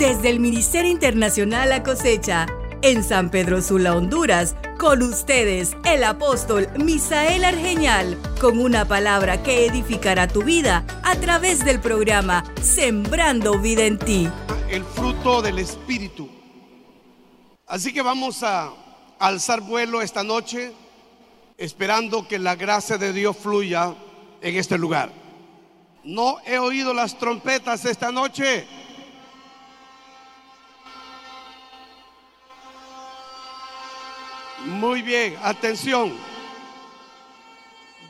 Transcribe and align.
Desde 0.00 0.30
el 0.30 0.40
Ministerio 0.40 0.90
Internacional 0.90 1.68
La 1.68 1.82
Cosecha, 1.82 2.46
en 2.80 3.04
San 3.04 3.30
Pedro 3.30 3.60
Sula, 3.60 3.94
Honduras, 3.94 4.56
con 4.78 5.02
ustedes, 5.02 5.76
el 5.84 6.04
apóstol 6.04 6.70
Misael 6.78 7.44
Argeñal, 7.44 8.16
con 8.40 8.58
una 8.60 8.86
palabra 8.86 9.42
que 9.42 9.66
edificará 9.66 10.26
tu 10.26 10.42
vida 10.42 10.86
a 11.02 11.16
través 11.16 11.66
del 11.66 11.80
programa 11.80 12.44
Sembrando 12.62 13.58
Vida 13.58 13.84
en 13.84 13.98
Ti. 13.98 14.26
El 14.70 14.84
fruto 14.84 15.42
del 15.42 15.58
Espíritu. 15.58 16.30
Así 17.66 17.92
que 17.92 18.00
vamos 18.00 18.42
a 18.42 18.72
alzar 19.18 19.60
vuelo 19.60 20.00
esta 20.00 20.24
noche, 20.24 20.72
esperando 21.58 22.26
que 22.26 22.38
la 22.38 22.56
gracia 22.56 22.96
de 22.96 23.12
Dios 23.12 23.36
fluya 23.36 23.94
en 24.40 24.56
este 24.56 24.78
lugar. 24.78 25.12
No 26.04 26.38
he 26.46 26.58
oído 26.58 26.94
las 26.94 27.18
trompetas 27.18 27.84
esta 27.84 28.10
noche. 28.10 28.66
Muy 34.66 35.00
bien, 35.00 35.36
atención. 35.42 36.12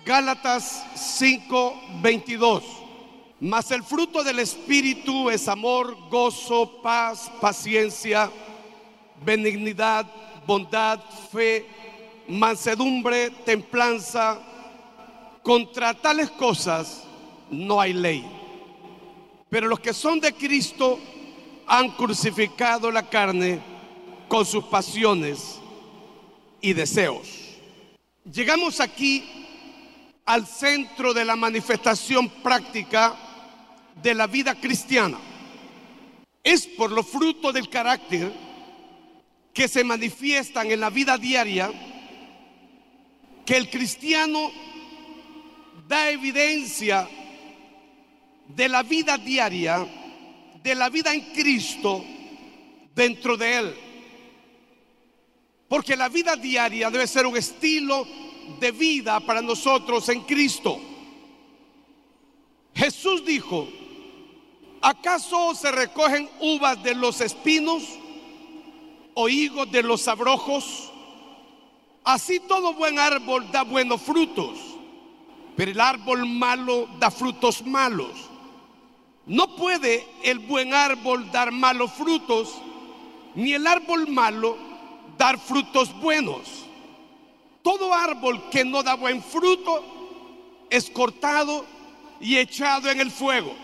Gálatas 0.05 0.85
5:22. 0.97 2.65
Mas 3.39 3.71
el 3.71 3.85
fruto 3.85 4.25
del 4.25 4.41
Espíritu 4.41 5.31
es 5.31 5.47
amor, 5.47 5.97
gozo, 6.11 6.83
paz, 6.83 7.31
paciencia, 7.41 8.31
benignidad, 9.25 10.07
bondad, 10.47 11.01
fe, 11.31 11.67
mansedumbre, 12.29 13.31
templanza. 13.31 14.41
Contra 15.43 15.95
tales 15.95 16.31
cosas 16.33 17.05
no 17.51 17.81
hay 17.81 17.93
ley. 17.93 18.27
Pero 19.49 19.69
los 19.69 19.81
que 19.81 19.95
son 19.95 20.21
de 20.21 20.35
Cristo 20.35 20.99
han 21.67 21.91
crucificado 21.93 22.91
la 22.91 23.09
carne 23.09 23.61
con 24.29 24.45
sus 24.45 24.65
pasiones 24.65 25.60
y 26.61 26.73
deseos. 26.73 27.29
Llegamos 28.25 28.81
aquí 28.81 29.25
al 30.27 30.47
centro 30.47 31.13
de 31.15 31.25
la 31.25 31.37
manifestación 31.37 32.29
práctica 32.29 33.17
de 34.03 34.15
la 34.15 34.27
vida 34.27 34.55
cristiana. 34.55 35.19
Es 36.43 36.67
por 36.67 36.91
los 36.93 37.07
frutos 37.07 37.53
del 37.53 37.69
carácter 37.69 38.33
que 39.53 39.69
se 39.69 39.85
manifiestan 39.85 40.71
en 40.71 40.81
la 40.81 40.91
vida 40.91 41.19
diaria 41.19 41.71
que 43.45 43.57
el 43.57 43.69
cristiano 43.69 44.53
da 45.89 46.11
evidencia 46.11 47.09
de 48.47 48.69
la 48.69 48.83
vida 48.83 49.19
diaria, 49.19 49.87
de 50.63 50.75
la 50.75 50.89
vida 50.89 51.13
en 51.13 51.33
Cristo 51.33 52.05
dentro 52.95 53.37
de 53.37 53.59
él. 53.59 53.75
Porque 55.71 55.95
la 55.95 56.09
vida 56.09 56.35
diaria 56.35 56.91
debe 56.91 57.07
ser 57.07 57.27
un 57.27 57.37
estilo 57.37 58.05
de 58.59 58.73
vida 58.73 59.21
para 59.21 59.41
nosotros 59.41 60.09
en 60.09 60.23
Cristo. 60.23 60.81
Jesús 62.75 63.25
dijo, 63.25 63.69
¿acaso 64.81 65.55
se 65.55 65.71
recogen 65.71 66.29
uvas 66.41 66.83
de 66.83 66.97
los 66.97 67.21
espinos 67.21 67.85
o 69.15 69.29
higos 69.29 69.71
de 69.71 69.85
los 69.85 70.09
abrojos? 70.09 70.91
Así 72.03 72.41
todo 72.41 72.75
buen 72.75 72.99
árbol 72.99 73.49
da 73.53 73.63
buenos 73.63 74.03
frutos, 74.03 74.59
pero 75.55 75.71
el 75.71 75.81
árbol 75.81 76.27
malo 76.27 76.89
da 76.99 77.13
frutos 77.13 77.65
malos. 77.65 78.11
No 79.25 79.55
puede 79.55 80.05
el 80.25 80.41
buen 80.41 80.75
árbol 80.75 81.31
dar 81.31 81.53
malos 81.53 81.93
frutos, 81.93 82.57
ni 83.37 83.53
el 83.53 83.69
árbol 83.69 84.09
malo 84.09 84.70
dar 85.21 85.39
frutos 85.39 85.93
buenos. 86.01 86.49
Todo 87.63 87.93
árbol 87.93 88.49
que 88.49 88.65
no 88.65 88.83
da 88.83 88.95
buen 88.95 89.23
fruto 89.23 90.65
es 90.71 90.89
cortado 90.89 91.67
y 92.19 92.39
echado 92.39 92.91
en 92.91 93.03
el 93.03 93.11
fuego. 93.11 93.55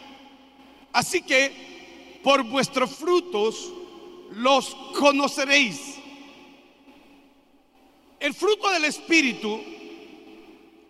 Así 0.93 1.23
que 1.23 2.21
por 2.23 2.43
vuestros 2.43 2.91
frutos 2.91 3.73
los 4.33 4.75
conoceréis. 4.99 5.95
El 8.21 8.35
fruto 8.35 8.69
del 8.69 8.85
Espíritu 8.85 9.59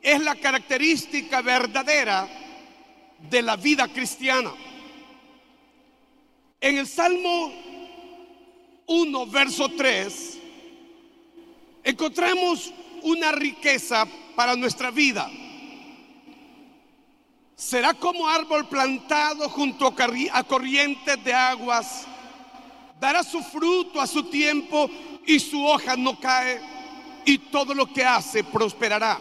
es 0.02 0.20
la 0.20 0.34
característica 0.34 1.42
verdadera 1.42 2.28
de 3.30 3.40
la 3.40 3.54
vida 3.54 3.86
cristiana. 3.86 4.52
En 6.60 6.76
el 6.76 6.88
Salmo 6.88 7.52
1, 8.86 9.26
verso 9.26 9.68
3, 9.68 10.35
encontramos 11.86 12.72
una 13.02 13.30
riqueza 13.30 14.08
para 14.34 14.56
nuestra 14.56 14.90
vida. 14.90 15.30
Será 17.54 17.94
como 17.94 18.28
árbol 18.28 18.68
plantado 18.68 19.48
junto 19.48 19.86
a 19.86 20.44
corrientes 20.44 21.24
de 21.24 21.32
aguas. 21.32 22.04
Dará 22.98 23.22
su 23.22 23.40
fruto 23.40 24.00
a 24.00 24.06
su 24.06 24.24
tiempo 24.24 24.90
y 25.24 25.38
su 25.38 25.64
hoja 25.64 25.96
no 25.96 26.18
cae 26.18 26.60
y 27.24 27.38
todo 27.38 27.72
lo 27.72 27.90
que 27.92 28.04
hace 28.04 28.42
prosperará. 28.42 29.20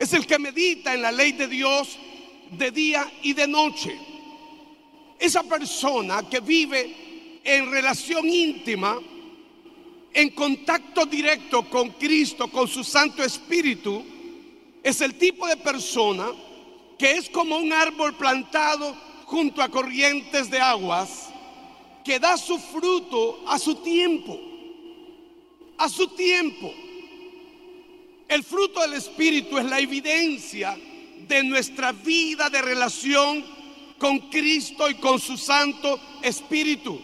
Es 0.00 0.12
el 0.14 0.26
que 0.26 0.40
medita 0.40 0.92
en 0.92 1.02
la 1.02 1.12
ley 1.12 1.32
de 1.32 1.46
Dios 1.46 1.98
de 2.50 2.72
día 2.72 3.08
y 3.22 3.32
de 3.32 3.46
noche. 3.46 3.96
Esa 5.20 5.44
persona 5.44 6.28
que 6.28 6.40
vive 6.40 7.40
en 7.44 7.70
relación 7.70 8.28
íntima 8.28 8.98
en 10.14 10.30
contacto 10.30 11.06
directo 11.06 11.68
con 11.68 11.90
Cristo, 11.90 12.48
con 12.48 12.68
su 12.68 12.84
Santo 12.84 13.22
Espíritu, 13.22 14.04
es 14.82 15.00
el 15.00 15.14
tipo 15.14 15.46
de 15.46 15.56
persona 15.56 16.26
que 16.98 17.12
es 17.12 17.28
como 17.30 17.56
un 17.56 17.72
árbol 17.72 18.14
plantado 18.14 18.94
junto 19.24 19.62
a 19.62 19.68
corrientes 19.68 20.50
de 20.50 20.60
aguas, 20.60 21.30
que 22.04 22.18
da 22.18 22.36
su 22.36 22.58
fruto 22.58 23.42
a 23.46 23.58
su 23.58 23.76
tiempo, 23.76 24.38
a 25.78 25.88
su 25.88 26.08
tiempo. 26.08 26.72
El 28.28 28.44
fruto 28.44 28.80
del 28.80 28.94
Espíritu 28.94 29.58
es 29.58 29.64
la 29.64 29.80
evidencia 29.80 30.78
de 31.28 31.42
nuestra 31.44 31.92
vida 31.92 32.50
de 32.50 32.60
relación 32.60 33.44
con 33.98 34.18
Cristo 34.30 34.90
y 34.90 34.94
con 34.94 35.18
su 35.20 35.36
Santo 35.36 35.98
Espíritu. 36.22 37.00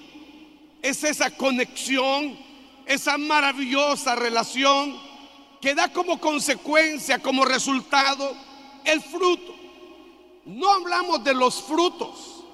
Es 0.83 1.05
esa 1.05 1.37
conexión 1.37 2.39
esa 2.89 3.19
maravillosa 3.19 4.17
relación 4.17 4.99
que 5.61 5.75
da 5.75 5.93
como 5.93 6.19
consecuencia, 6.19 7.19
como 7.21 7.45
resultado, 7.45 8.35
el 8.83 9.03
fruto. 9.03 9.55
No 10.47 10.73
hablamos 10.73 11.23
de 11.23 11.35
los 11.35 11.63
frutos, 11.63 12.45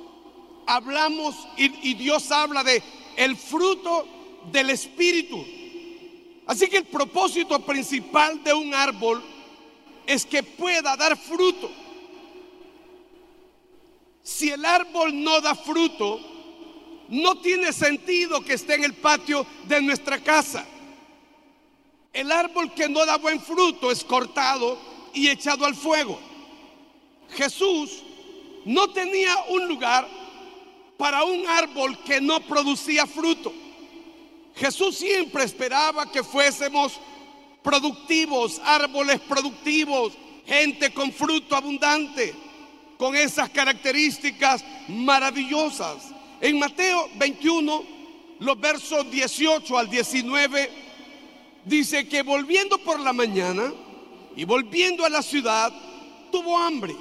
hablamos 0.66 1.36
y, 1.56 1.94
Dios 1.94 2.32
habla 2.32 2.64
de 2.64 2.82
el 3.16 3.36
fruto 3.36 4.08
del 4.50 4.70
Espíritu. 4.70 5.46
Así 6.46 6.66
que 6.66 6.78
el 6.78 6.86
propósito 6.86 7.60
principal 7.60 8.42
de 8.42 8.52
un 8.52 8.74
árbol 8.74 9.22
es 10.04 10.26
que 10.26 10.42
pueda 10.42 10.96
dar 10.96 11.16
fruto. 11.16 11.70
Si 14.24 14.50
el 14.50 14.64
árbol 14.64 15.22
no 15.22 15.40
da 15.40 15.54
fruto, 15.54 16.33
no 17.14 17.36
tiene 17.36 17.72
sentido 17.72 18.44
que 18.44 18.54
esté 18.54 18.74
en 18.74 18.84
el 18.84 18.94
patio 18.94 19.46
de 19.68 19.80
nuestra 19.80 20.18
casa. 20.18 20.66
El 22.12 22.32
árbol 22.32 22.74
que 22.74 22.88
no 22.88 23.06
da 23.06 23.18
buen 23.18 23.40
fruto 23.40 23.90
es 23.90 24.02
cortado 24.02 24.76
y 25.12 25.28
echado 25.28 25.64
al 25.64 25.76
fuego. 25.76 26.18
Jesús 27.30 28.02
no 28.64 28.90
tenía 28.90 29.36
un 29.48 29.68
lugar 29.68 30.08
para 30.96 31.22
un 31.22 31.46
árbol 31.46 31.98
que 32.04 32.20
no 32.20 32.40
producía 32.40 33.06
fruto. 33.06 33.52
Jesús 34.56 34.96
siempre 34.96 35.44
esperaba 35.44 36.10
que 36.10 36.24
fuésemos 36.24 36.98
productivos, 37.62 38.60
árboles 38.64 39.20
productivos, 39.20 40.14
gente 40.46 40.92
con 40.92 41.12
fruto 41.12 41.54
abundante, 41.54 42.34
con 42.98 43.14
esas 43.14 43.50
características 43.50 44.64
maravillosas. 44.88 46.13
En 46.44 46.58
Mateo 46.58 47.08
21, 47.14 47.84
los 48.40 48.60
versos 48.60 49.10
18 49.10 49.78
al 49.78 49.88
19, 49.88 50.70
dice 51.64 52.06
que 52.06 52.20
volviendo 52.20 52.76
por 52.76 53.00
la 53.00 53.14
mañana 53.14 53.72
y 54.36 54.44
volviendo 54.44 55.06
a 55.06 55.08
la 55.08 55.22
ciudad, 55.22 55.72
tuvo 56.30 56.58
hambre. 56.58 56.94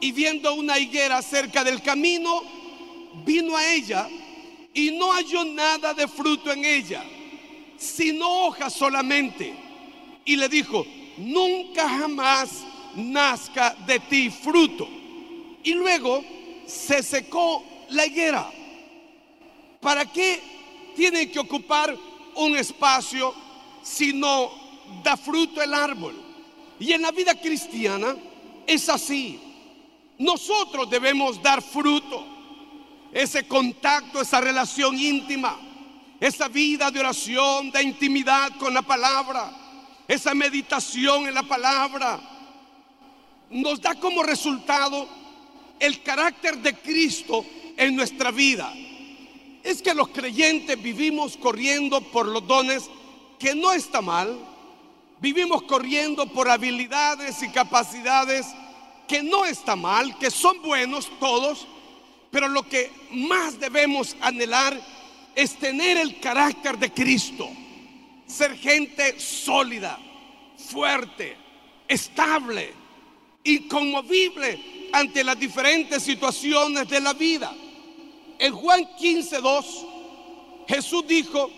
Y 0.00 0.12
viendo 0.12 0.54
una 0.54 0.78
higuera 0.78 1.20
cerca 1.20 1.62
del 1.62 1.82
camino, 1.82 2.42
vino 3.26 3.54
a 3.54 3.70
ella 3.70 4.08
y 4.72 4.92
no 4.92 5.12
halló 5.12 5.44
nada 5.44 5.92
de 5.92 6.08
fruto 6.08 6.50
en 6.50 6.64
ella, 6.64 7.04
sino 7.76 8.46
hojas 8.46 8.72
solamente. 8.72 9.52
Y 10.24 10.36
le 10.36 10.48
dijo, 10.48 10.86
nunca 11.18 11.86
jamás 11.86 12.64
nazca 12.96 13.76
de 13.86 14.00
ti 14.00 14.30
fruto. 14.30 14.88
Y 15.62 15.74
luego 15.74 16.24
se 16.66 17.02
secó 17.02 17.73
la 17.90 18.06
higuera. 18.06 18.50
¿para 19.84 20.06
qué 20.06 20.40
tiene 20.96 21.30
que 21.30 21.38
ocupar 21.38 21.94
un 22.36 22.56
espacio 22.56 23.34
si 23.82 24.14
no 24.14 24.50
da 25.04 25.14
fruto 25.14 25.60
el 25.60 25.74
árbol? 25.74 26.18
Y 26.80 26.92
en 26.92 27.02
la 27.02 27.12
vida 27.12 27.38
cristiana 27.38 28.16
es 28.66 28.88
así. 28.88 29.38
Nosotros 30.18 30.88
debemos 30.88 31.40
dar 31.42 31.60
fruto, 31.60 32.26
ese 33.12 33.46
contacto, 33.46 34.22
esa 34.22 34.40
relación 34.40 34.98
íntima, 34.98 35.60
esa 36.18 36.48
vida 36.48 36.90
de 36.90 37.00
oración, 37.00 37.70
de 37.70 37.82
intimidad 37.82 38.56
con 38.58 38.72
la 38.72 38.82
palabra, 38.82 39.52
esa 40.08 40.34
meditación 40.34 41.26
en 41.28 41.34
la 41.34 41.42
palabra, 41.42 42.18
nos 43.50 43.82
da 43.82 43.94
como 43.96 44.22
resultado 44.22 45.06
el 45.78 46.02
carácter 46.02 46.56
de 46.58 46.74
Cristo 46.74 47.44
en 47.76 47.96
nuestra 47.96 48.30
vida. 48.30 48.72
Es 49.62 49.80
que 49.80 49.94
los 49.94 50.08
creyentes 50.08 50.80
vivimos 50.82 51.36
corriendo 51.36 52.00
por 52.00 52.26
los 52.26 52.46
dones 52.46 52.90
que 53.38 53.54
no 53.54 53.72
está 53.72 54.00
mal. 54.00 54.38
Vivimos 55.20 55.62
corriendo 55.62 56.26
por 56.26 56.48
habilidades 56.48 57.42
y 57.42 57.48
capacidades 57.50 58.46
que 59.08 59.22
no 59.22 59.44
está 59.44 59.76
mal, 59.76 60.18
que 60.18 60.30
son 60.30 60.60
buenos 60.62 61.10
todos, 61.18 61.66
pero 62.30 62.48
lo 62.48 62.62
que 62.68 62.90
más 63.10 63.58
debemos 63.58 64.16
anhelar 64.20 64.78
es 65.34 65.56
tener 65.56 65.96
el 65.96 66.20
carácter 66.20 66.78
de 66.78 66.92
Cristo, 66.92 67.48
ser 68.26 68.56
gente 68.56 69.18
sólida, 69.18 69.98
fuerte, 70.56 71.36
estable, 71.88 72.72
inconmovible 73.44 74.88
ante 74.92 75.22
las 75.24 75.38
diferentes 75.38 76.02
situaciones 76.02 76.88
de 76.88 77.00
la 77.00 77.12
vida. 77.12 77.54
En 78.38 78.52
Juan 78.54 78.84
15:2, 78.98 79.64
Jesús 80.68 81.06
dijo: 81.06 81.50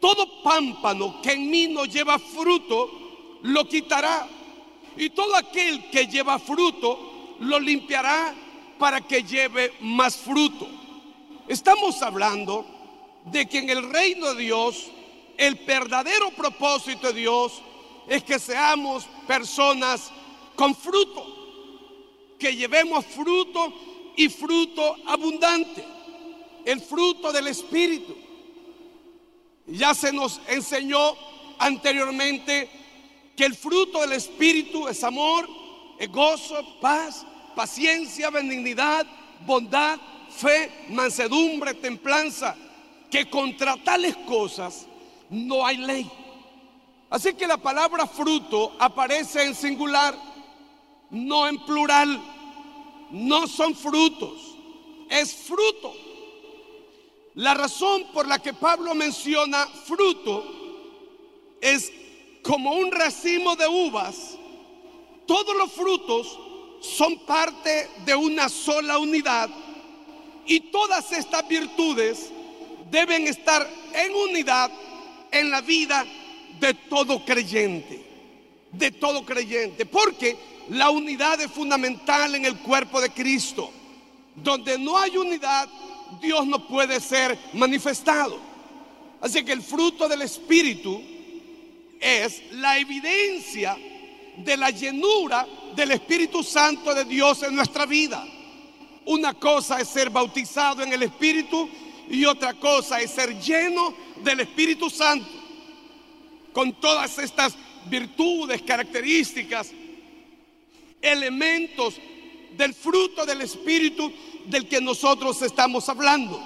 Todo 0.00 0.42
pámpano 0.42 1.20
que 1.22 1.32
en 1.32 1.50
mí 1.50 1.68
no 1.68 1.84
lleva 1.84 2.18
fruto, 2.18 2.90
lo 3.42 3.66
quitará. 3.68 4.28
Y 4.96 5.10
todo 5.10 5.36
aquel 5.36 5.90
que 5.90 6.06
lleva 6.06 6.38
fruto, 6.38 7.36
lo 7.40 7.58
limpiará 7.58 8.34
para 8.78 9.00
que 9.00 9.22
lleve 9.22 9.72
más 9.80 10.16
fruto. 10.16 10.66
Estamos 11.48 12.02
hablando 12.02 12.64
de 13.26 13.46
que 13.46 13.58
en 13.58 13.70
el 13.70 13.90
reino 13.90 14.34
de 14.34 14.42
Dios, 14.42 14.86
el 15.36 15.54
verdadero 15.56 16.30
propósito 16.30 17.08
de 17.08 17.20
Dios 17.20 17.60
es 18.08 18.22
que 18.22 18.38
seamos 18.38 19.04
personas 19.26 20.10
con 20.54 20.74
fruto, 20.74 21.24
que 22.38 22.54
llevemos 22.54 23.04
fruto 23.04 23.72
y 24.16 24.28
fruto 24.28 24.96
abundante, 25.06 25.84
el 26.66 26.80
fruto 26.80 27.32
del 27.32 27.46
Espíritu. 27.46 28.14
Ya 29.68 29.94
se 29.94 30.12
nos 30.12 30.40
enseñó 30.48 31.14
anteriormente 31.58 32.68
que 33.36 33.44
el 33.44 33.54
fruto 33.54 34.00
del 34.00 34.12
Espíritu 34.12 34.88
es 34.88 35.02
amor, 35.04 35.48
gozo, 36.10 36.78
paz, 36.80 37.24
paciencia, 37.54 38.30
benignidad, 38.30 39.06
bondad, 39.46 39.98
fe, 40.28 40.86
mansedumbre, 40.90 41.74
templanza, 41.74 42.56
que 43.10 43.30
contra 43.30 43.76
tales 43.76 44.16
cosas 44.26 44.86
no 45.30 45.64
hay 45.64 45.76
ley. 45.76 46.10
Así 47.08 47.32
que 47.34 47.46
la 47.46 47.58
palabra 47.58 48.08
fruto 48.08 48.76
aparece 48.80 49.44
en 49.44 49.54
singular, 49.54 50.16
no 51.10 51.46
en 51.46 51.64
plural. 51.64 52.20
No 53.12 53.46
son 53.46 53.76
frutos, 53.76 54.56
es 55.08 55.32
fruto. 55.32 56.05
La 57.36 57.52
razón 57.52 58.06
por 58.14 58.26
la 58.26 58.38
que 58.38 58.54
Pablo 58.54 58.94
menciona 58.94 59.66
fruto 59.66 60.42
es 61.60 61.92
como 62.42 62.72
un 62.72 62.90
racimo 62.90 63.56
de 63.56 63.68
uvas, 63.68 64.38
todos 65.26 65.54
los 65.56 65.70
frutos 65.72 66.38
son 66.80 67.18
parte 67.26 67.90
de 68.06 68.14
una 68.14 68.48
sola 68.48 68.98
unidad 68.98 69.50
y 70.46 70.60
todas 70.60 71.12
estas 71.12 71.46
virtudes 71.46 72.30
deben 72.90 73.26
estar 73.26 73.68
en 73.92 74.14
unidad 74.14 74.70
en 75.30 75.50
la 75.50 75.60
vida 75.60 76.06
de 76.58 76.72
todo 76.72 77.22
creyente, 77.22 78.02
de 78.72 78.92
todo 78.92 79.26
creyente, 79.26 79.84
porque 79.84 80.38
la 80.70 80.88
unidad 80.88 81.38
es 81.40 81.50
fundamental 81.50 82.34
en 82.34 82.46
el 82.46 82.56
cuerpo 82.58 83.00
de 83.00 83.10
Cristo. 83.10 83.70
Donde 84.36 84.78
no 84.78 84.98
hay 84.98 85.16
unidad, 85.16 85.68
Dios 86.20 86.46
no 86.46 86.66
puede 86.66 87.00
ser 87.00 87.38
manifestado. 87.52 88.38
Así 89.20 89.44
que 89.44 89.52
el 89.52 89.62
fruto 89.62 90.08
del 90.08 90.22
Espíritu 90.22 91.02
es 92.00 92.42
la 92.52 92.78
evidencia 92.78 93.76
de 94.36 94.56
la 94.56 94.70
llenura 94.70 95.46
del 95.74 95.92
Espíritu 95.92 96.42
Santo 96.42 96.94
de 96.94 97.04
Dios 97.04 97.42
en 97.42 97.54
nuestra 97.54 97.86
vida. 97.86 98.26
Una 99.06 99.34
cosa 99.34 99.80
es 99.80 99.88
ser 99.88 100.10
bautizado 100.10 100.82
en 100.82 100.92
el 100.92 101.02
Espíritu 101.02 101.68
y 102.08 102.24
otra 102.24 102.54
cosa 102.54 103.00
es 103.00 103.10
ser 103.10 103.38
lleno 103.40 103.94
del 104.22 104.40
Espíritu 104.40 104.90
Santo. 104.90 105.28
Con 106.52 106.80
todas 106.80 107.18
estas 107.18 107.54
virtudes, 107.88 108.62
características, 108.62 109.70
elementos 111.00 111.94
del 112.56 112.74
fruto 112.74 113.24
del 113.26 113.42
Espíritu 113.42 114.12
del 114.48 114.68
que 114.68 114.80
nosotros 114.80 115.42
estamos 115.42 115.88
hablando. 115.88 116.40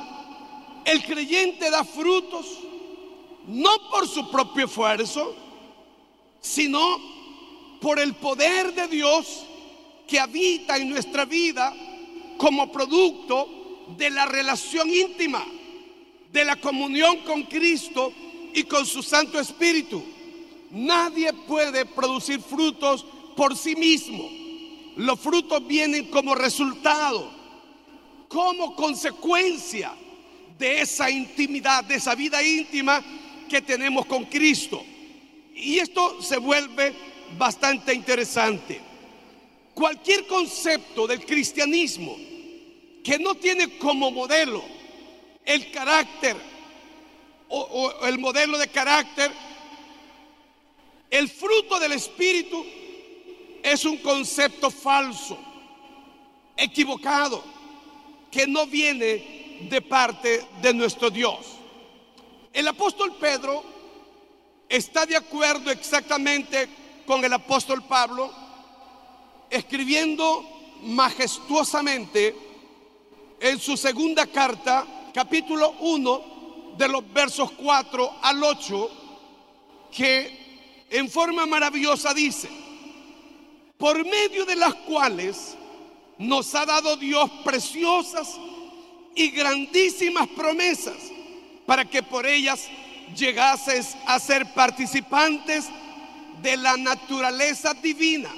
El 0.85 1.05
creyente 1.05 1.70
da 1.70 1.85
frutos 1.85 2.47
no 3.47 3.70
por 3.91 4.08
su 4.08 4.31
propio 4.31 4.67
esfuerzo, 4.67 5.35
sino 6.41 6.81
por 7.81 7.99
el 7.99 8.14
poder 8.14 8.75
de 8.75 8.88
Dios 8.88 9.47
que 10.06 10.20
habita 10.20 10.76
en 10.76 10.91
nuestra 10.91 11.25
vida 11.25 11.75
como 12.37 12.70
producto 12.73 13.49
de 13.97 14.11
la 14.11 14.26
relación 14.26 14.88
íntima, 14.91 15.44
de 16.32 16.44
la 16.44 16.56
comunión 16.56 17.19
con 17.19 17.43
Cristo 17.44 18.12
y 18.55 18.64
con 18.64 18.87
su 18.87 19.02
Santo 19.02 19.38
Espíritu. 19.38 20.02
Nadie 20.70 21.32
puede 21.32 21.85
producir 21.87 22.41
frutos 22.41 23.05
por 23.37 23.56
sí 23.56 23.75
mismo. 23.75 24.29
Los 24.97 25.19
frutos 25.19 25.67
vienen 25.67 26.06
como 26.06 26.35
resultado, 26.35 27.31
como 28.31 28.77
consecuencia 28.77 29.93
de 30.56 30.83
esa 30.83 31.11
intimidad, 31.11 31.83
de 31.83 31.97
esa 31.97 32.14
vida 32.14 32.40
íntima 32.40 33.02
que 33.49 33.61
tenemos 33.61 34.07
con 34.07 34.25
Cristo. 34.26 34.85
Y 35.52 35.81
esto 35.81 36.23
se 36.23 36.37
vuelve 36.38 36.95
bastante 37.37 37.93
interesante. 37.93 38.81
Cualquier 39.75 40.28
concepto 40.28 41.09
del 41.09 41.26
cristianismo 41.26 42.16
que 43.02 43.19
no 43.19 43.35
tiene 43.35 43.76
como 43.78 44.12
modelo 44.12 44.62
el 45.45 45.73
carácter 45.73 46.37
o, 47.49 48.07
el 48.07 48.16
modelo 48.21 48.59
de 48.59 48.69
carácter, 48.69 49.33
el 51.11 51.28
fruto 51.28 51.81
del 51.81 51.90
Espíritu 51.90 52.64
es 53.61 53.85
un 53.85 53.97
concepto 53.97 54.71
falso, 54.71 55.37
equivocado, 56.57 57.59
que 58.31 58.47
no 58.47 58.67
viene 58.67 59.61
de 59.69 59.83
parte 59.83 60.47
de 60.63 60.73
nuestro 60.73 61.11
Dios. 61.11 61.39
El 62.53 62.69
apóstol 62.69 63.17
Pedro 63.21 63.63
está 64.69 65.07
de 65.07 65.17
acuerdo 65.17 65.71
exactamente 65.71 66.69
con 67.07 67.25
el 67.25 67.33
apóstol 67.33 67.83
Pablo, 67.83 68.33
escribiendo 69.51 70.49
majestuosamente 70.83 72.35
en 73.41 73.59
su 73.59 73.77
segunda 73.77 74.27
carta, 74.27 74.87
capítulo 75.13 75.75
1, 75.81 76.75
de 76.77 76.89
los 76.89 77.13
versos 77.13 77.51
4 77.53 78.19
al 78.23 78.43
8, 78.43 78.91
que 79.91 80.87
en 80.89 81.09
forma 81.09 81.47
maravillosa 81.47 82.15
dice, 82.15 82.49
por 83.77 84.05
medio 84.05 84.45
de 84.45 84.57
las 84.57 84.75
cuales 84.75 85.57
nos 86.21 86.55
ha 86.55 86.67
dado 86.67 86.97
Dios 86.97 87.31
preciosas 87.43 88.39
y 89.15 89.31
grandísimas 89.31 90.29
promesas 90.29 90.97
para 91.65 91.87
que 91.87 92.03
por 92.03 92.27
ellas 92.27 92.69
llegases 93.17 93.97
a 94.07 94.21
ser 94.21 94.53
participantes 94.53 95.65
de 96.43 96.59
la 96.59 96.77
naturaleza 96.77 97.73
divina, 97.73 98.31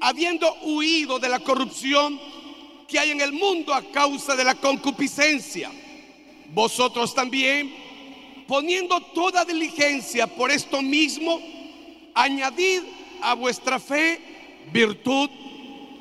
habiendo 0.00 0.52
huido 0.62 1.18
de 1.18 1.28
la 1.28 1.40
corrupción 1.40 2.20
que 2.86 3.00
hay 3.00 3.10
en 3.10 3.20
el 3.20 3.32
mundo 3.32 3.74
a 3.74 3.82
causa 3.90 4.36
de 4.36 4.44
la 4.44 4.54
concupiscencia. 4.54 5.72
Vosotros 6.52 7.14
también, 7.14 7.74
poniendo 8.46 9.00
toda 9.00 9.44
diligencia 9.44 10.28
por 10.28 10.52
esto 10.52 10.82
mismo, 10.82 11.40
añadid 12.14 12.82
a 13.22 13.34
vuestra 13.34 13.80
fe 13.80 14.20
virtud, 14.72 15.30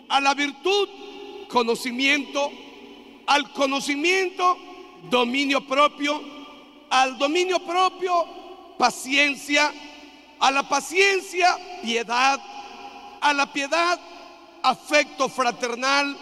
a 0.10 0.20
la 0.20 0.34
virtud 0.34 0.90
conocimiento, 1.48 2.52
al 3.28 3.52
conocimiento 3.54 4.58
dominio 5.10 5.66
propio, 5.66 6.22
al 6.90 7.18
dominio 7.18 7.60
propio, 7.60 8.26
paciencia, 8.78 9.72
a 10.40 10.52
la 10.52 10.68
paciencia, 10.68 11.58
piedad, 11.82 12.42
a 13.22 13.34
la 13.34 13.52
piedad, 13.52 14.00
afecto 14.64 15.30
fraternal 15.30 16.18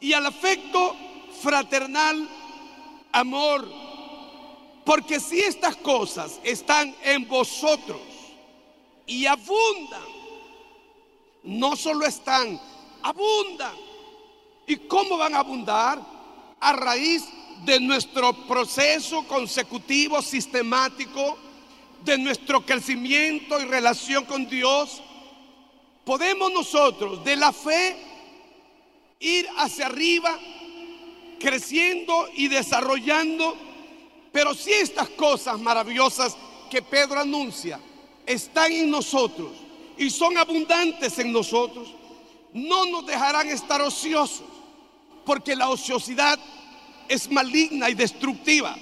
y 0.00 0.12
al 0.12 0.26
afecto 0.26 0.94
fraternal, 1.42 2.28
amor. 3.12 3.68
Porque 4.84 5.18
si 5.18 5.40
estas 5.40 5.76
cosas 5.76 6.38
están 6.44 6.94
en 7.02 7.26
vosotros 7.26 8.00
y 9.06 9.26
abundan, 9.26 10.02
no 11.42 11.74
solo 11.76 12.06
están, 12.06 12.60
abundan. 13.06 13.74
¿Y 14.66 14.76
cómo 14.76 15.16
van 15.16 15.34
a 15.34 15.40
abundar? 15.40 16.00
A 16.60 16.72
raíz 16.72 17.24
de 17.64 17.78
nuestro 17.80 18.32
proceso 18.46 19.22
consecutivo, 19.26 20.20
sistemático, 20.20 21.38
de 22.04 22.18
nuestro 22.18 22.64
crecimiento 22.64 23.60
y 23.60 23.64
relación 23.64 24.24
con 24.24 24.48
Dios, 24.48 25.02
podemos 26.04 26.52
nosotros 26.52 27.24
de 27.24 27.36
la 27.36 27.52
fe 27.52 27.96
ir 29.20 29.48
hacia 29.56 29.86
arriba, 29.86 30.38
creciendo 31.40 32.28
y 32.34 32.48
desarrollando, 32.48 33.56
pero 34.32 34.54
si 34.54 34.72
estas 34.72 35.08
cosas 35.10 35.58
maravillosas 35.58 36.36
que 36.70 36.82
Pedro 36.82 37.20
anuncia 37.20 37.80
están 38.24 38.72
en 38.72 38.90
nosotros 38.90 39.52
y 39.96 40.10
son 40.10 40.36
abundantes 40.36 41.18
en 41.18 41.32
nosotros, 41.32 41.88
no 42.56 42.86
nos 42.86 43.04
dejarán 43.04 43.48
estar 43.50 43.82
ociosos, 43.82 44.46
porque 45.26 45.54
la 45.54 45.68
ociosidad 45.68 46.38
es 47.06 47.30
maligna 47.30 47.90
y 47.90 47.94
destructiva. 47.94 48.74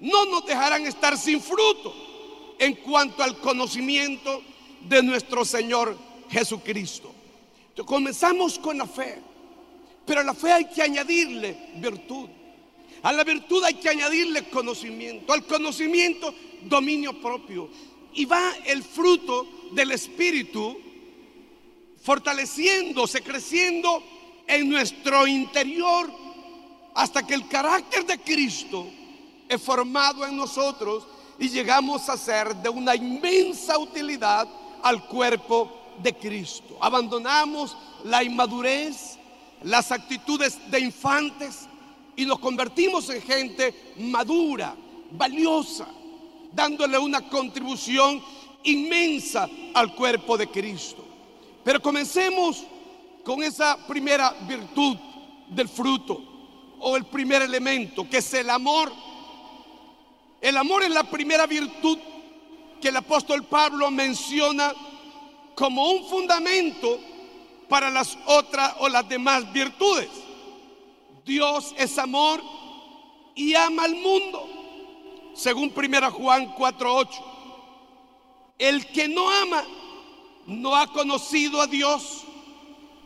No 0.00 0.26
nos 0.26 0.44
dejarán 0.44 0.84
estar 0.84 1.16
sin 1.16 1.40
fruto 1.40 1.94
en 2.58 2.74
cuanto 2.74 3.22
al 3.22 3.38
conocimiento 3.38 4.42
de 4.88 5.02
nuestro 5.04 5.44
Señor 5.44 5.96
Jesucristo. 6.28 7.14
Comenzamos 7.86 8.58
con 8.58 8.76
la 8.78 8.86
fe, 8.86 9.20
pero 10.04 10.20
a 10.20 10.24
la 10.24 10.34
fe 10.34 10.52
hay 10.52 10.64
que 10.66 10.82
añadirle 10.82 11.56
virtud. 11.76 12.28
A 13.02 13.12
la 13.12 13.22
virtud 13.22 13.62
hay 13.62 13.74
que 13.74 13.88
añadirle 13.88 14.48
conocimiento, 14.48 15.32
al 15.32 15.46
conocimiento 15.46 16.34
dominio 16.62 17.20
propio. 17.20 17.68
Y 18.14 18.24
va 18.24 18.52
el 18.64 18.82
fruto 18.82 19.46
del 19.72 19.92
Espíritu 19.92 20.83
fortaleciéndose, 22.04 23.22
creciendo 23.22 24.02
en 24.46 24.68
nuestro 24.68 25.26
interior 25.26 26.12
hasta 26.94 27.26
que 27.26 27.32
el 27.32 27.48
carácter 27.48 28.04
de 28.04 28.18
Cristo 28.18 28.86
es 29.48 29.60
formado 29.62 30.26
en 30.26 30.36
nosotros 30.36 31.06
y 31.38 31.48
llegamos 31.48 32.10
a 32.10 32.18
ser 32.18 32.54
de 32.56 32.68
una 32.68 32.94
inmensa 32.94 33.78
utilidad 33.78 34.46
al 34.82 35.06
cuerpo 35.06 35.72
de 36.02 36.12
Cristo. 36.14 36.76
Abandonamos 36.78 37.74
la 38.04 38.22
inmadurez, 38.22 39.18
las 39.62 39.90
actitudes 39.90 40.58
de 40.70 40.80
infantes 40.80 41.66
y 42.16 42.26
nos 42.26 42.38
convertimos 42.38 43.08
en 43.08 43.22
gente 43.22 43.94
madura, 43.96 44.76
valiosa, 45.10 45.88
dándole 46.52 46.98
una 46.98 47.26
contribución 47.30 48.22
inmensa 48.62 49.48
al 49.72 49.94
cuerpo 49.94 50.36
de 50.36 50.48
Cristo. 50.48 51.13
Pero 51.64 51.80
comencemos 51.80 52.62
con 53.24 53.42
esa 53.42 53.86
primera 53.86 54.30
virtud 54.46 54.96
del 55.48 55.68
fruto 55.68 56.20
o 56.78 56.96
el 56.96 57.06
primer 57.06 57.42
elemento, 57.42 58.08
que 58.08 58.18
es 58.18 58.34
el 58.34 58.50
amor. 58.50 58.92
El 60.40 60.56
amor 60.58 60.82
es 60.82 60.90
la 60.90 61.04
primera 61.04 61.46
virtud 61.46 61.98
que 62.80 62.88
el 62.88 62.96
apóstol 62.96 63.44
Pablo 63.44 63.90
menciona 63.90 64.74
como 65.54 65.90
un 65.90 66.04
fundamento 66.06 67.00
para 67.68 67.90
las 67.90 68.18
otras 68.26 68.74
o 68.80 68.88
las 68.90 69.08
demás 69.08 69.50
virtudes. 69.52 70.10
Dios 71.24 71.74
es 71.78 71.96
amor 71.96 72.42
y 73.34 73.54
ama 73.54 73.84
al 73.84 73.94
mundo, 73.94 74.46
según 75.34 75.72
1 75.74 76.10
Juan 76.10 76.54
4:8. 76.54 77.24
El 78.58 78.86
que 78.88 79.08
no 79.08 79.30
ama 79.30 79.64
no 80.46 80.76
ha 80.76 80.86
conocido 80.86 81.60
a 81.60 81.66
Dios, 81.66 82.24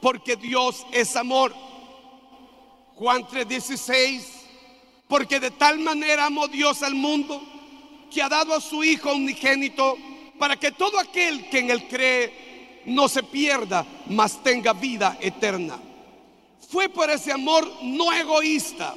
porque 0.01 0.37
Dios 0.37 0.87
es 0.93 1.17
amor. 1.17 1.55
Juan 2.97 3.27
3:16, 3.27 4.25
porque 5.07 5.41
de 5.41 5.51
tal 5.51 5.79
manera 5.79 6.27
amó 6.27 6.49
Dios 6.49 6.83
al 6.83 6.95
mundo 6.95 7.41
que 8.11 8.23
ha 8.23 8.29
dado 8.29 8.55
a 8.55 8.61
su 8.61 8.83
Hijo 8.83 9.13
unigénito 9.13 9.97
para 10.39 10.57
que 10.57 10.73
todo 10.73 10.99
aquel 10.99 11.49
que 11.49 11.59
en 11.59 11.71
él 11.71 11.89
cree 11.89 12.83
no 12.87 13.09
se 13.09 13.23
pierda, 13.23 13.87
mas 14.07 14.43
tenga 14.43 14.73
vida 14.73 15.19
eterna. 15.21 15.79
Fue 16.71 16.89
por 16.89 17.11
ese 17.11 17.33
amor 17.33 17.71
no 17.83 18.13
egoísta, 18.13 18.95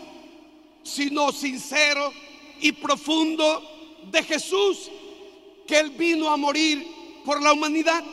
sino 0.84 1.32
sincero 1.32 2.14
y 2.60 2.72
profundo 2.74 3.64
de 4.12 4.24
Jesús 4.24 4.90
que 5.68 5.80
él 5.80 5.92
vino 5.92 6.30
a 6.30 6.38
morir 6.38 6.86
por 7.26 7.42
la 7.42 7.54
humanidad. 7.54 8.04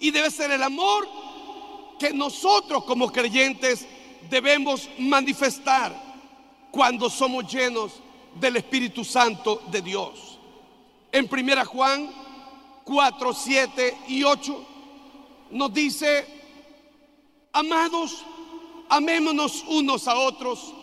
Y 0.00 0.10
debe 0.10 0.30
ser 0.30 0.50
el 0.50 0.62
amor 0.62 1.08
que 1.98 2.12
nosotros 2.12 2.84
como 2.84 3.10
creyentes 3.10 3.86
debemos 4.30 4.88
manifestar 4.98 5.92
cuando 6.70 7.10
somos 7.10 7.52
llenos 7.52 7.92
del 8.34 8.56
Espíritu 8.56 9.04
Santo 9.04 9.62
de 9.70 9.82
Dios. 9.82 10.38
En 11.10 11.26
primera 11.26 11.64
Juan 11.64 12.10
4, 12.84 13.34
7 13.34 13.96
y 14.08 14.22
8 14.22 14.66
nos 15.50 15.72
dice, 15.72 16.26
amados, 17.52 18.24
amémonos 18.88 19.64
unos 19.68 20.06
a 20.06 20.16
otros, 20.16 20.74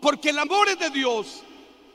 porque 0.00 0.30
el 0.30 0.38
amor 0.38 0.68
es 0.68 0.78
de 0.78 0.90
Dios 0.90 1.42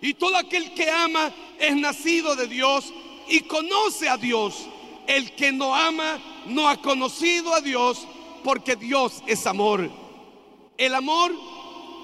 y 0.01 0.13
todo 0.13 0.36
aquel 0.38 0.74
que 0.74 0.90
ama 0.90 1.32
es 1.60 1.75
nacido 1.75 2.36
de 2.36 2.48
Dios 2.48 2.92
y 3.28 3.42
conoce 3.42 4.10
a 4.10 4.18
Dios. 4.18 4.68
El 5.08 5.31
que 5.36 5.51
no 5.51 5.75
ama 5.75 6.20
no 6.46 6.67
ha 6.67 6.81
conocido 6.81 7.53
a 7.53 7.62
Dios 7.62 8.08
porque 8.43 8.75
Dios 8.75 9.24
es 9.27 9.46
amor. 9.46 9.89
El 10.77 10.96
amor 10.96 11.31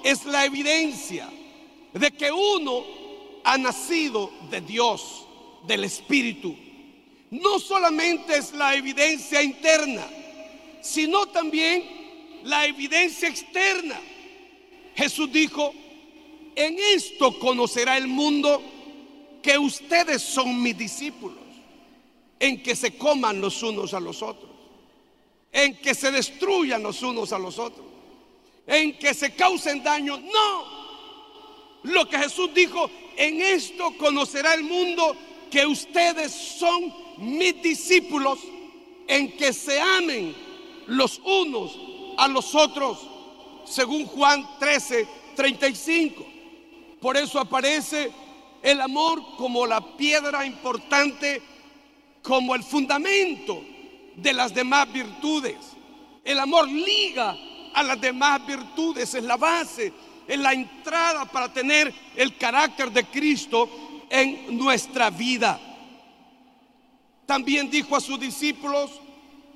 es 0.03 0.25
la 0.25 0.45
evidencia 0.45 1.29
de 1.93 2.11
que 2.11 2.31
uno 2.31 2.83
ha 3.43 3.57
nacido 3.57 4.31
de 4.49 4.61
Dios, 4.61 5.25
del 5.65 5.83
Espíritu. 5.83 6.55
No 7.31 7.59
solamente 7.59 8.37
es 8.37 8.53
la 8.53 8.75
evidencia 8.75 9.41
interna, 9.41 10.05
sino 10.81 11.25
también 11.27 11.83
la 12.43 12.65
evidencia 12.65 13.27
externa. 13.27 13.99
Jesús 14.95 15.31
dijo, 15.31 15.73
en 16.55 16.77
esto 16.95 17.37
conocerá 17.39 17.97
el 17.97 18.07
mundo 18.07 18.61
que 19.41 19.57
ustedes 19.57 20.21
son 20.21 20.61
mis 20.61 20.77
discípulos, 20.77 21.37
en 22.39 22.61
que 22.61 22.75
se 22.75 22.97
coman 22.97 23.41
los 23.41 23.61
unos 23.63 23.93
a 23.93 23.99
los 23.99 24.21
otros 24.21 24.57
en 25.57 25.75
que 25.77 25.95
se 25.95 26.11
destruyan 26.11 26.83
los 26.83 27.01
unos 27.01 27.33
a 27.33 27.39
los 27.39 27.57
otros, 27.57 27.85
en 28.67 28.97
que 28.99 29.13
se 29.15 29.33
causen 29.33 29.83
daño. 29.83 30.19
No. 30.19 30.77
Lo 31.83 32.07
que 32.07 32.17
Jesús 32.19 32.53
dijo, 32.53 32.89
en 33.15 33.41
esto 33.41 33.91
conocerá 33.97 34.53
el 34.53 34.63
mundo 34.63 35.15
que 35.49 35.65
ustedes 35.65 36.31
son 36.31 36.93
mis 37.17 37.59
discípulos, 37.63 38.39
en 39.07 39.35
que 39.35 39.51
se 39.51 39.79
amen 39.79 40.35
los 40.85 41.19
unos 41.25 41.79
a 42.17 42.27
los 42.27 42.53
otros, 42.53 42.99
según 43.65 44.05
Juan 44.05 44.47
13, 44.59 45.07
35. 45.35 46.23
Por 47.01 47.17
eso 47.17 47.39
aparece 47.39 48.11
el 48.61 48.79
amor 48.81 49.23
como 49.37 49.65
la 49.65 49.97
piedra 49.97 50.45
importante, 50.45 51.41
como 52.27 52.55
el 52.55 52.63
fundamento 52.63 53.63
de 54.17 54.33
las 54.33 54.53
demás 54.53 54.91
virtudes. 54.91 55.55
El 56.25 56.37
amor 56.41 56.67
liga 56.67 57.37
a 57.73 57.81
las 57.83 58.01
demás 58.01 58.45
virtudes, 58.45 59.13
es 59.13 59.23
la 59.23 59.37
base, 59.37 59.93
es 60.27 60.37
la 60.37 60.51
entrada 60.51 61.23
para 61.23 61.53
tener 61.53 61.93
el 62.17 62.35
carácter 62.35 62.91
de 62.91 63.05
Cristo 63.05 63.69
en 64.09 64.57
nuestra 64.57 65.09
vida. 65.09 65.57
También 67.25 67.69
dijo 67.69 67.95
a 67.95 68.01
sus 68.01 68.19
discípulos 68.19 68.91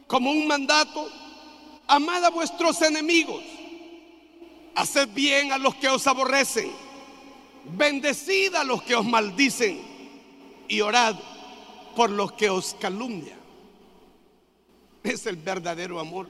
como 0.08 0.32
un 0.32 0.48
mandato, 0.48 1.10
amad 1.88 2.24
a 2.24 2.30
vuestros 2.30 2.82
enemigos, 2.82 3.44
haced 4.76 5.10
bien 5.10 5.52
a 5.52 5.58
los 5.58 5.76
que 5.76 5.90
os 5.90 6.08
aborrecen, 6.08 6.72
bendecid 7.66 8.56
a 8.56 8.64
los 8.64 8.82
que 8.84 8.96
os 8.96 9.06
maldicen 9.06 9.82
y 10.70 10.80
orad 10.80 11.16
por 11.96 12.10
los 12.10 12.34
que 12.34 12.50
os 12.50 12.76
calumnian 12.76 13.42
es 15.04 15.26
el 15.26 15.36
verdadero 15.38 16.00
amor. 16.00 16.28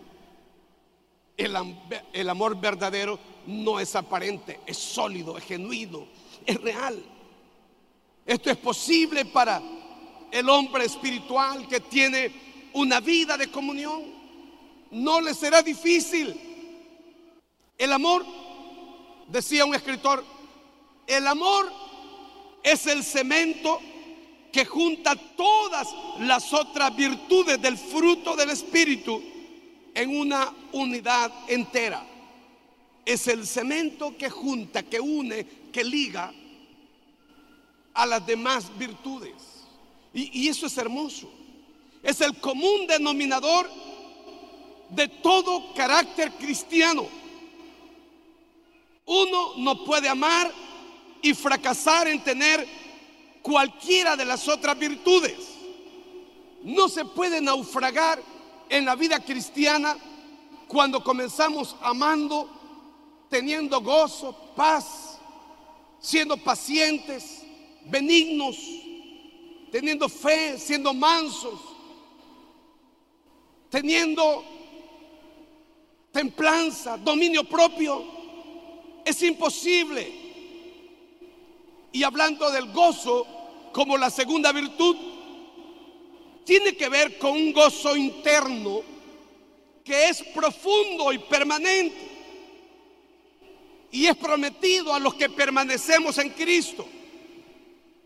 El 1.38 2.30
amor 2.30 2.60
verdadero 2.60 3.18
no 3.48 3.80
es 3.80 3.96
aparente, 3.96 4.60
es 4.66 4.78
sólido, 4.78 5.38
es 5.38 5.44
genuino, 5.46 6.06
es 6.46 6.62
real. 6.62 7.04
Esto 8.26 8.52
es 8.52 8.58
posible 8.58 9.26
para 9.26 9.62
el 10.32 10.48
hombre 10.50 10.86
espiritual 10.86 11.68
que 11.68 11.80
tiene 11.80 12.70
una 12.74 13.00
vida 13.00 13.38
de 13.38 13.50
comunión. 13.50 14.04
No 14.92 15.20
le 15.20 15.34
será 15.34 15.64
difícil. 15.64 16.40
El 17.78 17.92
amor, 17.92 18.24
decía 19.28 19.66
un 19.66 19.74
escritor, 19.74 20.24
el 21.08 21.26
amor 21.26 21.72
es 22.62 22.86
el 22.86 23.04
cemento 23.04 23.80
que 24.52 24.66
junta 24.66 25.16
todas 25.16 25.88
las 26.20 26.52
otras 26.54 26.96
virtudes 26.96 27.62
del 27.62 27.78
fruto 27.78 28.36
del 28.36 28.50
Espíritu 28.50 29.22
en 29.94 30.18
una 30.18 30.54
unidad 30.74 31.32
entera. 31.48 32.06
Es 33.06 33.28
el 33.28 33.48
cemento 33.48 34.16
que 34.18 34.30
junta, 34.30 34.84
que 34.84 35.00
une, 35.00 35.46
que 35.72 35.84
liga 35.84 36.34
a 37.94 38.06
las 38.06 38.26
demás 38.26 38.78
virtudes. 38.78 39.34
Y, 40.14 40.48
eso 40.48 40.68
es 40.68 40.78
hermoso. 40.78 41.32
Es 42.04 42.20
el 42.22 42.38
común 42.40 42.88
denominador 42.88 43.70
de 44.90 45.08
todo 45.08 45.74
carácter 45.74 46.32
cristiano. 46.34 47.08
Uno 49.06 49.54
no 49.58 49.84
puede 49.86 50.10
amar 50.10 50.52
y 51.22 51.34
fracasar 51.34 52.08
en 52.08 52.24
tener 52.24 52.68
cualquiera 53.42 54.16
de 54.16 54.26
las 54.26 54.48
otras 54.48 54.78
virtudes. 54.78 55.38
No 56.64 56.90
se 56.90 57.06
puede 57.06 57.42
naufragar 57.42 58.22
en 58.70 58.86
la 58.86 58.96
vida 58.96 59.20
cristiana 59.20 59.98
cuando 60.68 61.04
comenzamos 61.04 61.76
amando, 61.82 62.50
teniendo 63.30 63.82
gozo, 63.82 64.34
paz, 64.56 65.20
siendo 66.00 66.38
pacientes, 66.38 67.44
benignos, 67.86 68.58
teniendo 69.72 70.08
fe, 70.08 70.58
siendo 70.58 70.94
mansos, 70.94 71.60
teniendo 73.70 74.44
templanza, 76.12 76.98
dominio 76.98 77.44
propio. 77.44 78.04
Es 79.04 79.22
imposible. 79.24 80.21
Y 81.92 82.04
hablando 82.04 82.50
del 82.52 82.72
gozo 82.72 83.28
como 83.74 83.98
la 83.98 84.10
segunda 84.10 84.52
virtud, 84.52 84.96
tiene 86.46 86.76
que 86.76 86.90
ver 86.90 87.18
con 87.18 87.32
un 87.32 87.54
gozo 87.54 87.96
interno 87.96 88.82
que 89.84 90.10
es 90.10 90.24
profundo 90.34 91.12
y 91.12 91.20
permanente. 91.20 92.10
Y 93.92 94.06
es 94.06 94.16
prometido 94.16 94.94
a 94.94 95.00
los 95.00 95.16
que 95.16 95.30
permanecemos 95.30 96.18
en 96.18 96.30
Cristo. 96.30 96.88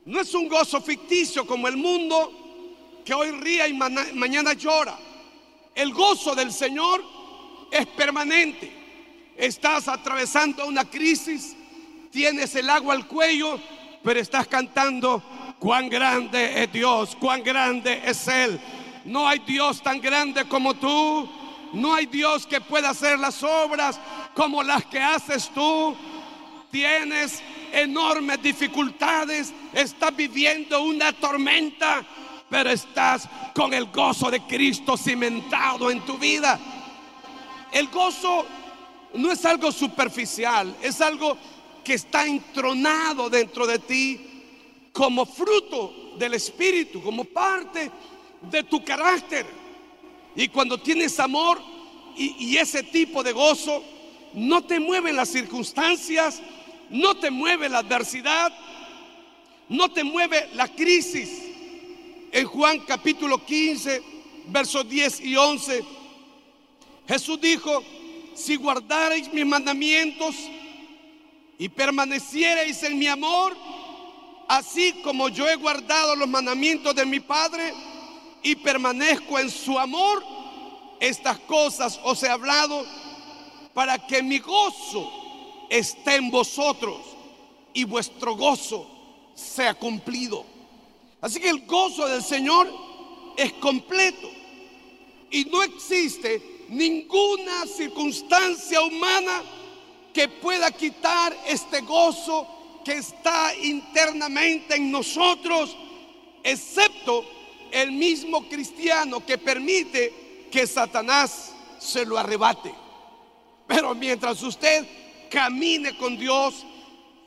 No 0.05 0.19
es 0.19 0.33
un 0.33 0.47
gozo 0.47 0.81
ficticio 0.81 1.45
como 1.45 1.67
el 1.67 1.77
mundo 1.77 3.01
que 3.05 3.13
hoy 3.13 3.31
ríe 3.31 3.67
y 3.67 3.73
mañana 3.73 4.53
llora. 4.53 4.97
El 5.75 5.93
gozo 5.93 6.33
del 6.33 6.51
Señor 6.51 7.03
es 7.71 7.85
permanente. 7.87 8.71
Estás 9.35 9.87
atravesando 9.87 10.65
una 10.65 10.89
crisis, 10.89 11.55
tienes 12.09 12.55
el 12.55 12.69
agua 12.69 12.93
al 12.93 13.07
cuello, 13.07 13.59
pero 14.05 14.19
estás 14.19 14.45
cantando 14.47 15.23
cuán 15.57 15.89
grande 15.89 16.63
es 16.63 16.71
Dios, 16.71 17.17
cuán 17.19 17.43
grande 17.43 18.03
es 18.05 18.27
Él. 18.27 18.59
No 19.03 19.27
hay 19.27 19.39
Dios 19.39 19.81
tan 19.81 19.99
grande 19.99 20.45
como 20.45 20.75
tú. 20.75 21.27
No 21.73 21.95
hay 21.95 22.05
Dios 22.05 22.45
que 22.45 22.61
pueda 22.61 22.91
hacer 22.91 23.17
las 23.17 23.41
obras 23.41 23.99
como 24.35 24.61
las 24.61 24.85
que 24.85 24.99
haces 24.99 25.49
tú. 25.49 25.95
Tienes 26.69 27.41
enormes 27.73 28.43
dificultades, 28.43 29.51
estás 29.73 30.15
viviendo 30.15 30.83
una 30.83 31.11
tormenta, 31.11 32.05
pero 32.47 32.69
estás 32.69 33.27
con 33.55 33.73
el 33.73 33.87
gozo 33.87 34.29
de 34.29 34.41
Cristo 34.41 34.95
cimentado 34.97 35.89
en 35.89 36.01
tu 36.01 36.19
vida. 36.19 36.59
El 37.71 37.87
gozo 37.87 38.45
no 39.15 39.31
es 39.31 39.43
algo 39.45 39.71
superficial, 39.71 40.75
es 40.81 41.01
algo 41.01 41.37
que 41.85 41.93
está 41.93 42.25
entronado 42.25 43.29
dentro 43.29 43.65
de 43.65 43.79
ti 43.79 44.19
como 44.91 45.25
fruto 45.25 46.15
del 46.17 46.33
Espíritu, 46.33 47.01
como 47.01 47.23
parte 47.23 47.91
de 48.41 48.63
tu 48.63 48.83
carácter. 48.83 49.45
Y 50.35 50.47
cuando 50.49 50.79
tienes 50.79 51.19
amor 51.19 51.61
y, 52.17 52.57
ese 52.57 52.83
tipo 52.83 53.23
de 53.23 53.31
gozo, 53.31 53.83
no 54.33 54.63
te 54.63 54.79
mueven 54.79 55.15
las 55.15 55.29
circunstancias, 55.29 56.41
no 56.89 57.15
te 57.15 57.29
mueve 57.29 57.69
la 57.69 57.79
adversidad, 57.79 58.51
no 59.69 59.89
te 59.89 60.03
mueve 60.03 60.49
la 60.53 60.67
crisis. 60.67 61.43
En 62.31 62.45
Juan 62.47 62.79
capítulo 62.79 63.45
15, 63.45 64.01
versos 64.47 64.89
10 64.89 65.21
y 65.21 65.35
11, 65.35 65.83
Jesús 67.07 67.39
dijo, 67.39 67.83
si 68.33 68.55
guardareis 68.55 69.31
mis 69.31 69.45
mandamientos, 69.45 70.35
y 71.57 71.69
permaneciereis 71.69 72.83
en 72.83 72.97
mi 72.97 73.07
amor, 73.07 73.55
así 74.47 74.93
como 75.03 75.29
yo 75.29 75.47
he 75.47 75.55
guardado 75.55 76.15
los 76.15 76.27
mandamientos 76.27 76.95
de 76.95 77.05
mi 77.05 77.19
Padre 77.19 77.73
y 78.43 78.55
permanezco 78.55 79.39
en 79.39 79.49
su 79.49 79.77
amor, 79.79 80.23
estas 80.99 81.39
cosas 81.39 81.99
os 82.03 82.21
he 82.23 82.29
hablado 82.29 82.85
para 83.73 84.05
que 84.05 84.21
mi 84.21 84.39
gozo 84.39 85.11
esté 85.69 86.15
en 86.15 86.31
vosotros 86.31 86.97
y 87.73 87.83
vuestro 87.83 88.35
gozo 88.35 88.89
sea 89.33 89.73
cumplido. 89.73 90.45
Así 91.21 91.39
que 91.39 91.49
el 91.49 91.65
gozo 91.65 92.07
del 92.07 92.23
Señor 92.23 92.71
es 93.35 93.53
completo 93.53 94.29
y 95.31 95.45
no 95.45 95.63
existe 95.63 96.65
ninguna 96.69 97.65
circunstancia 97.65 98.81
humana 98.81 99.43
que 100.15 100.29
pueda 100.29 100.71
quitar 100.71 101.35
este 101.45 101.81
gozo 101.81 102.47
que 102.85 102.93
está 102.93 103.53
internamente 103.53 104.77
en 104.77 104.89
nosotros, 104.89 105.75
excepto 106.41 107.25
el 107.69 107.91
mismo 107.91 108.47
cristiano 108.47 109.25
que 109.25 109.37
permite 109.37 110.47
que 110.49 110.65
Satanás 110.65 111.53
se 111.79 112.05
lo 112.05 112.17
arrebate. 112.17 112.73
Pero 113.67 113.93
mientras 113.93 114.41
usted 114.41 114.87
camine 115.29 115.97
con 115.97 116.17
Dios 116.17 116.65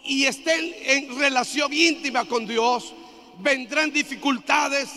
y 0.03 0.24
esté 0.24 0.96
en 0.96 1.18
relación 1.18 1.70
íntima 1.70 2.24
con 2.24 2.46
Dios, 2.46 2.94
vendrán 3.38 3.92
dificultades, 3.92 4.88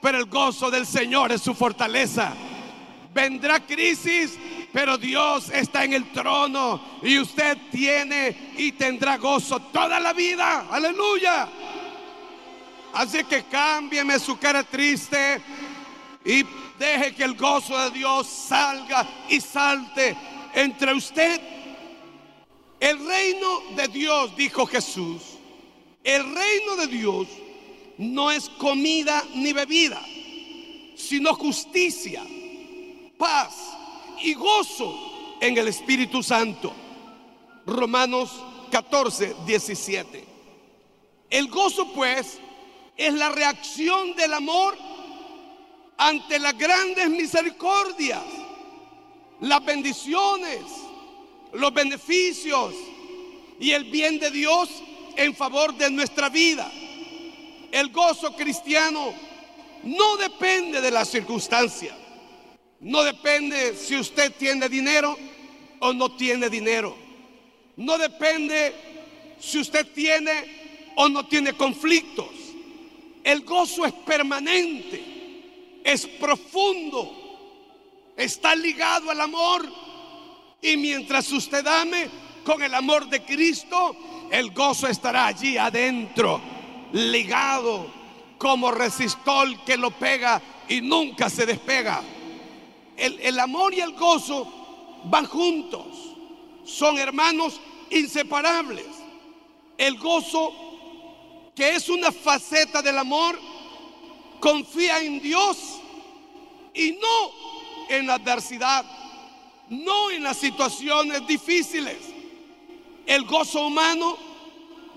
pero 0.00 0.16
el 0.16 0.24
gozo 0.24 0.70
del 0.70 0.86
Señor 0.86 1.30
es 1.30 1.42
su 1.42 1.52
fortaleza. 1.52 2.32
Vendrá 3.12 3.60
crisis, 3.60 4.38
pero 4.74 4.98
Dios 4.98 5.50
está 5.50 5.84
en 5.84 5.92
el 5.92 6.10
trono 6.10 6.98
y 7.00 7.20
usted 7.20 7.56
tiene 7.70 8.54
y 8.58 8.72
tendrá 8.72 9.18
gozo 9.18 9.60
toda 9.60 10.00
la 10.00 10.12
vida. 10.12 10.66
Aleluya. 10.68 11.48
Así 12.92 13.22
que 13.22 13.44
cámbieme 13.44 14.18
su 14.18 14.36
cara 14.36 14.64
triste 14.64 15.40
y 16.24 16.44
deje 16.76 17.14
que 17.14 17.22
el 17.22 17.36
gozo 17.36 17.78
de 17.84 17.90
Dios 17.92 18.26
salga 18.26 19.06
y 19.28 19.40
salte 19.40 20.16
entre 20.52 20.92
usted. 20.92 21.40
El 22.80 23.06
reino 23.06 23.60
de 23.76 23.86
Dios, 23.86 24.34
dijo 24.34 24.66
Jesús, 24.66 25.22
el 26.02 26.34
reino 26.34 26.74
de 26.78 26.86
Dios 26.88 27.28
no 27.96 28.28
es 28.32 28.48
comida 28.48 29.22
ni 29.36 29.52
bebida, 29.52 30.02
sino 30.96 31.32
justicia, 31.32 32.24
paz 33.16 33.74
y 34.22 34.34
gozo 34.34 34.94
en 35.40 35.56
el 35.56 35.68
Espíritu 35.68 36.22
Santo. 36.22 36.72
Romanos 37.66 38.30
14, 38.70 39.36
17. 39.46 40.24
El 41.30 41.48
gozo 41.48 41.92
pues 41.92 42.38
es 42.96 43.14
la 43.14 43.30
reacción 43.30 44.14
del 44.14 44.34
amor 44.34 44.76
ante 45.96 46.38
las 46.38 46.56
grandes 46.56 47.08
misericordias, 47.10 48.22
las 49.40 49.64
bendiciones, 49.64 50.62
los 51.52 51.72
beneficios 51.72 52.74
y 53.58 53.70
el 53.70 53.84
bien 53.84 54.18
de 54.18 54.30
Dios 54.30 54.68
en 55.16 55.34
favor 55.34 55.74
de 55.74 55.90
nuestra 55.90 56.28
vida. 56.28 56.70
El 57.70 57.90
gozo 57.90 58.34
cristiano 58.34 59.12
no 59.84 60.16
depende 60.16 60.80
de 60.80 60.90
las 60.90 61.08
circunstancias. 61.08 62.03
No 62.84 63.02
depende 63.02 63.74
si 63.76 63.96
usted 63.96 64.34
tiene 64.38 64.68
dinero 64.68 65.16
o 65.80 65.94
no 65.94 66.14
tiene 66.16 66.50
dinero. 66.50 66.94
No 67.76 67.96
depende 67.96 68.74
si 69.40 69.58
usted 69.58 69.86
tiene 69.94 70.92
o 70.96 71.08
no 71.08 71.26
tiene 71.26 71.54
conflictos. 71.54 72.28
El 73.24 73.40
gozo 73.40 73.86
es 73.86 73.92
permanente, 73.94 75.80
es 75.82 76.06
profundo, 76.06 78.12
está 78.18 78.54
ligado 78.54 79.10
al 79.10 79.22
amor 79.22 79.66
Y 80.60 80.76
mientras 80.76 81.32
usted 81.32 81.66
ame 81.66 82.10
con 82.44 82.62
el 82.62 82.74
amor 82.74 83.08
de 83.08 83.22
Cristo, 83.22 83.96
el 84.30 84.50
gozo 84.50 84.88
estará 84.88 85.28
allí 85.28 85.56
adentro, 85.56 86.38
ligado 86.92 87.86
como 88.36 88.70
resistol 88.70 89.64
que 89.64 89.78
lo 89.78 89.90
pega 89.90 90.42
y 90.68 90.82
nunca 90.82 91.30
se 91.30 91.46
despega. 91.46 92.02
El, 92.96 93.38
amor 93.40 93.74
y 93.74 93.80
el 93.80 93.92
gozo 93.92 94.46
van 95.04 95.26
juntos, 95.26 95.86
son 96.64 96.98
hermanos 96.98 97.60
inseparables. 97.90 98.86
El 99.76 99.98
gozo, 99.98 100.52
que 101.54 101.70
es 101.70 101.88
una 101.88 102.12
faceta 102.12 102.80
del 102.82 102.98
amor, 102.98 103.38
confía 104.40 105.00
en 105.00 105.20
Dios 105.20 105.58
y 106.72 106.92
no 106.92 107.30
en 107.88 108.06
la 108.06 108.14
adversidad, 108.14 108.84
no 109.68 110.10
en 110.10 110.22
las 110.22 110.36
situaciones 110.36 111.26
difíciles. 111.26 111.98
El 113.06 113.24
gozo 113.24 113.66
humano 113.66 114.16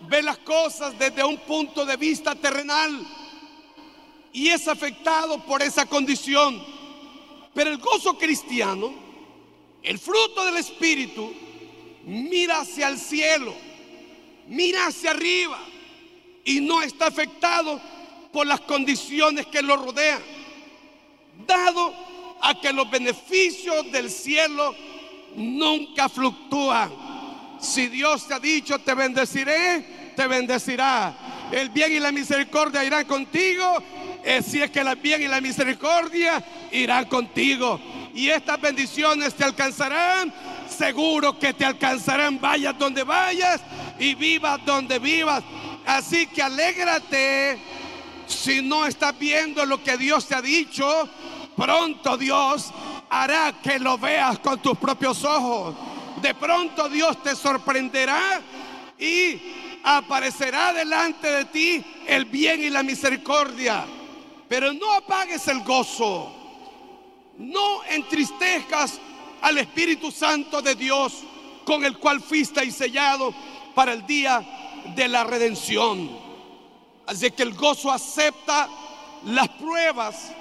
ve 0.07 0.21
las 0.21 0.37
cosas 0.39 0.97
desde 0.97 1.23
un 1.23 1.37
punto 1.37 1.85
de 1.85 1.97
vista 1.97 2.35
terrenal 2.35 3.05
y 4.31 4.49
es 4.49 4.67
afectado 4.67 5.43
por 5.45 5.61
esa 5.61 5.85
condición. 5.85 6.76
Pero 7.57 7.71
el 7.71 7.79
gozo 7.79 8.15
cristiano, 8.19 8.93
el 9.81 9.97
fruto 9.97 10.45
del 10.45 10.57
Espíritu, 10.57 11.33
mira 12.05 12.59
hacia 12.59 12.87
el 12.87 12.99
cielo, 12.99 13.51
mira 14.45 14.85
hacia 14.85 15.09
arriba 15.09 15.57
y 16.45 16.61
no 16.61 16.83
está 16.83 17.07
afectado 17.07 17.81
por 18.31 18.45
las 18.45 18.61
condiciones 18.61 19.47
que 19.47 19.63
lo 19.63 19.75
rodean. 19.75 20.21
Dado 21.47 21.95
a 22.41 22.61
que 22.61 22.71
los 22.71 22.91
beneficios 22.91 23.91
del 23.91 24.11
cielo 24.11 24.75
nunca 25.35 26.09
fluctúan 26.09 26.91
si 27.59 27.87
Dios 27.87 28.27
te 28.27 28.35
ha 28.35 28.39
dicho, 28.39 28.77
te 28.77 28.93
bendeciré, 28.93 30.13
te 30.15 30.27
bendecirá. 30.27 31.49
El 31.51 31.69
bien 31.69 31.91
y 31.91 31.99
la 31.99 32.11
misericordia 32.11 32.83
irán 32.83 33.05
contigo. 33.05 33.81
Eh, 34.29 34.43
si 34.43 34.61
es 34.61 34.69
que 34.71 34.81
el 34.81 34.93
bien 34.97 35.21
y 35.21 35.27
la 35.29 35.39
misericordia 35.39 36.43
irán 36.73 37.05
contigo. 37.05 37.79
Y 38.13 38.27
estas 38.27 38.59
bendiciones 38.59 39.33
te 39.33 39.45
alcanzarán. 39.45 40.33
Seguro 40.67 41.39
que 41.39 41.53
te 41.53 41.63
alcanzarán. 41.63 42.37
Vayas 42.37 42.77
donde 42.77 43.03
vayas 43.03 43.61
y 43.97 44.15
vivas 44.15 44.59
donde 44.65 44.99
vivas. 44.99 45.45
Así 45.85 46.27
que 46.27 46.41
alégrate. 46.41 47.57
Si 48.27 48.61
no 48.61 48.85
estás 48.85 49.17
viendo 49.17 49.65
lo 49.65 49.81
que 49.81 49.95
Dios 49.95 50.27
te 50.27 50.35
ha 50.35 50.41
dicho, 50.41 51.07
pronto 51.55 52.17
Dios 52.17 52.73
hará 53.09 53.53
que 53.63 53.79
lo 53.79 53.97
veas 53.97 54.39
con 54.39 54.61
tus 54.61 54.77
propios 54.77 55.23
ojos. 55.23 55.73
De 56.21 56.35
pronto 56.35 56.89
Dios 56.89 57.23
te 57.23 57.33
sorprenderá 57.33 58.41
y 58.99 59.39
aparecerá 59.85 60.73
delante 60.73 61.31
de 61.31 61.45
ti 61.45 61.85
el 62.05 62.25
bien 62.25 62.61
y 62.61 62.69
la 62.69 62.83
misericordia. 62.83 63.85
Pero 64.47 64.73
no 64.73 64.93
apagues 64.93 65.47
el 65.47 65.63
gozo. 65.63 66.31
No 67.37 67.83
entristezcas 67.85 68.99
al 69.41 69.57
Espíritu 69.57 70.11
Santo 70.11 70.61
de 70.61 70.75
Dios 70.75 71.23
con 71.65 71.83
el 71.85 71.97
cual 71.97 72.21
fuiste 72.21 72.63
y 72.65 72.71
sellado 72.71 73.33
para 73.75 73.93
el 73.93 74.05
día 74.07 74.43
de 74.95 75.07
la 75.07 75.23
redención. 75.23 76.09
Así 77.05 77.29
que 77.31 77.43
el 77.43 77.53
gozo 77.53 77.91
acepta 77.91 78.69
las 79.25 79.49
pruebas 79.49 80.31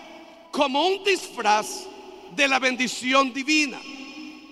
como 0.50 0.86
un 0.86 1.04
disfraz 1.04 1.86
de 2.34 2.48
la 2.48 2.58
bendición 2.58 3.32
divina. 3.32 3.78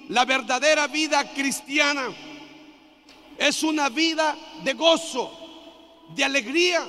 La 0.08 0.24
verdadera 0.24 0.86
vida 0.86 1.32
cristiana 1.32 2.08
es 3.38 3.62
una 3.62 3.88
vida 3.88 4.36
de 4.62 4.74
gozo, 4.74 5.32
de 6.14 6.24
alegría. 6.24 6.84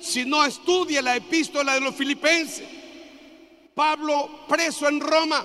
Si 0.00 0.24
no 0.24 0.44
estudia 0.44 1.02
la 1.02 1.16
epístola 1.16 1.74
de 1.74 1.80
los 1.80 1.94
filipenses, 1.94 2.66
Pablo 3.74 4.44
preso 4.48 4.88
en 4.88 5.00
Roma, 5.00 5.44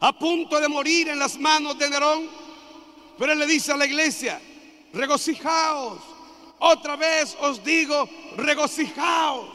a 0.00 0.18
punto 0.18 0.60
de 0.60 0.68
morir 0.68 1.08
en 1.08 1.18
las 1.18 1.38
manos 1.38 1.78
de 1.78 1.90
Nerón, 1.90 2.28
pero 3.18 3.32
él 3.32 3.38
le 3.38 3.46
dice 3.46 3.72
a 3.72 3.76
la 3.76 3.86
iglesia, 3.86 4.40
regocijaos, 4.92 5.98
otra 6.58 6.96
vez 6.96 7.36
os 7.40 7.62
digo, 7.64 8.08
regocijaos. 8.36 9.50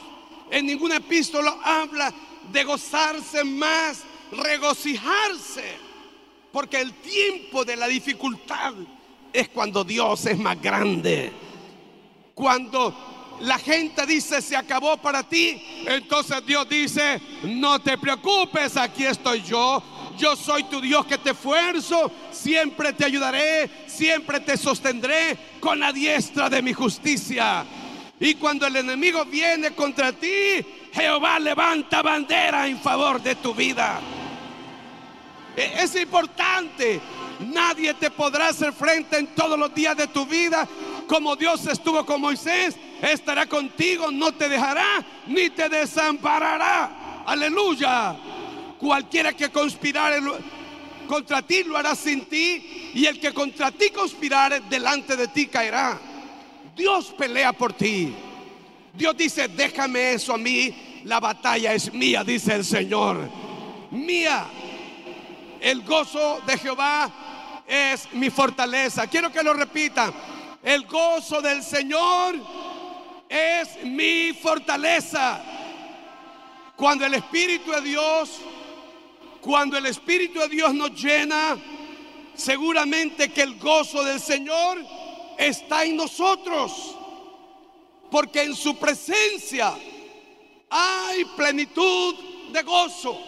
En 0.50 0.66
ninguna 0.66 0.98
epístola 0.98 1.58
habla 1.64 2.14
de 2.52 2.64
gozarse 2.64 3.44
más 3.44 4.04
regocijarse, 4.32 5.78
porque 6.52 6.80
el 6.80 6.94
tiempo 6.94 7.64
de 7.66 7.76
la 7.76 7.88
dificultad 7.88 8.74
es 9.32 9.50
cuando 9.50 9.84
Dios 9.84 10.26
es 10.26 10.38
más 10.38 10.62
grande. 10.62 11.32
Cuando 12.34 13.21
la 13.42 13.58
gente 13.58 14.06
dice 14.06 14.42
se 14.42 14.56
acabó 14.56 14.98
para 14.98 15.24
ti, 15.24 15.62
entonces 15.86 16.46
Dios 16.46 16.68
dice, 16.70 17.22
no 17.44 17.80
te 17.80 17.98
preocupes, 17.98 18.78
aquí 18.78 19.06
estoy 19.06 19.42
yo. 19.42 19.84
Yo 20.18 20.36
soy 20.36 20.64
tu 20.66 20.82
Dios 20.82 21.06
que 21.06 21.18
te 21.18 21.32
esfuerzo, 21.32 22.12
siempre 22.32 22.94
te 22.94 23.06
ayudaré, 23.06 23.70
siempre 23.88 24.40
te 24.40 24.56
sostendré 24.56 25.38
con 25.60 25.80
la 25.80 25.92
diestra 25.92 26.50
de 26.50 26.62
mi 26.62 26.74
justicia. 26.74 27.66
Y 28.20 28.36
cuando 28.36 28.68
el 28.68 28.76
enemigo 28.76 29.26
viene 29.26 29.72
contra 29.72 30.12
ti, 30.12 30.64
Jehová 30.94 31.40
levanta 31.40 32.04
bandera 32.04 32.68
en 32.68 32.80
favor 32.80 33.20
de 33.22 33.36
tu 33.36 33.56
vida. 33.56 34.00
E, 35.56 35.74
es 35.82 35.96
importante. 35.96 37.02
Nadie 37.40 37.94
te 37.96 38.12
podrá 38.12 38.50
hacer 38.50 38.74
frente 38.74 39.18
en 39.18 39.28
todos 39.28 39.58
los 39.58 39.74
días 39.74 39.98
de 39.98 40.08
tu 40.08 40.26
vida. 40.26 40.68
Como 41.12 41.36
Dios 41.36 41.68
estuvo 41.68 42.06
con 42.06 42.22
Moisés, 42.22 42.78
estará 43.02 43.46
contigo, 43.46 44.10
no 44.12 44.32
te 44.32 44.48
dejará 44.48 45.06
ni 45.28 45.50
te 45.50 45.68
desamparará. 45.68 47.24
Aleluya. 47.26 48.16
Cualquiera 48.80 49.34
que 49.34 49.50
conspirare 49.50 50.22
contra 51.10 51.42
ti 51.42 51.66
lo 51.66 51.76
hará 51.76 51.96
sin 51.96 52.22
ti. 52.28 52.92
Y 52.94 53.06
el 53.08 53.20
que 53.20 53.34
contra 53.34 53.72
ti 53.72 53.90
conspirare 53.90 54.62
delante 54.70 55.18
de 55.18 55.28
ti 55.28 55.48
caerá. 55.48 56.00
Dios 56.78 57.14
pelea 57.18 57.52
por 57.52 57.74
ti. 57.74 58.16
Dios 58.94 59.18
dice, 59.18 59.50
déjame 59.50 60.14
eso 60.14 60.34
a 60.34 60.38
mí. 60.38 61.02
La 61.04 61.20
batalla 61.20 61.74
es 61.74 61.94
mía, 61.94 62.24
dice 62.24 62.54
el 62.54 62.64
Señor. 62.64 63.30
Mía. 63.92 64.46
El 65.60 65.82
gozo 65.82 66.40
de 66.48 66.58
Jehová 66.58 67.12
es 67.68 68.08
mi 68.14 68.30
fortaleza. 68.30 69.08
Quiero 69.08 69.30
que 69.30 69.44
lo 69.44 69.54
repita. 69.54 70.14
El 70.64 70.86
gozo 70.86 71.42
del 71.42 71.64
Señor 71.64 72.36
es 73.28 73.84
mi 73.84 74.34
fortaleza. 74.34 75.42
Cuando 76.76 77.06
el 77.06 77.16
Espíritu 77.16 77.72
de 77.72 77.82
Dios, 77.82 78.40
cuando 79.42 79.78
el 79.78 79.88
Espíritu 79.88 80.40
de 80.40 80.50
Dios 80.50 80.74
nos 80.74 80.92
llena, 80.92 81.58
seguramente 82.36 83.32
que 83.32 83.42
el 83.42 83.58
gozo 83.58 84.04
del 84.04 84.20
Señor 84.20 84.78
está 85.38 85.84
en 85.84 85.96
nosotros. 85.96 86.96
Porque 88.12 88.44
en 88.44 88.56
su 88.56 88.78
presencia 88.78 89.74
hay 90.70 91.26
plenitud 91.36 92.16
de 92.52 92.62
gozo. 92.62 93.20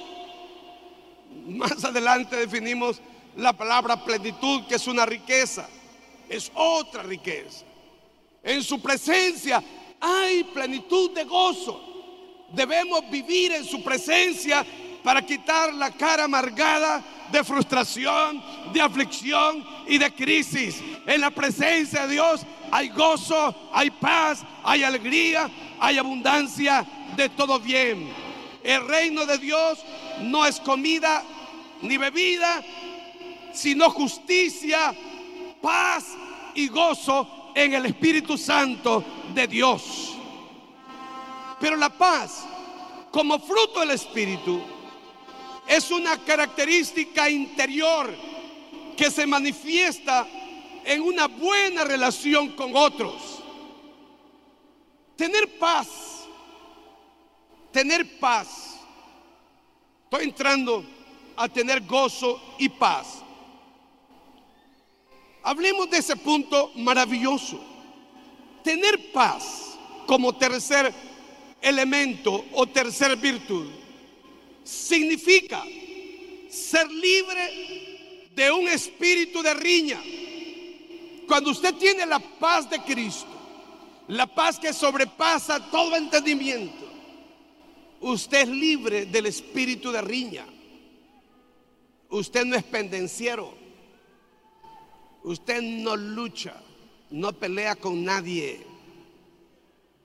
Más 1.47 1.83
adelante 1.83 2.35
definimos 2.35 3.01
la 3.35 3.53
palabra 3.53 4.03
plenitud, 4.03 4.65
que 4.67 4.75
es 4.75 4.87
una 4.87 5.05
riqueza. 5.05 5.67
Es 6.33 6.51
otra 6.55 7.03
riqueza. 7.03 7.63
En 8.41 8.63
su 8.63 8.81
presencia 8.81 9.63
hay 9.99 10.43
plenitud 10.45 11.11
de 11.11 11.25
gozo. 11.25 11.79
Debemos 12.51 13.07
vivir 13.11 13.51
en 13.51 13.63
su 13.63 13.83
presencia 13.83 14.65
para 15.03 15.23
quitar 15.23 15.71
la 15.75 15.91
cara 15.91 16.23
amargada 16.23 17.03
de 17.31 17.43
frustración, 17.43 18.41
de 18.73 18.81
aflicción 18.81 19.63
y 19.87 19.99
de 19.99 20.11
crisis. 20.11 20.81
En 21.05 21.21
la 21.21 21.29
presencia 21.29 22.07
de 22.07 22.13
Dios 22.13 22.41
hay 22.71 22.89
gozo, 22.89 23.69
hay 23.71 23.91
paz, 23.91 24.43
hay 24.63 24.83
alegría, 24.83 25.47
hay 25.79 25.99
abundancia 25.99 26.83
de 27.15 27.29
todo 27.29 27.59
bien. 27.59 28.11
El 28.63 28.87
reino 28.87 29.27
de 29.27 29.37
Dios 29.37 29.85
no 30.21 30.47
es 30.47 30.59
comida 30.59 31.23
ni 31.83 31.97
bebida, 31.97 32.63
sino 33.53 33.91
justicia, 33.91 34.95
paz 35.61 36.05
y 36.55 36.67
gozo 36.67 37.51
en 37.55 37.73
el 37.73 37.85
Espíritu 37.85 38.37
Santo 38.37 39.03
de 39.33 39.47
Dios. 39.47 40.13
Pero 41.59 41.75
la 41.75 41.89
paz, 41.89 42.45
como 43.11 43.39
fruto 43.39 43.79
del 43.79 43.91
Espíritu, 43.91 44.61
es 45.67 45.91
una 45.91 46.17
característica 46.17 47.29
interior 47.29 48.13
que 48.97 49.09
se 49.09 49.25
manifiesta 49.25 50.27
en 50.83 51.01
una 51.01 51.27
buena 51.27 51.83
relación 51.83 52.49
con 52.49 52.75
otros. 52.75 53.41
Tener 55.15 55.57
paz, 55.57 55.87
tener 57.71 58.19
paz. 58.19 58.79
Estoy 60.03 60.25
entrando 60.25 60.83
a 61.35 61.47
tener 61.47 61.81
gozo 61.81 62.41
y 62.59 62.69
paz. 62.69 63.22
Hablemos 65.43 65.89
de 65.89 65.97
ese 65.97 66.15
punto 66.15 66.71
maravilloso. 66.75 67.59
Tener 68.63 69.11
paz 69.11 69.77
como 70.07 70.35
tercer 70.35 70.93
elemento 71.61 72.45
o 72.53 72.65
tercer 72.65 73.15
virtud 73.17 73.67
significa 74.63 75.63
ser 76.49 76.89
libre 76.89 78.29
de 78.33 78.51
un 78.51 78.67
espíritu 78.67 79.41
de 79.41 79.53
riña. 79.53 80.01
Cuando 81.27 81.51
usted 81.51 81.73
tiene 81.75 82.05
la 82.05 82.19
paz 82.19 82.69
de 82.69 82.79
Cristo, 82.81 83.27
la 84.07 84.27
paz 84.27 84.59
que 84.59 84.73
sobrepasa 84.73 85.69
todo 85.69 85.95
entendimiento, 85.95 86.85
usted 88.01 88.41
es 88.41 88.49
libre 88.49 89.05
del 89.05 89.25
espíritu 89.25 89.91
de 89.91 90.01
riña. 90.01 90.45
Usted 92.09 92.45
no 92.45 92.55
es 92.55 92.63
pendenciero. 92.63 93.62
Usted 95.23 95.61
no 95.61 95.95
lucha, 95.95 96.53
no 97.11 97.31
pelea 97.33 97.75
con 97.75 98.03
nadie. 98.03 98.65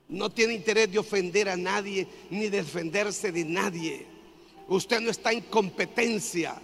No 0.07 0.29
tiene 0.29 0.53
interés 0.53 0.91
de 0.91 0.99
ofender 0.99 1.49
a 1.49 1.57
nadie 1.57 2.07
ni 2.29 2.49
defenderse 2.49 3.31
de 3.31 3.43
nadie. 3.45 4.07
Usted 4.67 5.01
no 5.01 5.11
está 5.11 5.31
en 5.31 5.41
competencia. 5.41 6.59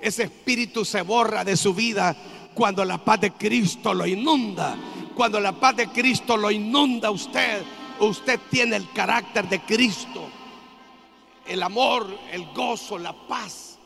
Ese 0.00 0.24
espíritu 0.24 0.84
se 0.84 1.02
borra 1.02 1.44
de 1.44 1.56
su 1.56 1.74
vida 1.74 2.16
cuando 2.54 2.84
la 2.84 3.04
paz 3.04 3.20
de 3.20 3.32
Cristo 3.32 3.92
lo 3.92 4.06
inunda. 4.06 4.76
Cuando 5.14 5.40
la 5.40 5.58
paz 5.58 5.76
de 5.76 5.88
Cristo 5.88 6.36
lo 6.36 6.50
inunda 6.50 7.10
usted, 7.10 7.62
usted 8.00 8.38
tiene 8.50 8.76
el 8.76 8.90
carácter 8.92 9.48
de 9.48 9.60
Cristo. 9.60 10.28
El 11.46 11.62
amor, 11.62 12.06
el 12.32 12.46
gozo, 12.52 12.98
la 12.98 13.14
paz 13.26 13.78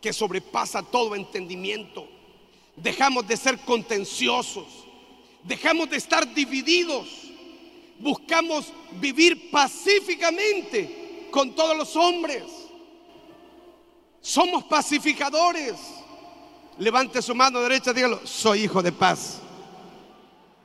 que 0.00 0.12
sobrepasa 0.12 0.82
todo 0.82 1.14
entendimiento. 1.14 2.19
Dejamos 2.82 3.26
de 3.26 3.36
ser 3.36 3.58
contenciosos. 3.58 4.66
Dejamos 5.44 5.90
de 5.90 5.96
estar 5.96 6.32
divididos. 6.32 7.08
Buscamos 7.98 8.72
vivir 8.92 9.50
pacíficamente 9.50 11.28
con 11.30 11.54
todos 11.54 11.76
los 11.76 11.94
hombres. 11.96 12.44
Somos 14.20 14.64
pacificadores. 14.64 15.74
Levante 16.78 17.20
su 17.20 17.34
mano 17.34 17.60
derecha, 17.60 17.92
dígalo, 17.92 18.26
soy 18.26 18.64
hijo 18.64 18.82
de 18.82 18.92
paz. 18.92 19.40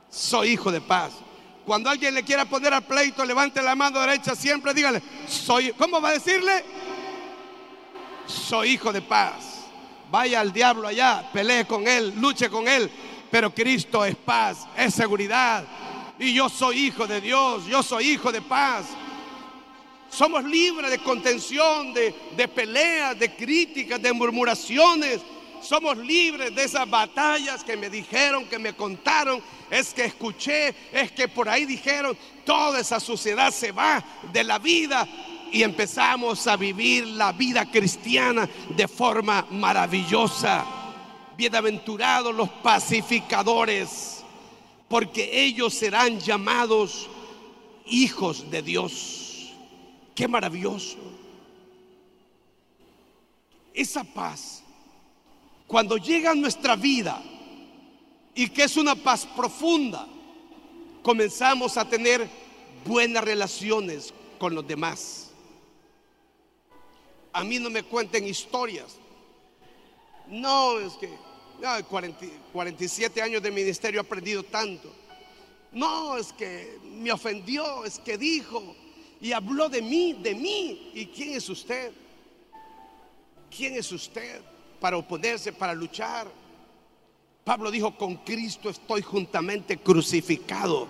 Soy 0.08 0.50
hijo 0.50 0.72
de 0.72 0.80
paz. 0.80 1.12
Cuando 1.66 1.90
alguien 1.90 2.14
le 2.14 2.22
quiera 2.22 2.44
poner 2.44 2.72
al 2.72 2.84
pleito, 2.84 3.24
levante 3.24 3.60
la 3.60 3.74
mano 3.74 4.00
derecha, 4.00 4.34
siempre 4.34 4.72
dígale, 4.72 5.02
soy, 5.28 5.72
¿cómo 5.72 6.00
va 6.00 6.10
a 6.10 6.12
decirle? 6.12 6.64
Soy 8.26 8.70
hijo 8.70 8.92
de 8.92 9.02
paz. 9.02 9.55
Vaya 10.10 10.40
al 10.40 10.52
diablo 10.52 10.86
allá, 10.86 11.28
pelee 11.32 11.64
con 11.66 11.86
él, 11.86 12.14
luche 12.16 12.48
con 12.48 12.68
él. 12.68 12.90
Pero 13.30 13.52
Cristo 13.52 14.04
es 14.04 14.14
paz, 14.16 14.66
es 14.76 14.94
seguridad. 14.94 15.64
Y 16.18 16.32
yo 16.32 16.48
soy 16.48 16.86
hijo 16.86 17.06
de 17.06 17.20
Dios, 17.20 17.66
yo 17.66 17.82
soy 17.82 18.10
hijo 18.10 18.30
de 18.30 18.40
paz. 18.40 18.86
Somos 20.08 20.44
libres 20.44 20.90
de 20.90 20.98
contención, 20.98 21.92
de, 21.92 22.14
de 22.36 22.48
peleas, 22.48 23.18
de 23.18 23.34
críticas, 23.34 24.00
de 24.00 24.12
murmuraciones. 24.12 25.20
Somos 25.60 25.96
libres 25.98 26.54
de 26.54 26.64
esas 26.64 26.88
batallas 26.88 27.64
que 27.64 27.76
me 27.76 27.90
dijeron, 27.90 28.46
que 28.46 28.58
me 28.58 28.74
contaron, 28.74 29.42
es 29.68 29.92
que 29.92 30.04
escuché, 30.04 30.74
es 30.92 31.10
que 31.10 31.26
por 31.26 31.48
ahí 31.48 31.64
dijeron, 31.64 32.16
toda 32.44 32.80
esa 32.80 33.00
suciedad 33.00 33.50
se 33.50 33.72
va 33.72 34.02
de 34.32 34.44
la 34.44 34.58
vida 34.58 35.08
y 35.52 35.62
empezamos 35.62 36.46
a 36.46 36.56
vivir 36.56 37.06
la 37.06 37.32
vida 37.32 37.70
cristiana 37.70 38.48
de 38.76 38.88
forma 38.88 39.46
maravillosa. 39.50 40.64
Bienaventurados 41.36 42.34
los 42.34 42.48
pacificadores, 42.48 44.24
porque 44.88 45.44
ellos 45.44 45.74
serán 45.74 46.18
llamados 46.20 47.08
hijos 47.86 48.50
de 48.50 48.62
Dios. 48.62 49.52
Qué 50.14 50.26
maravilloso. 50.26 50.96
Esa 53.74 54.02
paz, 54.02 54.62
cuando 55.66 55.98
llega 55.98 56.30
a 56.30 56.34
nuestra 56.34 56.76
vida, 56.76 57.22
y 58.34 58.48
que 58.48 58.64
es 58.64 58.76
una 58.76 58.94
paz 58.94 59.26
profunda, 59.36 60.06
comenzamos 61.02 61.76
a 61.76 61.88
tener 61.88 62.28
buenas 62.84 63.24
relaciones 63.24 64.12
con 64.38 64.54
los 64.54 64.66
demás 64.66 65.25
a 67.36 67.44
mí 67.44 67.58
no 67.58 67.68
me 67.68 67.82
cuenten 67.82 68.26
historias. 68.26 68.96
No, 70.26 70.78
es 70.78 70.94
que 70.94 71.10
no, 71.60 71.86
47 72.52 73.20
años 73.20 73.42
de 73.42 73.50
ministerio 73.50 74.00
he 74.00 74.02
aprendido 74.02 74.42
tanto. 74.42 74.90
No, 75.70 76.16
es 76.16 76.32
que 76.32 76.78
me 76.82 77.12
ofendió, 77.12 77.84
es 77.84 77.98
que 77.98 78.16
dijo 78.16 78.74
y 79.20 79.32
habló 79.32 79.68
de 79.68 79.82
mí, 79.82 80.14
de 80.14 80.34
mí. 80.34 80.92
¿Y 80.94 81.06
quién 81.08 81.34
es 81.34 81.46
usted? 81.50 81.92
¿Quién 83.54 83.74
es 83.74 83.92
usted 83.92 84.40
para 84.80 84.96
oponerse, 84.96 85.52
para 85.52 85.74
luchar? 85.74 86.32
Pablo 87.44 87.70
dijo, 87.70 87.98
con 87.98 88.16
Cristo 88.16 88.70
estoy 88.70 89.02
juntamente 89.02 89.76
crucificado 89.76 90.88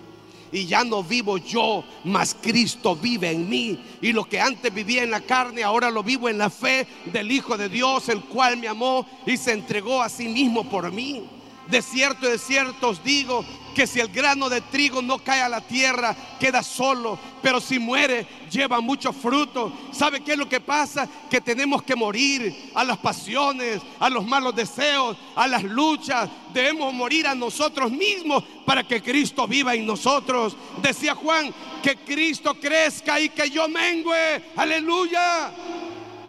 y 0.57 0.65
ya 0.65 0.85
no 0.85 1.03
vivo 1.03 1.37
yo, 1.37 1.85
mas 2.05 2.35
Cristo 2.41 2.97
vive 2.97 3.31
en 3.31 3.47
mí. 3.47 3.79
Y 4.01 4.13
lo 4.13 4.25
que 4.25 4.41
antes 4.41 4.73
vivía 4.73 5.03
en 5.03 5.11
la 5.11 5.21
carne, 5.21 5.63
ahora 5.63 5.91
lo 5.91 6.03
vivo 6.03 6.31
en 6.31 6.39
la 6.39 6.49
fe 6.49 6.87
del 7.13 7.31
Hijo 7.31 7.59
de 7.59 7.69
Dios, 7.69 8.09
el 8.09 8.23
cual 8.23 8.57
me 8.57 8.67
amó 8.67 9.07
y 9.27 9.37
se 9.37 9.53
entregó 9.53 10.01
a 10.01 10.09
sí 10.09 10.29
mismo 10.29 10.65
por 10.65 10.91
mí. 10.91 11.25
De 11.69 11.83
cierto, 11.83 12.29
de 12.29 12.39
cierto 12.39 12.89
os 12.89 13.03
digo 13.03 13.45
que 13.77 13.87
si 13.87 14.01
el 14.01 14.09
grano 14.09 14.49
de 14.49 14.63
trigo 14.63 15.03
no 15.03 15.19
cae 15.19 15.43
a 15.43 15.51
la 15.51 15.61
tierra, 15.61 16.17
queda 16.41 16.63
solo, 16.63 17.19
pero 17.43 17.61
si 17.61 17.79
muere, 17.79 18.27
lleva 18.51 18.81
mucho 18.81 19.13
fruto. 19.13 19.71
¿Sabe 19.93 20.21
qué 20.21 20.33
es 20.33 20.39
lo 20.39 20.49
que 20.49 20.61
pasa? 20.61 21.07
Que 21.29 21.43
tenemos 21.43 21.83
que 21.83 21.95
morir 21.95 22.71
a 22.75 22.83
las 22.85 22.97
pasiones, 22.97 23.83
a 24.01 24.09
los 24.09 24.25
malos 24.25 24.57
deseos, 24.57 25.19
a 25.35 25.47
las 25.47 25.63
luchas. 25.63 26.31
Debemos 26.55 26.95
morir 26.95 27.27
a 27.27 27.35
nosotros 27.35 27.93
mismos 27.93 28.43
para 28.65 28.83
que 28.83 29.03
Cristo 29.03 29.47
viva 29.47 29.75
en 29.75 29.85
nosotros. 29.85 30.57
Decía 30.81 31.15
Juan, 31.15 31.53
que 31.83 31.97
Cristo 31.97 32.55
crezca 32.59 33.21
y 33.21 33.29
que 33.29 33.51
yo 33.51 33.69
mengue. 33.69 34.53
Aleluya. 34.57 35.53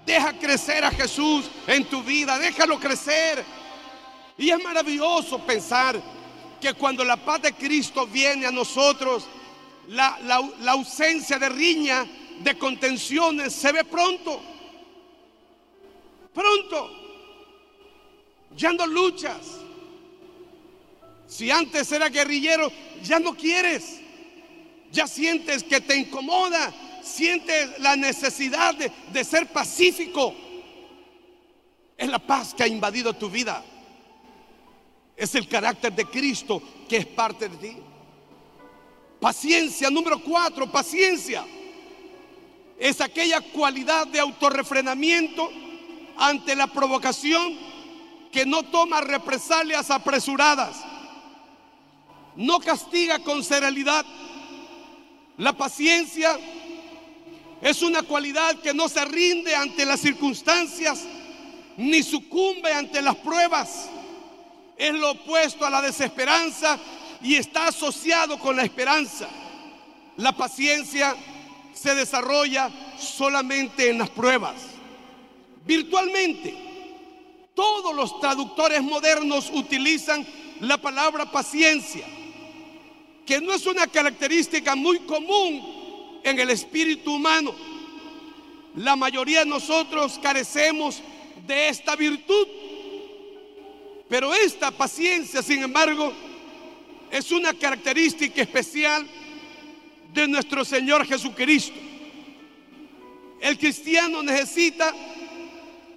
Deja 0.05 0.33
crecer 0.33 0.83
a 0.83 0.91
Jesús 0.91 1.49
en 1.65 1.85
tu 1.85 2.01
vida, 2.01 2.39
déjalo 2.39 2.79
crecer. 2.79 3.43
Y 4.37 4.51
es 4.51 4.63
maravilloso 4.63 5.39
pensar 5.39 5.99
que 6.61 6.73
cuando 6.73 7.03
la 7.03 7.17
paz 7.17 7.41
de 7.41 7.53
Cristo 7.53 8.05
viene 8.05 8.45
a 8.45 8.51
nosotros, 8.51 9.25
la, 9.87 10.17
ausencia 10.67 11.39
de 11.39 11.49
riña, 11.49 12.05
de 12.39 12.57
contenciones, 12.57 13.53
se 13.53 13.71
ve 13.71 13.83
pronto. 13.83 14.41
Pronto. 16.33 16.91
Ya 18.55 18.71
no 18.73 18.85
luchas. 18.85 19.59
Si 21.27 21.49
antes 21.51 21.91
era 21.91 22.09
guerrillero, 22.09 22.71
ya 23.03 23.19
no 23.19 23.35
quieres. 23.35 24.01
Ya 24.91 25.07
sientes 25.07 25.63
que 25.63 25.81
te 25.81 25.95
incomoda. 25.95 26.73
Sientes 27.03 27.79
la 27.79 27.95
necesidad 27.95 28.75
de, 28.75 28.91
de 29.11 29.23
ser 29.23 29.47
pacífico. 29.47 30.33
Es 31.97 32.07
la 32.07 32.19
paz 32.19 32.53
que 32.53 32.63
ha 32.63 32.67
invadido 32.67 33.13
tu 33.13 33.29
vida. 33.29 33.63
Es 35.17 35.33
el 35.33 35.47
carácter 35.47 35.91
de 35.93 36.05
Cristo 36.05 36.61
que 36.87 36.97
es 36.97 37.05
parte 37.07 37.49
de 37.49 37.57
ti. 37.57 37.77
Paciencia, 39.19 39.89
número 39.89 40.21
cuatro, 40.21 40.71
paciencia. 40.71 41.43
Es 42.77 43.01
aquella 43.01 43.41
cualidad 43.41 44.05
de 44.05 44.19
autorrefrenamiento 44.19 45.49
ante 46.17 46.55
la 46.55 46.67
provocación 46.67 47.57
que 48.31 48.45
no 48.45 48.61
toma 48.61 49.01
represalias 49.01 49.89
apresuradas. 49.89 50.77
No 52.35 52.59
castiga 52.59 53.17
con 53.17 53.43
serenidad. 53.43 54.05
La 55.37 55.53
paciencia 55.53 56.37
es 57.59 57.81
una 57.81 58.03
cualidad 58.03 58.59
que 58.59 58.75
no 58.75 58.87
se 58.87 59.03
rinde 59.05 59.55
ante 59.55 59.83
las 59.83 59.99
circunstancias 59.99 61.03
ni 61.75 62.03
sucumbe 62.03 62.71
ante 62.71 63.01
las 63.01 63.15
pruebas 63.15 63.89
es 64.77 64.93
lo 64.93 65.11
opuesto 65.11 65.65
a 65.65 65.69
la 65.69 65.81
desesperanza 65.81 66.79
y 67.21 67.35
está 67.35 67.67
asociado 67.67 68.37
con 68.37 68.55
la 68.55 68.63
esperanza. 68.63 69.27
La 70.17 70.31
paciencia 70.31 71.15
se 71.73 71.95
desarrolla 71.95 72.69
solamente 72.99 73.89
en 73.89 73.99
las 73.99 74.09
pruebas. 74.09 74.55
Virtualmente, 75.65 76.55
todos 77.53 77.95
los 77.95 78.19
traductores 78.19 78.81
modernos 78.81 79.49
utilizan 79.53 80.25
la 80.59 80.77
palabra 80.77 81.31
paciencia, 81.31 82.05
que 83.25 83.41
no 83.41 83.53
es 83.53 83.65
una 83.65 83.87
característica 83.87 84.75
muy 84.75 84.99
común 84.99 86.19
en 86.23 86.39
el 86.39 86.49
espíritu 86.49 87.15
humano. 87.15 87.53
La 88.75 88.95
mayoría 88.95 89.39
de 89.39 89.47
nosotros 89.47 90.19
carecemos 90.21 91.01
de 91.45 91.69
esta 91.69 91.95
virtud. 91.95 92.47
Pero 94.09 94.33
esta 94.33 94.71
paciencia, 94.71 95.41
sin 95.41 95.63
embargo, 95.63 96.13
es 97.11 97.31
una 97.31 97.53
característica 97.53 98.41
especial 98.41 99.07
de 100.13 100.27
nuestro 100.27 100.63
Señor 100.63 101.05
Jesucristo. 101.05 101.75
El 103.41 103.57
cristiano 103.57 104.23
necesita 104.23 104.93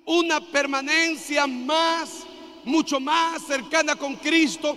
una 0.05 0.41
permanencia 0.41 1.47
más, 1.47 2.27
mucho 2.65 2.99
más 3.01 3.43
cercana 3.47 3.95
con 3.95 4.17
Cristo, 4.17 4.77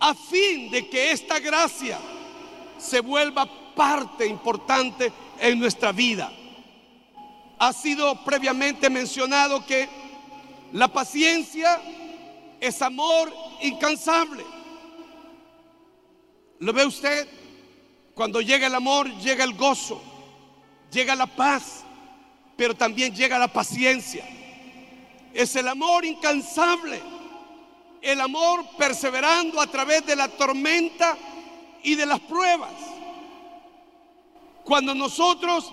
a 0.00 0.14
fin 0.14 0.70
de 0.70 0.88
que 0.88 1.12
esta 1.12 1.38
gracia 1.38 1.98
se 2.78 3.00
vuelva 3.00 3.46
parte 3.74 4.26
importante 4.26 5.12
en 5.38 5.58
nuestra 5.58 5.92
vida. 5.92 6.32
Ha 7.58 7.72
sido 7.72 8.24
previamente 8.24 8.90
mencionado 8.90 9.64
que 9.64 9.88
la 10.72 10.88
paciencia 10.88 11.80
es 12.62 12.80
amor 12.80 13.34
incansable. 13.60 14.44
¿Lo 16.60 16.72
ve 16.72 16.86
usted? 16.86 17.28
Cuando 18.14 18.40
llega 18.40 18.68
el 18.68 18.74
amor, 18.76 19.10
llega 19.18 19.42
el 19.42 19.54
gozo, 19.54 20.00
llega 20.92 21.16
la 21.16 21.26
paz, 21.26 21.82
pero 22.56 22.72
también 22.72 23.12
llega 23.16 23.36
la 23.36 23.52
paciencia. 23.52 24.24
Es 25.34 25.56
el 25.56 25.66
amor 25.66 26.04
incansable, 26.04 27.00
el 28.00 28.20
amor 28.20 28.64
perseverando 28.78 29.60
a 29.60 29.66
través 29.66 30.06
de 30.06 30.14
la 30.14 30.28
tormenta 30.28 31.18
y 31.82 31.96
de 31.96 32.06
las 32.06 32.20
pruebas. 32.20 32.74
Cuando 34.62 34.94
nosotros 34.94 35.72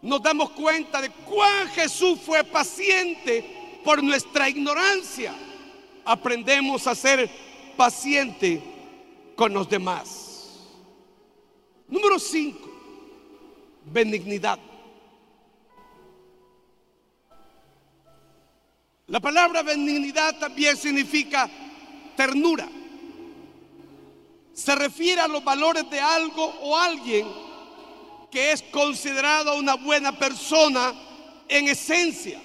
nos 0.00 0.22
damos 0.22 0.52
cuenta 0.52 1.02
de 1.02 1.10
cuán 1.10 1.68
Jesús 1.68 2.18
fue 2.24 2.44
paciente 2.44 3.82
por 3.84 4.02
nuestra 4.02 4.48
ignorancia, 4.48 5.34
aprendemos 6.06 6.86
a 6.86 6.94
ser 6.94 7.28
paciente 7.76 8.62
con 9.34 9.52
los 9.52 9.68
demás. 9.68 10.60
Número 11.88 12.18
5, 12.18 12.58
benignidad. 13.84 14.58
La 19.08 19.20
palabra 19.20 19.62
benignidad 19.62 20.38
también 20.38 20.76
significa 20.76 21.48
ternura. 22.16 22.68
Se 24.52 24.74
refiere 24.74 25.20
a 25.20 25.28
los 25.28 25.44
valores 25.44 25.88
de 25.90 26.00
algo 26.00 26.44
o 26.44 26.76
alguien 26.76 27.28
que 28.30 28.52
es 28.52 28.62
considerado 28.62 29.56
una 29.56 29.74
buena 29.74 30.18
persona 30.18 30.92
en 31.48 31.68
esencia. 31.68 32.40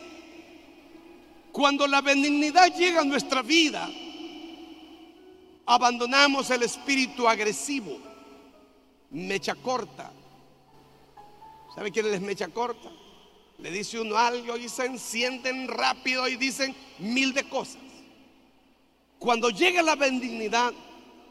Cuando 1.51 1.85
la 1.85 2.01
benignidad 2.01 2.73
llega 2.75 3.01
a 3.01 3.05
nuestra 3.05 3.41
vida, 3.41 3.89
abandonamos 5.65 6.49
el 6.49 6.63
espíritu 6.63 7.27
agresivo, 7.27 7.97
mecha 9.09 9.55
corta. 9.55 10.11
¿Sabe 11.75 11.91
quién 11.91 12.05
es 12.07 12.21
mecha 12.21 12.47
corta? 12.47 12.89
Le 13.57 13.69
dice 13.69 13.99
uno 13.99 14.17
algo 14.17 14.57
y 14.57 14.69
se 14.69 14.85
encienden 14.85 15.67
rápido 15.67 16.27
y 16.27 16.35
dicen 16.35 16.75
mil 16.99 17.33
de 17.33 17.47
cosas. 17.47 17.81
Cuando 19.19 19.49
llega 19.49 19.83
la 19.83 19.95
benignidad, 19.95 20.73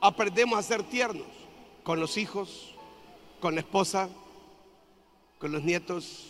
aprendemos 0.01 0.59
a 0.59 0.63
ser 0.63 0.83
tiernos 0.85 1.27
con 1.83 1.99
los 1.99 2.17
hijos, 2.17 2.75
con 3.41 3.55
la 3.55 3.63
esposa, 3.63 4.09
con 5.39 5.51
los 5.51 5.63
nietos. 5.63 6.27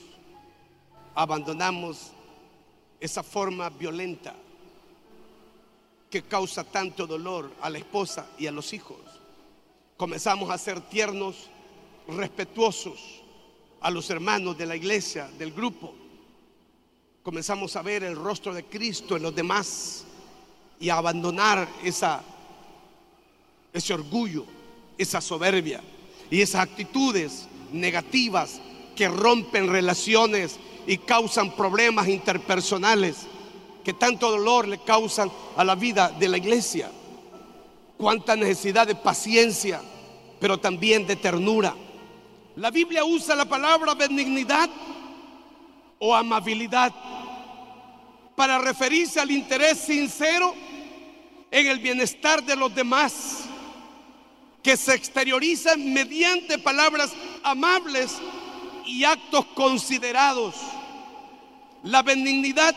Abandonamos 1.15 2.13
esa 3.01 3.23
forma 3.23 3.71
violenta 3.71 4.35
que 6.11 6.23
causa 6.23 6.65
tanto 6.65 7.07
dolor 7.07 7.51
a 7.63 7.71
la 7.71 7.79
esposa 7.79 8.27
y 8.39 8.47
a 8.47 8.53
los 8.53 8.73
hijos. 8.73 8.99
Comenzamos 9.97 10.51
a 10.51 10.59
ser 10.59 10.81
tiernos, 10.83 11.49
respetuosos, 12.09 13.23
a 13.81 13.91
los 13.91 14.11
hermanos 14.11 14.59
de 14.59 14.67
la 14.67 14.77
iglesia, 14.77 15.29
del 15.39 15.53
grupo. 15.53 15.95
Comenzamos 17.23 17.77
a 17.77 17.83
ver 17.83 18.03
el 18.03 18.17
rostro 18.17 18.53
de 18.53 18.65
Cristo 18.65 19.17
en 19.17 19.23
los 19.23 19.35
demás 19.35 20.05
y 20.79 20.89
a 20.89 20.97
abandonar 20.97 21.69
esa, 21.85 22.23
ese 23.73 23.95
orgullo, 23.95 24.45
esa 24.99 25.21
soberbia 25.21 25.81
y 26.31 26.41
esas 26.41 26.63
actitudes 26.63 27.47
negativas 27.73 28.61
que 28.97 29.09
rompen 29.09 29.69
relaciones 29.69 30.59
y 30.87 30.99
causan 30.99 31.55
problemas 31.57 32.09
interpersonales 32.09 33.27
que 33.85 33.93
tanto 33.93 34.31
dolor 34.31 34.69
le 34.69 34.79
causan 34.79 35.31
a 35.57 35.65
la 35.65 35.75
vida 35.75 36.11
de 36.11 36.29
la 36.29 36.37
iglesia. 36.37 36.91
Cuánta 37.97 38.37
necesidad 38.37 38.87
de 38.87 38.95
paciencia, 38.95 39.81
pero 40.39 40.59
también 40.59 41.07
de 41.07 41.17
ternura 41.17 41.75
la 42.57 42.71
Biblia 42.71 43.05
usa 43.05 43.35
la 43.35 43.47
palabra 43.47 43.95
benignidad 43.95 44.69
o 45.99 46.15
amabilidad 46.15 46.93
para 48.35 48.59
referirse 48.59 49.21
al 49.21 49.31
interés 49.31 49.79
sincero 49.79 50.55
en 51.51 51.67
el 51.67 51.79
bienestar 51.79 52.43
de 52.43 52.57
los 52.57 52.75
demás, 52.75 53.45
que 54.63 54.77
se 54.77 54.95
exterioriza 54.95 55.77
mediante 55.77 56.59
palabras 56.59 57.13
amables 57.43 58.19
y 58.91 59.05
actos 59.05 59.47
considerados. 59.55 60.55
La 61.83 62.03
benignidad 62.03 62.75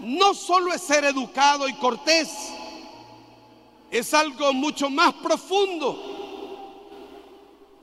no 0.00 0.34
solo 0.34 0.72
es 0.72 0.82
ser 0.82 1.04
educado 1.04 1.68
y 1.68 1.72
cortés, 1.74 2.30
es 3.90 4.12
algo 4.14 4.52
mucho 4.52 4.90
más 4.90 5.14
profundo 5.14 6.18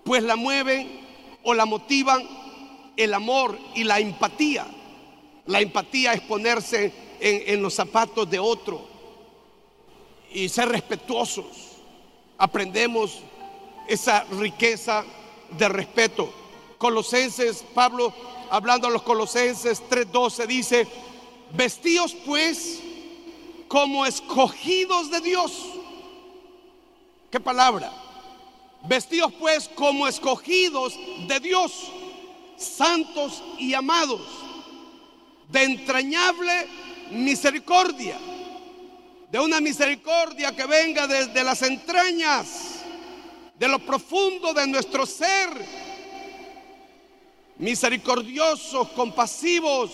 pues 0.06 0.21
la 0.21 0.36
mueven 0.36 1.01
o 1.43 1.54
la 1.56 1.65
motivan 1.65 2.23
el 2.95 3.13
amor 3.13 3.58
y 3.73 3.84
la 3.84 3.99
empatía. 3.99 4.65
La 5.47 5.60
empatía 5.60 6.13
es 6.13 6.21
ponerse 6.21 6.93
en, 7.19 7.62
los 7.62 7.73
zapatos 7.73 8.30
de 8.30 8.39
otro 8.39 8.88
y 10.32 10.47
ser 10.47 10.69
respetuosos. 10.69 11.45
Aprendemos 12.38 13.19
esa 13.88 14.23
riqueza 14.25 15.04
de 15.58 15.69
respeto. 15.69 16.32
Colosenses, 16.77 17.63
Pablo 17.73 18.13
hablando 18.49 18.88
a 18.88 18.91
los 18.91 19.03
Colosenses 19.03 19.81
3:12 19.89 20.47
dice, 20.47 20.88
vestíos 21.53 22.15
pues 22.25 22.79
como 23.67 24.05
escogidos 24.05 25.09
de 25.11 25.21
Dios. 25.21 25.51
¿Qué 27.31 27.39
palabra? 27.39 27.91
Vestidos 28.88 29.33
pues 29.39 29.67
como 29.69 30.07
escogidos 30.07 30.97
de 31.27 31.39
Dios, 31.39 31.91
santos 32.57 33.43
y 33.57 33.73
amados, 33.73 34.21
de 35.49 35.63
entrañable 35.63 36.67
misericordia, 37.11 38.17
de 39.31 39.39
una 39.39 39.59
misericordia 39.59 40.55
que 40.55 40.65
venga 40.65 41.07
desde 41.07 41.43
las 41.43 41.61
entrañas, 41.63 42.83
de 43.57 43.67
lo 43.67 43.79
profundo 43.79 44.53
de 44.53 44.67
nuestro 44.67 45.05
ser, 45.05 45.49
misericordiosos, 47.58 48.89
compasivos, 48.89 49.91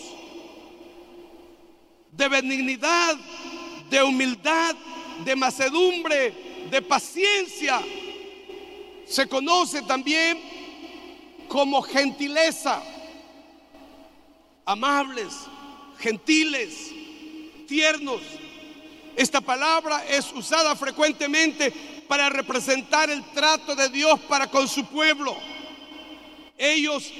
de 2.12 2.28
benignidad, 2.28 3.16
de 3.90 4.04
humildad, 4.04 4.76
de 5.24 5.36
macedumbre, 5.36 6.34
de 6.70 6.82
paciencia 6.82 7.82
se 9.12 9.28
conoce 9.28 9.82
también 9.82 10.40
como 11.50 11.82
gentileza, 11.82 12.82
amables, 14.66 15.34
gentiles, 16.00 16.92
tiernos. 17.68 18.22
Esta 19.18 19.42
palabra 19.42 20.06
es 20.08 20.32
usada 20.32 20.74
frecuentemente 20.78 21.72
para 22.08 22.30
representar 22.30 23.10
el 23.10 23.22
trato 23.32 23.76
de 23.76 23.90
Dios 23.90 24.18
para 24.22 24.48
con 24.48 24.68
su 24.68 24.86
pueblo. 24.86 25.36
Ellos 26.58 27.12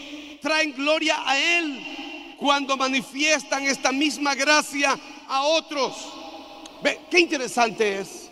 traen 0.42 0.74
gloria 0.74 1.18
a 1.26 1.38
Él 1.38 2.36
cuando 2.38 2.76
manifiestan 2.76 3.64
esta 3.64 3.92
misma 3.92 4.36
gracia 4.36 5.00
a 5.28 5.44
otros. 5.44 5.94
Ve, 6.84 7.00
qué 7.10 7.20
interesante 7.20 8.00
es. 8.00 8.30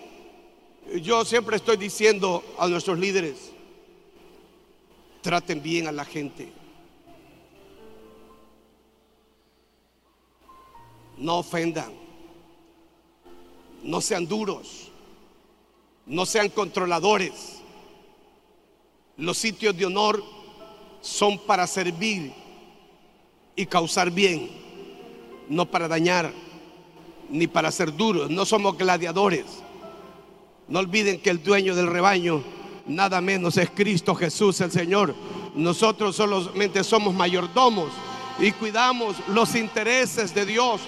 Yo 1.02 1.24
siempre 1.24 1.56
estoy 1.56 1.78
diciendo 1.78 2.44
a 2.58 2.68
nuestros 2.68 2.98
líderes, 2.98 3.52
Traten 5.22 5.62
bien 5.62 5.88
a 5.88 5.92
la 5.92 6.06
gente. 6.06 6.52
No 11.18 11.40
ofendan. 11.40 11.92
No 13.84 14.00
sean 14.00 14.28
duros. 14.28 14.90
No 16.06 16.26
sean 16.26 16.50
controladores. 16.50 17.58
Los 19.18 19.38
sitios 19.38 19.76
de 19.76 19.86
honor 19.86 20.24
son 21.02 21.38
para 21.40 21.68
servir 21.68 22.34
y 23.56 23.66
causar 23.66 24.12
bien, 24.12 24.50
no 25.48 25.66
para 25.66 25.88
dañar, 25.88 26.32
ni 27.30 27.48
para 27.48 27.72
ser 27.72 27.96
duros. 27.96 28.30
No 28.30 28.46
somos 28.46 28.78
gladiadores. 28.78 29.46
No 30.68 30.80
olviden 30.80 31.20
que 31.20 31.30
el 31.30 31.44
dueño 31.44 31.76
del 31.76 31.88
rebaño, 31.88 32.44
nada 32.86 33.22
menos 33.22 33.58
es 33.58 33.70
Cristo 33.72 34.16
Jesús 34.16 34.62
el 34.62 34.72
Señor. 34.72 35.16
Nosotros 35.56 36.16
solamente 36.16 36.84
somos 36.84 37.14
mayordomos 37.14 37.90
y 38.40 38.52
cuidamos 38.52 39.16
los 39.28 39.56
intereses 39.56 40.34
de 40.34 40.46
Dios. 40.46 40.82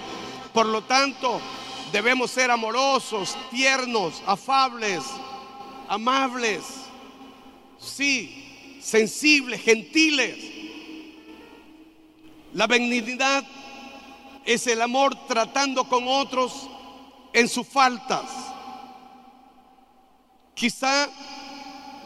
Por 0.54 0.66
lo 0.66 0.82
tanto, 0.82 1.40
debemos 1.92 2.30
ser 2.30 2.50
amorosos, 2.50 3.36
tiernos, 3.50 4.22
afables, 4.26 5.02
amables, 5.88 6.62
sí, 7.78 8.41
sensibles, 8.82 9.62
gentiles. 9.62 10.36
La 12.52 12.66
benignidad 12.66 13.44
es 14.44 14.66
el 14.66 14.82
amor 14.82 15.14
tratando 15.26 15.84
con 15.84 16.06
otros 16.06 16.68
en 17.32 17.48
sus 17.48 17.66
faltas. 17.66 18.24
Quizá 20.54 21.08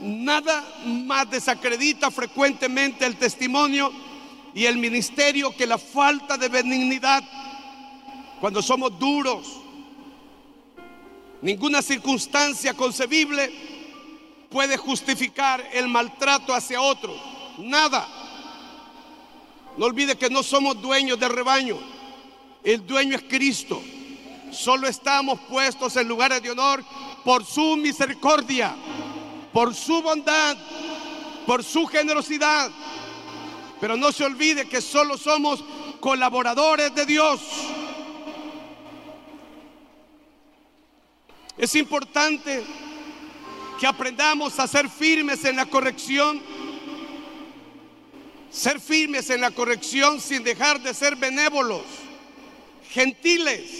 nada 0.01 0.65
más 0.85 1.29
desacredita 1.31 2.11
frecuentemente 2.11 3.07
el 3.07 3.17
testimonio 3.17 3.91
y 4.55 4.67
el 4.67 4.77
ministerio 4.77 5.57
que 5.57 5.67
la 5.67 5.79
falta 5.79 6.37
de 6.37 6.49
benignidad 6.49 7.25
cuando 8.41 8.63
somos 8.63 8.97
duros. 8.99 9.61
Ninguna 11.43 11.83
circunstancia 11.83 12.75
concebible 12.75 13.76
puede 14.51 14.77
justificar 14.77 15.63
el 15.73 15.89
maltrato 15.89 16.55
hacia 16.55 16.81
otros. 16.81 17.17
Nada. 17.59 18.07
No 19.77 19.87
olvide 19.87 20.17
que 20.17 20.31
no 20.31 20.43
somos 20.43 20.81
dueños 20.81 21.19
del 21.19 21.31
rebaño. 21.31 21.79
El 22.65 22.87
dueño 22.87 23.17
es 23.17 23.23
Cristo. 23.25 23.83
Solo 24.51 24.89
estamos 24.89 25.39
puestos 25.41 25.97
en 25.97 26.09
lugares 26.09 26.43
de 26.43 26.51
honor 26.51 26.83
por 27.25 27.45
su 27.45 27.77
misericordia, 27.77 28.75
por 29.53 29.75
su 29.75 30.01
bondad, 30.01 30.57
por 31.47 31.63
su 31.63 31.87
generosidad. 31.87 32.71
Pero 33.81 33.97
no 33.97 34.13
se 34.13 34.25
olvide 34.25 34.69
que 34.69 34.81
solo 34.81 35.19
somos 35.19 35.63
colaboradores 36.01 36.95
de 36.95 37.05
Dios. 37.05 37.41
Es 41.59 41.75
importante 41.75 42.65
que 43.79 43.87
aprendamos 43.87 44.59
a 44.59 44.67
ser 44.67 44.89
firmes 44.89 45.45
en 45.45 45.57
la 45.57 45.67
corrección. 45.67 46.41
Ser 48.51 48.81
firmes 48.81 49.29
en 49.31 49.41
la 49.41 49.51
corrección 49.51 50.21
sin 50.21 50.43
dejar 50.43 50.81
de 50.81 50.95
ser 50.95 51.17
benévolos, 51.17 51.83
gentiles. 52.91 53.71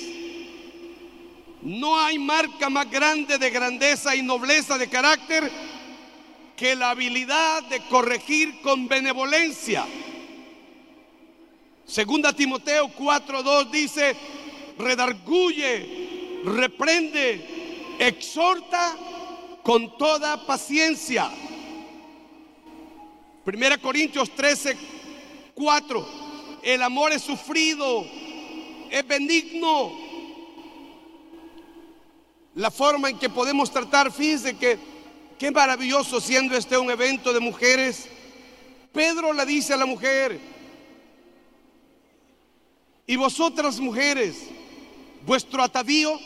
No 1.63 1.99
hay 1.99 2.19
marca 2.19 2.69
más 2.69 2.91
grande 2.91 3.39
de 3.39 3.51
grandeza 3.51 4.15
y 4.15 4.23
nobleza 4.23 4.77
de 4.77 4.89
carácter 4.89 5.51
que 6.57 6.77
la 6.77 6.91
habilidad 6.91 7.63
de 7.65 7.81
corregir 7.89 8.61
con 8.61 8.87
benevolencia. 8.87 9.87
Segunda 11.87 12.33
Timoteo 12.33 12.89
4:2 12.89 13.71
dice, 13.71 14.17
redarguye, 14.79 16.43
reprende, 16.45 17.97
exhorta 17.99 18.97
con 19.67 19.99
toda 19.99 20.47
paciencia. 20.47 21.29
Primera 23.45 23.77
Corintios 23.77 24.31
13, 24.31 24.77
4. 25.55 26.09
El 26.63 26.83
amor 26.83 27.13
es 27.13 27.23
sufrido, 27.23 28.07
es 28.89 29.07
benigno. 29.09 29.93
La 32.55 32.71
forma 32.71 33.11
en 33.11 33.19
que 33.19 33.29
podemos 33.29 33.69
tratar, 33.73 34.13
fíjense 34.13 34.57
que 34.57 34.79
Qué 35.39 35.51
maravilloso 35.51 36.19
siendo 36.19 36.57
este 36.57 36.79
un 36.79 36.91
evento 36.91 37.31
de 37.31 37.41
mujeres. 37.41 38.09
Pedro 38.91 39.35
le 39.35 39.45
dice 39.45 39.75
a 39.75 39.77
la 39.77 39.85
mujer, 39.85 40.41
y 43.07 43.17
vosotras 43.17 43.79
mujeres, 43.79 44.45
vuestro 45.27 45.63
atavío 45.63 46.19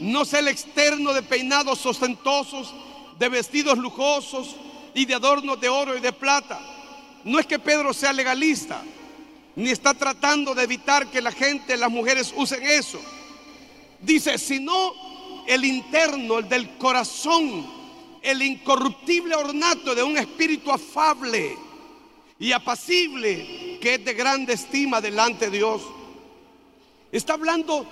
no 0.00 0.24
sea 0.24 0.40
el 0.40 0.48
externo 0.48 1.12
de 1.12 1.22
peinados 1.22 1.84
ostentosos, 1.86 2.74
de 3.18 3.28
vestidos 3.28 3.78
lujosos 3.78 4.56
y 4.94 5.04
de 5.04 5.14
adornos 5.14 5.60
de 5.60 5.68
oro 5.68 5.96
y 5.96 6.00
de 6.00 6.12
plata. 6.12 6.58
No 7.24 7.38
es 7.38 7.46
que 7.46 7.58
Pedro 7.58 7.92
sea 7.92 8.12
legalista, 8.12 8.82
ni 9.56 9.70
está 9.70 9.94
tratando 9.94 10.54
de 10.54 10.64
evitar 10.64 11.10
que 11.10 11.20
la 11.20 11.32
gente, 11.32 11.76
las 11.76 11.90
mujeres 11.90 12.32
usen 12.36 12.62
eso. 12.62 13.00
Dice, 14.00 14.38
sino 14.38 14.94
el 15.46 15.64
interno, 15.64 16.38
el 16.38 16.48
del 16.48 16.76
corazón, 16.76 17.66
el 18.22 18.42
incorruptible 18.42 19.34
ornato 19.34 19.94
de 19.94 20.02
un 20.02 20.18
espíritu 20.18 20.70
afable 20.70 21.56
y 22.38 22.52
apacible 22.52 23.78
que 23.80 23.94
es 23.94 24.04
de 24.04 24.14
grande 24.14 24.52
estima 24.52 25.00
delante 25.00 25.46
de 25.46 25.58
Dios. 25.58 25.82
Está 27.10 27.34
hablando 27.34 27.86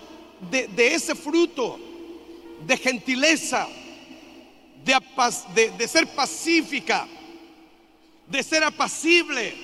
de, 0.51 0.95
ese 0.95 1.15
fruto 1.15 1.79
de 2.67 2.77
gentileza, 2.77 3.69
de, 4.85 5.71
de 5.71 5.89
ser 5.89 6.07
pacífica, 6.09 7.07
de 8.27 8.43
ser 8.43 8.65
apacible, 8.65 9.55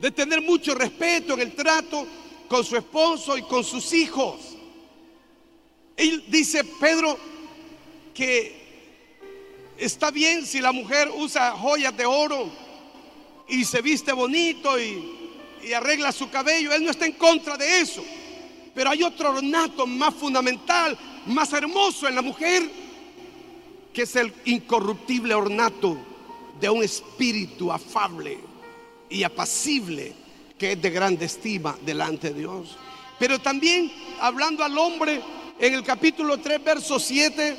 de 0.00 0.10
tener 0.10 0.42
mucho 0.42 0.74
respeto 0.74 1.34
en 1.34 1.40
el 1.40 1.54
trato 1.54 2.06
con 2.48 2.64
su 2.64 2.76
esposo 2.76 3.36
y 3.36 3.42
con 3.42 3.64
sus 3.64 3.92
hijos. 3.92 4.56
Él 5.96 6.24
dice 6.28 6.62
Pedro 6.64 7.18
que 8.14 8.66
Está 9.78 10.10
bien 10.10 10.46
si 10.46 10.60
la 10.60 10.72
mujer 10.72 11.10
usa 11.14 11.52
joyas 11.52 11.94
de 11.96 12.06
oro 12.06 12.48
y 13.46 13.64
se 13.64 13.82
viste 13.82 14.12
bonito 14.12 14.78
y, 14.80 15.12
arregla 15.74 16.12
su 16.12 16.30
cabello. 16.30 16.72
Él 16.72 16.84
no 16.84 16.92
está 16.92 17.06
en 17.06 17.12
contra 17.12 17.56
de 17.56 17.80
eso. 17.80 18.02
Pero 18.74 18.90
hay 18.90 19.02
otro 19.02 19.30
ornato 19.30 19.86
más 19.86 20.14
fundamental, 20.14 20.96
más 21.26 21.52
hermoso 21.52 22.08
en 22.08 22.14
la 22.14 22.22
mujer, 22.22 22.70
que 23.92 24.02
es 24.02 24.16
el 24.16 24.32
incorruptible 24.44 25.34
ornato 25.34 25.96
de 26.60 26.70
un 26.70 26.82
espíritu 26.82 27.72
afable 27.72 28.38
y 29.08 29.22
apacible 29.22 30.14
que 30.58 30.72
es 30.72 30.82
de 30.82 30.90
grande 30.90 31.26
estima 31.26 31.76
delante 31.84 32.30
de 32.30 32.40
Dios. 32.40 32.76
Pero 33.18 33.38
también 33.38 33.92
hablando 34.20 34.64
al 34.64 34.76
hombre 34.78 35.20
en 35.58 35.74
el 35.74 35.82
capítulo 35.82 36.38
3, 36.38 36.62
verso 36.62 36.98
7, 36.98 37.56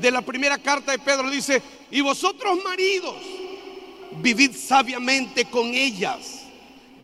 de 0.00 0.10
la 0.10 0.22
primera 0.22 0.58
carta 0.58 0.92
de 0.92 0.98
Pedro 0.98 1.30
dice, 1.30 1.62
y 1.90 2.00
vosotros 2.00 2.58
maridos, 2.62 3.14
vivid 4.20 4.52
sabiamente 4.54 5.46
con 5.46 5.74
ellas, 5.74 6.42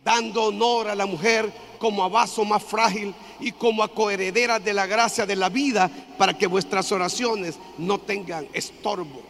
dando 0.03 0.43
honor 0.43 0.89
a 0.89 0.95
la 0.95 1.05
mujer 1.05 1.51
como 1.79 2.03
a 2.03 2.09
vaso 2.09 2.45
más 2.45 2.63
frágil 2.63 3.13
y 3.39 3.51
como 3.51 3.83
a 3.83 3.93
coheredera 3.93 4.59
de 4.59 4.73
la 4.73 4.85
gracia 4.85 5.25
de 5.25 5.35
la 5.35 5.49
vida, 5.49 5.89
para 6.17 6.37
que 6.37 6.47
vuestras 6.47 6.91
oraciones 6.91 7.57
no 7.77 7.99
tengan 7.99 8.47
estorbo. 8.53 9.21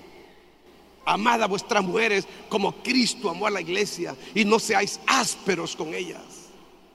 Amad 1.06 1.44
a 1.44 1.48
vuestras 1.48 1.84
mujeres 1.84 2.26
como 2.48 2.72
Cristo 2.84 3.30
amó 3.30 3.48
a 3.48 3.52
la 3.52 3.62
iglesia 3.62 4.16
y 4.34 4.46
no 4.46 4.60
seáis 4.60 5.00
ásperos 5.06 5.76
con 5.76 5.94
ellas. 5.94 6.22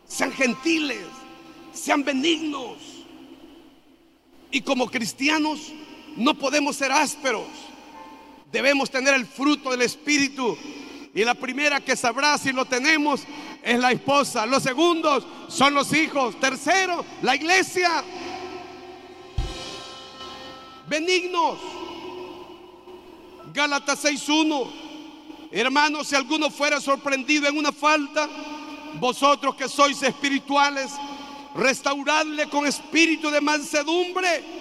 Sean 0.07 0.33
gentiles, 0.33 1.07
sean 1.73 2.03
benignos. 2.05 2.79
Y 4.51 4.63
como 4.63 4.91
cristianos 4.91 5.73
no 6.17 6.35
podemos 6.35 6.77
ser 6.77 6.91
ásperos. 6.91 7.47
Debemos 8.51 8.91
tener 8.91 9.13
el 9.15 9.27
fruto 9.27 9.71
del 9.71 9.83
Espíritu. 9.83 10.57
Y 11.15 11.25
la 11.25 11.35
primera 11.35 11.81
que 11.81 11.97
sabrá 11.97 12.39
si 12.39 12.53
lo 12.53 12.65
tenemos 12.65 13.23
es 13.63 13.79
la 13.79 13.93
esposa. 13.93 14.47
Los 14.47 14.63
segundos 14.63 15.27
son 15.49 15.75
los 15.75 15.93
hijos. 15.93 16.39
Tercero, 16.41 17.05
la 17.23 17.37
iglesia. 17.37 18.03
Benignos. 20.89 21.59
Gálatas 23.53 24.05
6.1. 24.05 24.69
Hermanos, 25.51 26.09
si 26.09 26.15
alguno 26.15 26.51
fuera 26.51 26.81
sorprendido 26.81 27.49
en 27.49 27.57
una 27.57 27.73
falta, 27.73 28.29
vosotros 28.95 29.55
que 29.55 29.69
sois 29.69 30.03
espirituales, 30.03 30.93
restauradle 31.55 32.49
con 32.49 32.67
espíritu 32.67 33.31
de 33.31 33.41
mansedumbre 33.41 34.59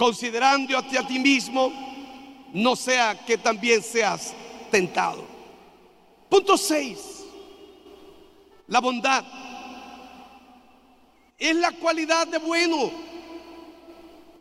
considerando 0.00 0.78
a 0.78 0.82
ti, 0.82 0.96
a 0.96 1.06
ti 1.06 1.18
mismo, 1.18 1.70
no 2.54 2.74
sea 2.74 3.22
que 3.26 3.36
también 3.36 3.82
seas 3.82 4.32
tentado. 4.70 5.22
Punto 6.30 6.56
6. 6.56 7.19
La 8.70 8.78
bondad 8.78 9.24
es 11.36 11.56
la 11.56 11.72
cualidad 11.72 12.28
de 12.28 12.38
bueno. 12.38 12.92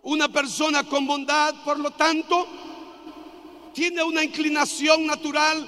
Una 0.03 0.29
persona 0.29 0.83
con 0.83 1.07
bondad, 1.07 1.55
por 1.65 1.79
lo 1.79 1.89
tanto, 1.91 2.47
tiene 3.73 4.03
una 4.03 4.23
inclinación 4.23 5.07
natural 5.07 5.67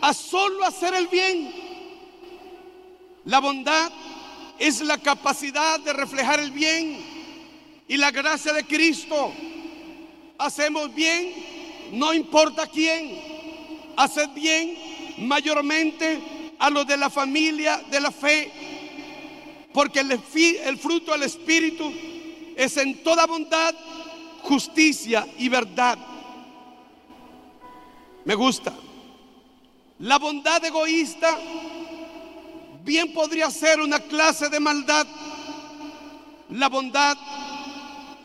a 0.00 0.14
solo 0.14 0.64
hacer 0.64 0.94
el 0.94 1.08
bien. 1.08 1.54
La 3.26 3.38
bondad 3.38 3.92
es 4.58 4.80
la 4.80 4.96
capacidad 4.96 5.78
de 5.80 5.92
reflejar 5.92 6.40
el 6.40 6.52
bien 6.52 7.04
y 7.86 7.98
la 7.98 8.10
gracia 8.10 8.54
de 8.54 8.64
Cristo. 8.64 9.30
Hacemos 10.38 10.94
bien, 10.94 11.34
no 11.92 12.14
importa 12.14 12.66
quién. 12.66 13.92
Haced 13.94 14.30
bien 14.30 14.74
mayormente 15.18 16.39
a 16.60 16.68
los 16.70 16.86
de 16.86 16.96
la 16.96 17.10
familia 17.10 17.78
de 17.90 18.00
la 18.00 18.10
fe, 18.10 18.52
porque 19.72 20.00
el, 20.00 20.12
el 20.12 20.78
fruto 20.78 21.12
del 21.12 21.22
Espíritu 21.22 21.92
es 22.54 22.76
en 22.76 23.02
toda 23.02 23.26
bondad, 23.26 23.74
justicia 24.42 25.26
y 25.38 25.48
verdad. 25.48 25.98
Me 28.26 28.34
gusta. 28.34 28.74
La 30.00 30.18
bondad 30.18 30.62
egoísta 30.64 31.38
bien 32.84 33.12
podría 33.14 33.50
ser 33.50 33.80
una 33.80 33.98
clase 33.98 34.50
de 34.50 34.60
maldad. 34.60 35.06
La 36.50 36.68
bondad 36.68 37.16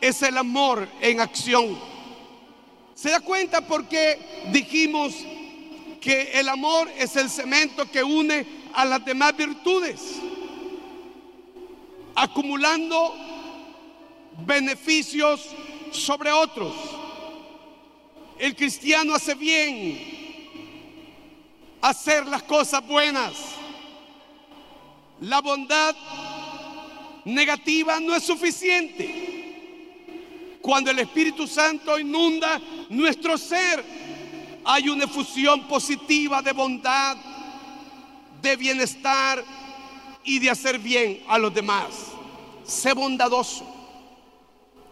es 0.00 0.20
el 0.22 0.36
amor 0.36 0.86
en 1.00 1.20
acción. 1.20 1.78
¿Se 2.94 3.10
da 3.10 3.20
cuenta 3.20 3.62
por 3.62 3.88
qué 3.88 4.44
dijimos 4.52 5.14
que 6.06 6.38
el 6.38 6.48
amor 6.48 6.88
es 6.96 7.16
el 7.16 7.28
cemento 7.28 7.90
que 7.90 8.00
une 8.00 8.46
a 8.72 8.84
las 8.84 9.04
demás 9.04 9.36
virtudes? 9.36 10.20
Acumulando 12.14 13.12
beneficios 14.46 15.48
sobre 15.90 16.30
otros. 16.30 16.72
El 18.38 18.54
cristiano 18.54 19.16
hace 19.16 19.34
bien 19.34 19.98
hacer 21.80 22.24
las 22.28 22.44
cosas 22.44 22.86
buenas. 22.86 23.32
La 25.22 25.40
bondad 25.40 25.96
negativa 27.24 27.98
no 27.98 28.14
es 28.14 28.22
suficiente. 28.22 29.24
Cuando 30.62 30.92
el 30.92 31.00
Espíritu 31.00 31.48
Santo 31.48 31.98
inunda 31.98 32.60
nuestro 32.90 33.36
ser, 33.36 34.05
hay 34.68 34.88
una 34.88 35.04
efusión 35.04 35.62
positiva 35.68 36.42
de 36.42 36.52
bondad, 36.52 37.16
de 38.42 38.56
bienestar 38.56 39.44
y 40.24 40.40
de 40.40 40.50
hacer 40.50 40.80
bien 40.80 41.22
a 41.28 41.38
los 41.38 41.54
demás. 41.54 41.86
Sé 42.64 42.92
bondadoso, 42.92 43.64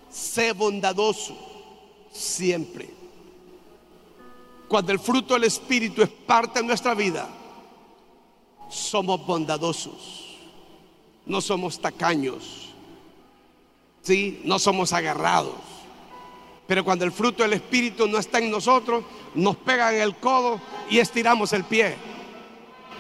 sé 0.09 0.53
bondadoso 0.53 1.37
siempre. 2.13 2.89
Cuando 4.69 4.93
el 4.93 5.01
fruto 5.01 5.35
del 5.35 5.45
Espíritu 5.45 6.03
es 6.03 6.09
parte 6.09 6.61
de 6.61 6.67
nuestra 6.67 6.95
vida, 6.95 7.29
somos 8.71 9.27
bondadosos, 9.27 10.37
no 11.27 11.41
somos 11.41 11.81
tacaños, 11.81 12.69
¿sí? 14.03 14.41
no 14.45 14.61
somos 14.61 14.93
agarrados. 14.93 15.74
Pero 16.67 16.85
cuando 16.85 17.05
el 17.05 17.13
fruto 17.13 17.43
del 17.43 17.53
Espíritu 17.53 18.07
no 18.07 18.19
está 18.19 18.39
en 18.39 18.51
nosotros, 18.51 19.05
nos 19.35 19.57
pega 19.57 19.95
en 19.95 20.01
el 20.01 20.17
codo 20.17 20.61
y 20.89 20.99
estiramos 20.99 21.53
el 21.53 21.65
pie. 21.65 21.97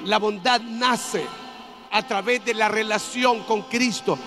La 0.04 0.18
bondad 0.18 0.60
nace 0.60 1.24
a 1.90 2.06
través 2.06 2.44
de 2.44 2.54
la 2.54 2.68
relación 2.68 3.44
con 3.44 3.62
Cristo. 3.62 4.18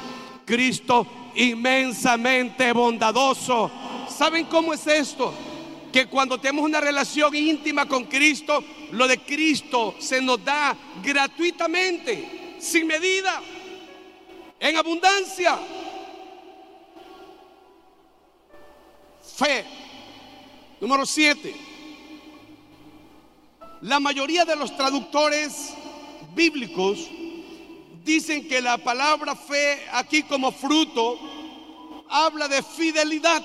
Cristo 0.45 1.05
inmensamente 1.35 2.71
bondadoso. 2.73 3.69
¿Saben 4.09 4.45
cómo 4.45 4.73
es 4.73 4.87
esto? 4.87 5.33
que 5.91 6.07
cuando 6.07 6.39
tenemos 6.39 6.65
una 6.65 6.81
relación 6.81 7.33
íntima 7.35 7.87
con 7.87 8.05
Cristo, 8.05 8.63
lo 8.91 9.07
de 9.07 9.19
Cristo 9.19 9.95
se 9.99 10.21
nos 10.21 10.43
da 10.43 10.75
gratuitamente, 11.03 12.55
sin 12.59 12.87
medida, 12.87 13.41
en 14.59 14.77
abundancia. 14.77 15.57
Fe. 19.37 19.63
Número 20.81 21.05
7. 21.05 21.55
La 23.81 23.99
mayoría 23.99 24.45
de 24.45 24.55
los 24.55 24.75
traductores 24.75 25.75
bíblicos 26.33 27.07
dicen 28.03 28.47
que 28.47 28.59
la 28.61 28.79
palabra 28.79 29.35
fe 29.35 29.85
aquí 29.91 30.23
como 30.23 30.51
fruto 30.51 31.19
habla 32.09 32.47
de 32.47 32.63
fidelidad. 32.63 33.43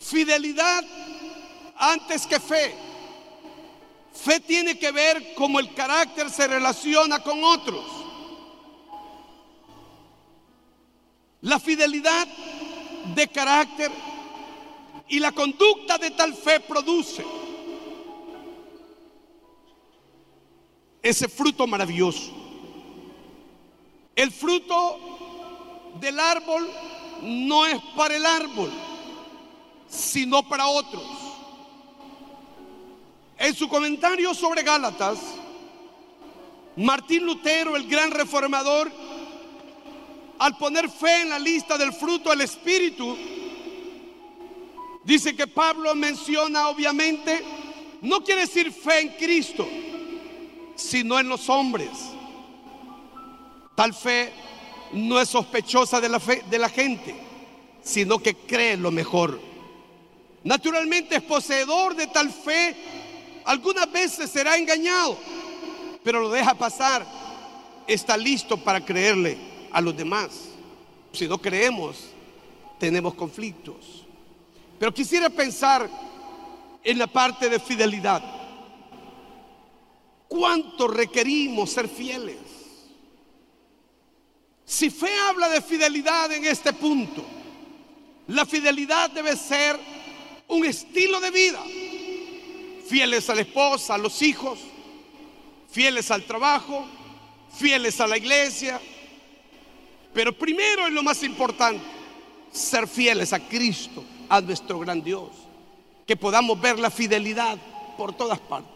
Fidelidad 0.00 0.84
antes 1.76 2.26
que 2.26 2.40
fe. 2.40 2.74
Fe 4.12 4.40
tiene 4.40 4.76
que 4.76 4.90
ver 4.90 5.34
cómo 5.36 5.60
el 5.60 5.72
carácter 5.72 6.28
se 6.30 6.48
relaciona 6.48 7.22
con 7.22 7.44
otros. 7.44 7.84
La 11.42 11.60
fidelidad 11.60 12.26
de 13.14 13.28
carácter 13.28 13.90
y 15.08 15.18
la 15.18 15.32
conducta 15.32 15.98
de 15.98 16.10
tal 16.12 16.34
fe 16.34 16.60
produce 16.60 17.24
ese 21.02 21.28
fruto 21.28 21.66
maravilloso. 21.66 22.30
El 24.14 24.30
fruto 24.30 24.98
del 26.00 26.18
árbol 26.18 26.68
no 27.22 27.66
es 27.66 27.80
para 27.96 28.16
el 28.16 28.24
árbol 28.24 28.70
sino 29.92 30.42
para 30.48 30.66
otros. 30.66 31.04
En 33.36 33.54
su 33.54 33.68
comentario 33.68 34.32
sobre 34.32 34.62
Gálatas, 34.62 35.18
Martín 36.76 37.26
Lutero, 37.26 37.76
el 37.76 37.86
gran 37.86 38.10
reformador, 38.10 38.90
al 40.42 40.56
poner 40.56 40.90
fe 40.90 41.20
en 41.20 41.28
la 41.28 41.38
lista 41.38 41.78
del 41.78 41.92
fruto 41.92 42.30
del 42.30 42.40
Espíritu, 42.40 43.16
dice 45.04 45.36
que 45.36 45.46
Pablo 45.46 45.94
menciona 45.94 46.68
obviamente, 46.68 47.44
no 48.00 48.24
quiere 48.24 48.40
decir 48.40 48.72
fe 48.72 49.02
en 49.02 49.08
Cristo, 49.10 49.68
sino 50.74 51.20
en 51.20 51.28
los 51.28 51.48
hombres. 51.48 51.90
Tal 53.76 53.94
fe 53.94 54.32
no 54.94 55.20
es 55.20 55.28
sospechosa 55.28 56.00
de 56.00 56.08
la 56.08 56.18
fe 56.18 56.42
de 56.50 56.58
la 56.58 56.68
gente, 56.68 57.14
sino 57.84 58.18
que 58.18 58.34
cree 58.34 58.76
lo 58.76 58.90
mejor. 58.90 59.40
Naturalmente 60.42 61.14
es 61.14 61.22
poseedor 61.22 61.94
de 61.94 62.08
tal 62.08 62.32
fe. 62.32 62.74
Algunas 63.44 63.90
veces 63.92 64.28
será 64.28 64.56
engañado, 64.56 65.16
pero 66.02 66.20
lo 66.20 66.30
deja 66.30 66.54
pasar. 66.54 67.06
Está 67.86 68.16
listo 68.16 68.56
para 68.56 68.84
creerle 68.84 69.51
a 69.72 69.80
los 69.80 69.96
demás. 69.96 70.48
Si 71.12 71.26
no 71.26 71.38
creemos, 71.38 71.96
tenemos 72.78 73.14
conflictos. 73.14 74.04
Pero 74.78 74.92
quisiera 74.92 75.30
pensar 75.30 75.88
en 76.82 76.98
la 76.98 77.06
parte 77.06 77.48
de 77.48 77.60
fidelidad. 77.60 78.22
¿Cuánto 80.28 80.88
requerimos 80.88 81.70
ser 81.70 81.88
fieles? 81.88 82.38
Si 84.64 84.90
fe 84.90 85.10
habla 85.28 85.48
de 85.50 85.60
fidelidad 85.60 86.32
en 86.32 86.46
este 86.46 86.72
punto, 86.72 87.22
la 88.28 88.46
fidelidad 88.46 89.10
debe 89.10 89.36
ser 89.36 89.78
un 90.48 90.64
estilo 90.64 91.20
de 91.20 91.30
vida. 91.30 91.62
Fieles 92.88 93.28
a 93.28 93.34
la 93.34 93.42
esposa, 93.42 93.94
a 93.94 93.98
los 93.98 94.22
hijos, 94.22 94.58
fieles 95.70 96.10
al 96.10 96.24
trabajo, 96.24 96.86
fieles 97.56 98.00
a 98.00 98.06
la 98.06 98.16
iglesia. 98.16 98.80
Pero 100.12 100.36
primero 100.36 100.86
es 100.86 100.92
lo 100.92 101.02
más 101.02 101.22
importante, 101.22 101.84
ser 102.50 102.86
fieles 102.86 103.32
a 103.32 103.40
Cristo, 103.40 104.04
a 104.28 104.40
nuestro 104.40 104.78
gran 104.78 105.02
Dios. 105.02 105.30
Que 106.06 106.16
podamos 106.16 106.60
ver 106.60 106.78
la 106.78 106.90
fidelidad 106.90 107.56
por 107.96 108.14
todas 108.14 108.38
partes. 108.40 108.70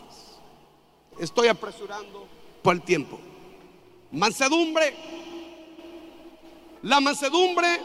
Estoy 1.19 1.49
apresurando 1.49 2.27
por 2.63 2.75
el 2.75 2.83
tiempo. 2.83 3.21
Mansedumbre. 4.13 4.95
La 6.83 7.01
mansedumbre 7.01 7.81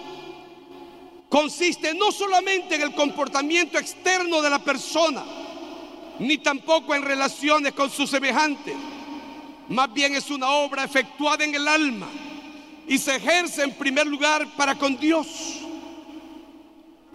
consiste 1.28 1.94
no 1.94 2.12
solamente 2.12 2.76
en 2.76 2.84
el 2.84 2.94
comportamiento 2.94 3.78
externo 3.78 4.42
de 4.42 4.50
la 4.50 4.60
persona, 4.60 5.24
ni 6.20 6.38
tampoco 6.38 6.94
en 6.94 7.02
relaciones 7.02 7.74
con 7.74 7.90
sus 7.90 8.10
semejantes. 8.10 8.76
Más 9.70 9.92
bien 9.94 10.14
es 10.14 10.30
una 10.30 10.52
obra 10.52 10.84
efectuada 10.84 11.44
en 11.44 11.56
el 11.56 11.68
alma 11.68 12.08
y 12.92 12.98
se 12.98 13.16
ejerce 13.16 13.64
en 13.64 13.72
primer 13.72 14.06
lugar 14.06 14.46
para 14.58 14.78
con 14.78 14.98
Dios. 14.98 15.26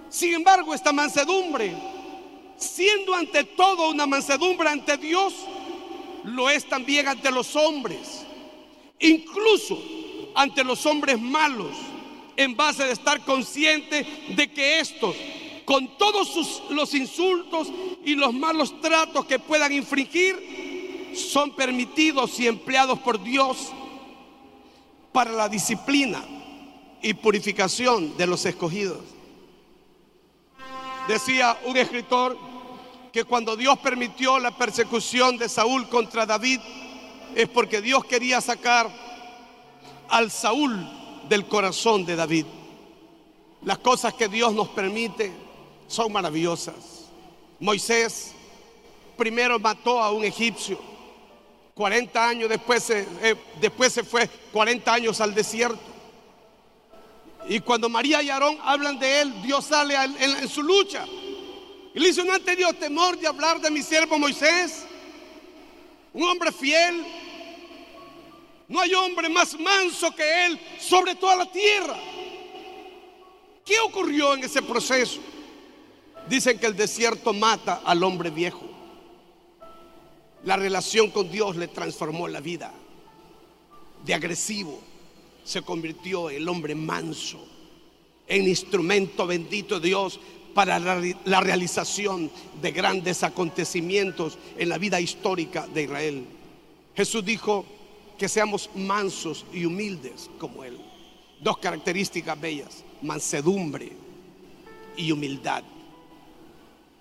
Sin 0.09 0.33
embargo, 0.33 0.73
esta 0.73 0.91
mansedumbre, 0.91 1.71
siendo 2.57 3.13
ante 3.13 3.45
todo 3.45 3.91
una 3.91 4.07
mansedumbre 4.07 4.71
ante 4.71 4.97
Dios, 4.97 5.35
lo 6.25 6.49
es 6.49 6.67
también 6.67 7.07
ante 7.09 7.31
los 7.31 7.55
hombres, 7.57 8.25
incluso 9.01 9.79
ante 10.35 10.65
los 10.65 10.87
hombres 10.87 11.21
malos 11.21 11.77
en 12.39 12.57
base 12.57 12.85
de 12.85 12.93
estar 12.93 13.21
consciente 13.21 14.07
de 14.35 14.51
que 14.51 14.81
estos, 14.81 15.15
con 15.67 15.99
todos 15.99 16.63
los 16.71 16.95
insultos 16.95 17.71
y 18.03 18.15
los 18.15 18.33
malos 18.33 18.81
tratos 18.81 19.27
que 19.27 19.39
puedan 19.39 19.75
infringir, 19.75 21.13
son 21.15 21.55
permitidos 21.55 22.41
y 22.41 22.47
empleados 22.47 22.99
por 23.01 23.23
Dios 23.23 23.75
para 25.17 25.33
la 25.33 25.49
disciplina 25.49 26.23
y 27.01 27.15
purificación 27.15 28.19
de 28.19 28.27
los 28.27 28.45
escogidos. 28.45 28.99
Decía 31.09 31.59
un 31.65 31.75
escritor 31.79 32.37
que 33.15 33.25
cuando 33.25 33.57
Dios 33.57 33.79
permitió 33.79 34.39
la 34.39 34.51
persecución 34.51 35.39
de 35.39 35.49
Saúl 35.49 35.89
contra 35.89 36.27
David, 36.27 36.61
es 37.35 37.49
porque 37.49 37.81
Dios 37.81 38.05
quería 38.05 38.43
sacar 38.43 38.91
al 40.11 40.31
Saúl 40.31 40.87
del 41.31 41.47
corazón 41.47 42.05
de 42.05 42.15
David. 42.15 42.45
Las 43.63 43.79
cosas 43.79 44.13
que 44.13 44.29
Dios 44.29 44.53
nos 44.53 44.69
permite 44.69 45.33
son 45.89 46.13
maravillosas. 46.13 47.07
Moisés 47.59 48.35
primero 49.17 49.59
mató 49.59 49.99
a 49.99 50.13
un 50.13 50.27
egipcio. 50.27 50.79
40 51.77 52.29
años 52.29 52.49
después 52.49 52.83
se, 52.83 53.07
eh, 53.21 53.37
después 53.61 53.93
se 53.93 54.03
fue 54.03 54.27
40 54.51 54.95
años 54.95 55.21
al 55.21 55.35
desierto. 55.35 55.79
Y 57.51 57.61
cuando 57.61 57.91
María 57.91 58.23
y 58.23 58.31
Aarón 58.31 58.57
hablan 58.63 58.99
de 58.99 59.21
él, 59.21 59.43
Dios 59.43 59.67
sale 59.67 59.95
en, 59.95 60.49
su 60.49 60.63
lucha. 60.63 61.05
Y 61.95 62.01
le 62.01 62.09
dice, 62.09 62.25
¿no 62.25 62.33
han 62.33 62.41
tenido 62.41 62.73
temor 62.73 63.19
de 63.19 63.27
hablar 63.27 63.61
de 63.61 63.71
mi 63.71 63.83
siervo 63.83 64.19
Moisés? 64.19 64.87
Un 66.15 66.25
hombre 66.25 66.51
fiel. 66.51 67.05
No 68.69 68.81
hay 68.81 68.95
hombre 68.95 69.29
más 69.29 69.55
manso 69.61 70.11
que 70.15 70.47
él 70.47 70.59
sobre 70.81 71.15
toda 71.15 71.37
la 71.37 71.53
tierra. 71.53 71.99
¿Qué 73.67 73.79
ocurrió 73.81 74.33
en 74.33 74.45
ese 74.45 74.63
proceso? 74.63 75.21
Dicen 76.27 76.59
que 76.59 76.67
el 76.67 76.75
desierto 76.75 77.35
mata 77.35 77.83
al 77.85 78.03
hombre 78.03 78.31
viejo. 78.31 78.76
La 80.47 80.57
relación 80.57 81.11
con 81.11 81.29
Dios 81.29 81.57
le 81.57 81.67
transformó 81.67 82.29
la 82.29 82.41
vida. 82.41 82.73
De 84.05 84.15
agresivo 84.15 84.79
se 85.45 85.63
convirtió 85.63 86.31
el 86.31 86.49
hombre 86.49 86.77
manso, 86.77 87.45
en 88.29 88.47
instrumento 88.47 89.27
bendito 89.27 89.81
de 89.81 89.89
Dios 89.89 90.21
para 90.55 90.79
la, 90.79 91.41
realización 91.41 92.31
de 92.63 92.71
grandes 92.71 93.25
acontecimientos 93.25 94.39
en 94.57 94.69
la 94.69 94.79
vida 94.79 95.01
histórica 95.01 95.67
de 95.67 95.83
Israel. 95.83 96.25
Jesús 96.95 97.25
dijo 97.25 97.67
que 98.17 98.29
seamos 98.29 98.71
mansos 98.77 99.45
y 99.53 99.65
humildes 99.65 100.31
como 100.39 100.63
Él. 100.63 100.79
Dos 101.41 101.59
características 101.59 102.41
bellas, 102.41 102.85
mansedumbre 103.03 103.91
y 104.97 105.11
humildad 105.11 105.65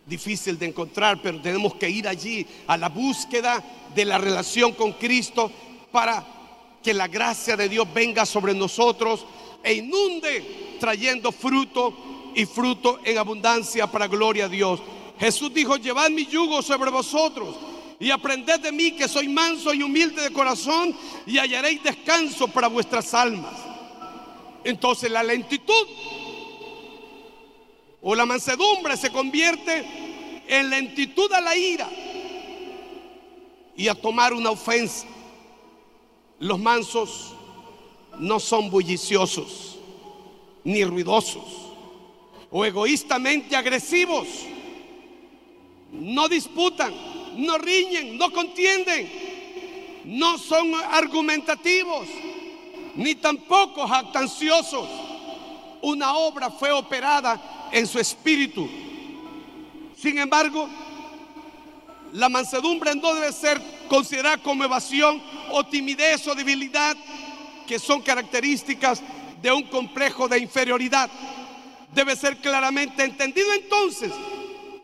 difícil 0.06 0.58
de 0.58 0.68
encontrar, 0.68 1.22
pero 1.22 1.42
tenemos 1.42 1.76
que 1.76 1.90
ir 1.90 2.08
allí 2.08 2.46
a 2.68 2.78
la 2.78 2.90
búsqueda 2.90 3.64
de 3.94 4.06
la 4.06 4.18
relación 4.18 4.74
con 4.74 4.94
Cristo 4.94 5.52
para 5.92 6.26
que 6.84 6.94
la 6.94 7.08
gracia 7.08 7.58
de 7.58 7.68
Dios 7.68 7.88
venga 7.94 8.26
sobre 8.26 8.54
nosotros 8.54 9.26
e 9.64 9.74
inunde 9.74 10.78
trayendo 10.80 11.32
fruto 11.32 12.32
y 12.36 12.46
fruto 12.46 13.00
en 13.04 13.18
abundancia 13.18 13.88
para 13.88 14.08
gloria 14.08 14.46
a 14.46 14.50
Dios. 14.50 14.80
Jesús 15.20 15.54
dijo, 15.54 15.78
llevad 15.78 16.10
mi 16.12 16.26
yugo 16.26 16.62
sobre 16.62 16.92
vosotros 16.92 17.56
y 18.00 18.12
aprended 18.12 18.60
de 18.60 18.72
mí 18.72 18.92
que 18.92 19.08
soy 19.08 19.28
manso 19.28 19.74
y 19.74 19.82
humilde 19.82 20.22
de 20.22 20.32
corazón 20.32 20.96
y 21.26 21.38
hallaréis 21.38 21.82
descanso 21.82 22.48
para 22.48 22.68
vuestras 22.68 23.14
almas. 23.14 23.56
Entonces 24.64 25.10
la 25.10 25.24
lentitud 25.24 25.88
o 28.08 28.14
la 28.14 28.28
mansedumbre 28.28 28.96
se 28.96 29.10
convierte 29.10 29.84
en 30.48 30.70
lentitud 30.70 31.32
a 31.34 31.42
la 31.42 31.58
ira 31.58 31.90
y 33.76 33.88
a 33.88 33.96
tomar 33.96 34.32
una 34.32 34.52
ofensa. 34.52 35.08
Los 36.38 36.60
mansos 36.60 37.34
no 38.20 38.40
son 38.40 38.70
bulliciosos 38.70 39.80
ni 40.64 40.84
ruidosos 40.84 41.46
o 42.52 42.64
egoístamente 42.64 43.56
agresivos. 43.56 44.28
No 45.92 46.30
disputan, 46.30 46.94
no 47.38 47.58
riñen, 47.58 48.20
no 48.20 48.32
contienden, 48.32 49.10
no 50.06 50.38
son 50.38 50.76
argumentativos, 50.92 52.08
ni 52.96 53.16
tampoco 53.16 53.88
jactanciosos. 53.88 55.15
Una 55.86 56.16
obra 56.16 56.50
fue 56.50 56.72
operada 56.72 57.70
en 57.72 57.86
su 57.86 58.00
espíritu. 58.00 58.68
Sin 59.96 60.18
embargo, 60.18 60.68
la 62.14 62.28
mansedumbre 62.28 62.96
no 62.96 63.14
debe 63.14 63.32
ser 63.32 63.62
considerada 63.88 64.40
como 64.40 64.64
evasión 64.64 65.22
o 65.52 65.64
timidez 65.64 66.28
o 66.28 66.34
debilidad, 66.34 66.98
que 67.68 67.78
son 67.78 68.02
características 68.02 69.04
de 69.44 69.52
un 69.52 69.62
complejo 69.62 70.28
de 70.28 70.40
inferioridad. 70.40 71.08
Debe 71.94 72.16
ser 72.16 72.38
claramente 72.38 73.04
entendido 73.04 73.54
entonces 73.54 74.12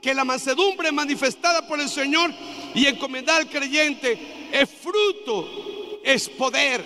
que 0.03 0.13
la 0.13 0.23
mansedumbre 0.23 0.91
manifestada 0.91 1.67
por 1.67 1.79
el 1.79 1.89
Señor 1.89 2.31
y 2.75 2.85
encomendada 2.85 3.39
al 3.39 3.49
creyente 3.49 4.49
es 4.51 4.69
fruto, 4.69 5.99
es 6.03 6.29
poder. 6.29 6.85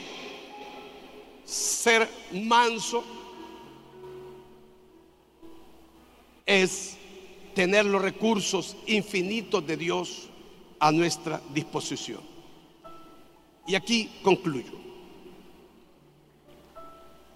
Ser 1.43 2.09
manso 2.31 3.14
es 6.45 6.97
tener 7.55 7.85
los 7.85 8.01
recursos 8.01 8.75
infinitos 8.85 9.65
de 9.65 9.77
Dios 9.77 10.29
a 10.79 10.91
nuestra 10.91 11.41
disposición. 11.53 12.21
Y 13.65 13.75
aquí 13.75 14.11
concluyo. 14.21 14.73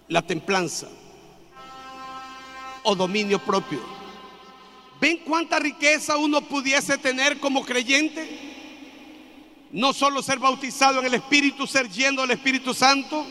La 0.08 0.22
templanza 0.22 0.88
o 2.82 2.94
dominio 2.94 3.38
propio. 3.38 3.80
¿Ven 5.00 5.18
cuánta 5.24 5.58
riqueza 5.58 6.16
uno 6.16 6.42
pudiese 6.42 6.98
tener 6.98 7.40
como 7.40 7.64
creyente? 7.64 8.48
No 9.72 9.92
solo 9.92 10.22
ser 10.22 10.38
bautizado 10.38 11.00
en 11.00 11.06
el 11.06 11.14
Espíritu, 11.14 11.66
ser 11.66 11.88
lleno 11.88 12.22
del 12.22 12.32
Espíritu 12.32 12.74
Santo, 12.74 13.24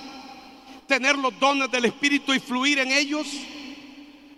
tener 0.88 1.18
los 1.18 1.38
dones 1.40 1.70
del 1.70 1.86
Espíritu 1.86 2.34
y 2.34 2.40
fluir 2.40 2.80
en 2.80 2.92
ellos 2.92 3.28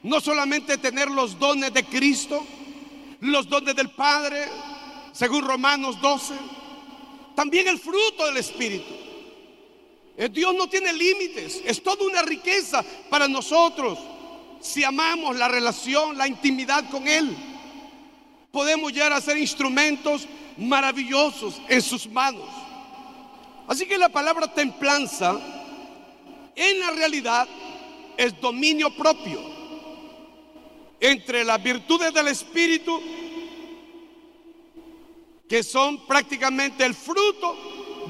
no 0.04 0.20
solamente 0.20 0.78
tener 0.78 1.10
los 1.10 1.38
dones 1.38 1.74
de 1.74 1.84
Cristo, 1.86 2.45
los 3.22 3.47
dones 3.47 3.76
del 3.76 3.91
Padre, 3.91 4.47
según 5.12 5.43
Romanos 5.43 6.02
12, 6.02 6.34
también 7.36 7.68
el 7.68 7.80
fruto 7.80 8.26
del 8.26 8.38
Espíritu. 8.38 8.93
Eh, 10.18 10.30
Dios 10.30 10.54
no 10.56 10.68
tiene 10.68 10.91
límites, 10.93 11.62
es 11.66 11.82
toda 11.84 12.06
una 12.06 12.22
riqueza 12.24 12.84
para 13.10 13.28
nosotros. 13.28 13.99
Si 14.60 14.84
amamos 14.84 15.36
la 15.38 15.47
relación, 15.47 16.18
la 16.18 16.28
intimidad 16.28 16.89
con 16.89 17.08
Él, 17.08 17.36
podemos 18.52 18.91
llegar 18.91 19.14
a 19.14 19.22
ser 19.22 19.38
instrumentos 19.38 20.28
maravillosos 20.58 21.62
en 21.70 21.82
sus 21.82 22.08
manos. 22.08 22.49
Así 23.68 23.86
que 23.86 23.97
la 23.97 24.10
palabra 24.10 24.54
templanza 24.54 25.39
en 26.56 26.80
la 26.80 26.91
realidad 26.91 27.47
es 28.18 28.39
dominio 28.41 28.93
propio 28.95 29.61
entre 31.02 31.43
las 31.43 31.62
virtudes 31.62 32.14
del 32.14 32.28
Espíritu, 32.28 33.02
que 35.49 35.64
son 35.64 36.06
prácticamente 36.06 36.86
el 36.86 36.93
fruto 36.93 37.58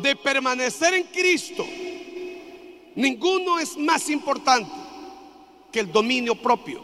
de 0.01 0.15
permanecer 0.17 0.93
en 0.93 1.03
Cristo. 1.05 1.65
Ninguno 2.95 3.57
es 3.57 3.77
más 3.77 4.09
importante 4.09 4.71
que 5.71 5.79
el 5.79 5.91
dominio 5.91 6.35
propio. 6.35 6.83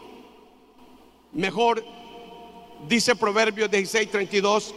Mejor, 1.32 1.84
dice 2.88 3.14
Proverbios 3.14 3.70
16, 3.70 4.10
32, 4.10 4.74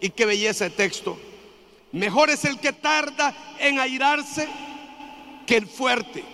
y 0.00 0.10
qué 0.10 0.24
belleza 0.24 0.66
el 0.66 0.72
texto. 0.72 1.18
Mejor 1.90 2.30
es 2.30 2.44
el 2.44 2.58
que 2.60 2.72
tarda 2.72 3.36
en 3.58 3.80
airarse 3.80 4.48
que 5.46 5.56
el 5.56 5.66
fuerte. 5.66 6.24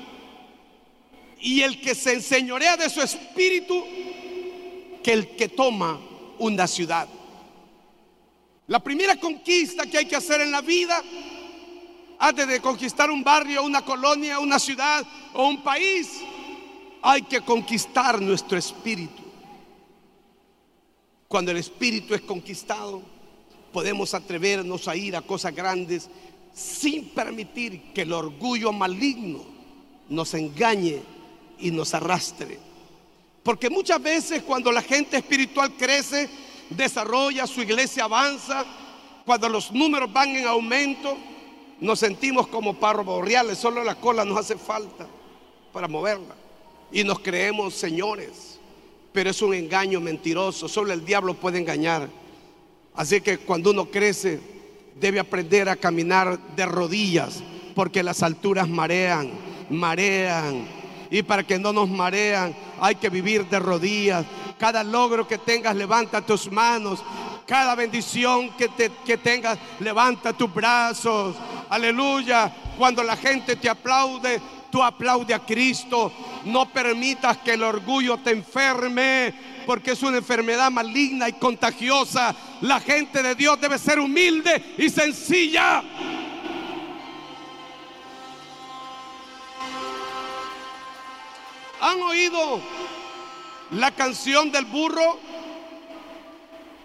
Y 1.41 1.63
el 1.63 1.81
que 1.81 1.95
se 1.95 2.15
enseñorea 2.15 2.77
de 2.77 2.91
su 2.91 3.01
espíritu 3.01 3.85
que 5.03 5.13
el 5.13 5.37
que 5.37 5.49
toma 5.49 6.01
una 6.39 6.67
ciudad. 6.67 7.09
La 8.67 8.81
primera 8.81 9.17
conquista 9.17 9.87
que 9.87 9.99
hay 9.99 10.07
que 10.07 10.17
hacer 10.17 10.41
en 10.41 10.51
la 10.51 10.61
vida, 10.61 11.03
antes 12.19 12.47
de 12.47 12.61
conquistar 12.61 13.11
un 13.11 13.25
barrio, 13.25 13.63
una 13.63 13.83
colonia, 13.83 14.39
una 14.39 14.59
ciudad 14.59 15.07
o 15.35 15.49
un 15.49 15.63
país, 15.63 16.21
hay 17.03 17.23
que 17.23 17.41
conquistar 17.41 18.21
nuestro 18.21 18.59
espíritu. 18.59 19.23
Cuando 21.29 21.51
el 21.51 21.59
espíritu 21.59 22.15
es 22.15 22.23
conquistado, 22.23 23.03
podemos 23.73 24.15
atrevernos 24.15 24.89
a 24.89 24.97
ir 24.97 25.15
a 25.17 25.23
cosas 25.23 25.55
grandes 25.55 26.09
sin 26.53 27.11
permitir 27.11 27.93
que 27.95 28.03
el 28.03 28.13
orgullo 28.13 28.73
maligno 28.73 29.45
nos 30.09 30.35
engañe 30.35 31.03
y 31.59 31.71
nos 31.71 31.95
arrastre. 31.95 32.59
Porque 33.49 33.71
muchas 33.71 34.03
veces 34.03 34.43
cuando 34.43 34.71
la 34.71 34.83
gente 34.83 35.17
espiritual 35.17 35.73
crece, 35.73 36.29
desarrolla, 36.69 37.47
su 37.47 37.63
iglesia 37.63 38.05
avanza, 38.05 38.63
Cuando 39.25 39.49
los 39.49 39.73
números 39.73 40.13
van 40.13 40.37
en 40.37 40.47
aumento, 40.47 41.17
nos 41.81 41.99
sentimos 41.99 42.47
como 42.49 42.79
párrafos 42.79 43.25
reales, 43.25 43.57
solo 43.57 43.83
la 43.83 43.95
cola 43.95 44.23
nos 44.27 44.37
hace 44.37 44.59
falta 44.59 45.07
para 45.73 45.89
moverla. 45.89 46.35
Y 46.93 47.05
nos 47.05 47.21
creemos 47.21 47.73
señores, 47.73 48.61
pero 49.15 49.31
es 49.31 49.41
un 49.41 49.55
engaño 49.55 49.99
mentiroso, 49.99 50.69
solo 50.69 50.93
el 50.93 51.07
diablo 51.07 51.33
puede 51.33 51.59
engañar. 51.59 52.07
Así 52.95 53.23
que 53.23 53.39
cuando 53.39 53.71
uno 53.71 53.87
crece, 53.87 54.41
debe 55.01 55.21
aprender 55.21 55.71
a 55.71 55.77
caminar 55.77 56.39
de 56.55 56.67
rodillas, 56.67 57.43
porque 57.75 58.03
las 58.03 58.23
alturas 58.23 58.69
marean, 58.69 59.31
marean. 59.71 60.78
Y 61.11 61.23
para 61.23 61.43
que 61.43 61.59
no 61.59 61.73
nos 61.73 61.89
marean, 61.89 62.55
hay 62.81 62.95
que 62.97 63.09
vivir 63.09 63.47
de 63.49 63.59
rodillas. 63.59 64.25
Cada 64.59 64.83
logro 64.83 65.27
que 65.27 65.39
tengas, 65.39 65.75
levanta 65.75 66.21
tus 66.21 66.51
manos. 66.51 67.03
Cada 67.47 67.75
bendición 67.75 68.51
que, 68.51 68.69
te, 68.69 68.91
que 69.07 69.17
tengas, 69.17 69.59
levanta 69.81 70.33
tus 70.33 70.53
brazos. 70.53 71.37
Aleluya. 71.71 72.53
Cuando 72.77 73.03
la 73.03 73.17
gente 73.17 73.57
te 73.57 73.69
aplaude, 73.69 74.41
tú 74.71 74.83
aplaude 74.83 75.33
a 75.33 75.39
Cristo. 75.39 76.13
No 76.45 76.69
permitas 76.69 77.39
que 77.39 77.55
el 77.55 77.63
orgullo 77.63 78.19
te 78.19 78.31
enferme, 78.31 79.35
porque 79.67 79.93
es 79.93 80.03
una 80.03 80.19
enfermedad 80.19 80.71
maligna 80.71 81.29
y 81.29 81.33
contagiosa. 81.35 82.35
La 82.61 82.81
gente 82.81 83.23
de 83.23 83.35
Dios 83.35 83.61
debe 83.61 83.79
ser 83.79 83.99
humilde 83.99 84.75
y 84.77 84.89
sencilla. 84.91 85.83
¿Han 91.81 92.03
oído 92.03 92.61
la 93.73 93.91
canción 93.93 94.51
del 94.51 94.65
burro? 94.65 95.19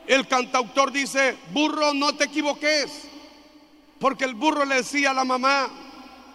El 0.05 0.27
cantautor 0.27 0.91
dice, 0.91 1.37
burro, 1.51 1.93
no 1.93 2.15
te 2.15 2.25
equivoques. 2.25 3.09
Porque 3.99 4.25
el 4.25 4.35
burro 4.35 4.65
le 4.65 4.75
decía 4.75 5.11
a 5.11 5.13
la 5.13 5.23
mamá, 5.23 5.69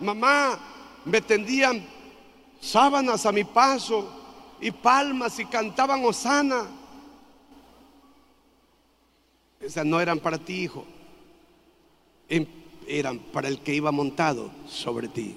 mamá, 0.01 0.59
me 1.05 1.21
tendían 1.21 1.87
sábanas 2.61 3.27
a 3.27 3.33
mi 3.33 3.45
paso 3.45 4.09
y 4.61 4.71
palmas 4.71 5.39
y 5.39 5.45
cantaban 5.45 6.05
Osana. 6.05 6.67
Esas 9.61 9.85
no 9.85 10.01
eran 10.01 10.19
para 10.19 10.39
ti, 10.39 10.63
hijo. 10.63 10.87
Em, 12.29 12.47
eran 12.87 13.19
para 13.19 13.49
el 13.49 13.61
que 13.61 13.75
iba 13.75 13.93
montado 13.93 14.51
sobre 14.67 15.09
ti. 15.09 15.37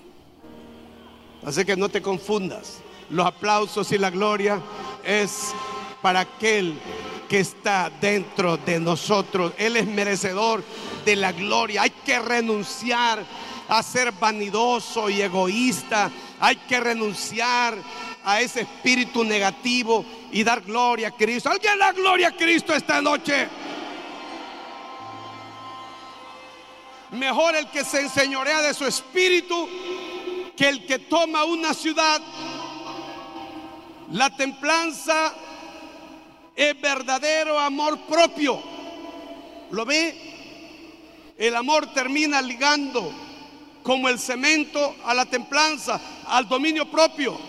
Así 1.44 1.66
que 1.66 1.76
no 1.76 1.90
te 1.90 2.02
confundas. 2.02 2.82
Los 3.12 3.26
aplausos 3.26 3.91
y 3.91 3.97
la 3.97 4.09
gloria 4.09 4.62
es 5.03 5.53
para 6.01 6.22
aquel 6.22 6.80
que 7.28 7.39
está 7.41 7.91
dentro 8.01 8.57
de 8.57 8.80
nosotros. 8.80 9.53
Él 9.57 9.76
es 9.76 9.86
merecedor 9.86 10.64
de 11.05 11.16
la 11.18 11.34
gloria. 11.34 11.82
Hay 11.82 11.89
que 11.89 12.20
renunciar 12.20 13.24
a 13.68 13.84
ser 13.84 14.14
vanidoso 14.14 15.09
y 15.09 15.22
egoísta. 15.22 16.09
Hay 16.39 16.55
que 16.55 16.80
renunciar 16.80 17.78
a 18.24 18.39
ese 18.39 18.62
espíritu 18.62 19.24
negativo 19.24 20.05
y 20.32 20.43
dar 20.43 20.62
gloria 20.62 21.09
a 21.09 21.12
Cristo. 21.12 21.49
Alguien 21.49 21.80
da 21.80 21.91
gloria 21.91 22.30
a 22.30 22.36
Cristo 22.36 22.74
esta 22.74 23.01
noche. 23.01 23.47
Mejor 27.12 27.55
el 27.55 27.70
que 27.70 27.84
se 27.84 28.01
enseñorea 28.01 28.62
de 28.62 28.74
su 28.74 28.86
espíritu 28.86 29.68
que 30.55 30.70
el 30.70 30.86
que 30.86 30.99
toma 30.99 31.43
una 31.43 31.74
ciudad. 31.74 32.22
La 34.12 34.30
templanza 34.30 35.34
es 36.53 36.82
verdadero 36.82 37.57
amor 37.57 37.99
propio. 38.01 38.62
¿Lo 39.72 39.86
ve? 39.86 41.34
El 41.38 41.55
amor 41.55 41.93
termina 41.93 42.41
ligando 42.41 43.09
como 43.84 44.09
el 44.09 44.20
cemento 44.20 44.95
a 45.05 45.14
la 45.14 45.26
templanza, 45.26 45.99
al 46.28 46.47
dominio 46.47 46.91
propio. 46.91 47.39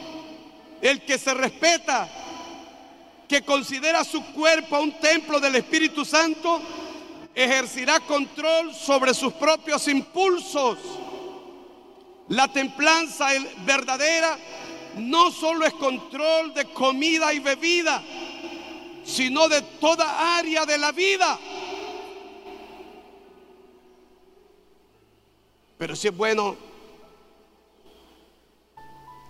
El 0.81 1.03
que 1.03 1.19
se 1.19 1.35
respeta, 1.35 2.09
que 3.29 3.43
considera 3.43 4.05
su 4.05 4.25
cuerpo 4.27 4.79
un 4.79 4.93
templo 5.01 5.41
del 5.41 5.57
Espíritu 5.57 6.05
Santo, 6.05 6.61
ejercerá 7.35 7.99
control 8.01 8.73
sobre 8.73 9.15
sus 9.15 9.33
propios 9.33 9.89
impulsos. 9.89 10.79
La 12.29 12.47
templanza 12.47 13.29
verdadera 13.65 14.39
no 14.97 15.31
solo 15.31 15.65
es 15.65 15.73
control 15.75 16.55
de 16.55 16.67
comida 16.67 17.33
y 17.33 17.39
bebida, 17.39 18.03
sino 19.05 19.49
de 19.49 19.63
toda 19.81 20.39
área 20.39 20.65
de 20.65 20.79
la 20.79 20.93
vida. 20.93 21.39
Pero 25.79 25.97
si 25.97 26.09
es 26.09 26.17
bueno 26.17 26.57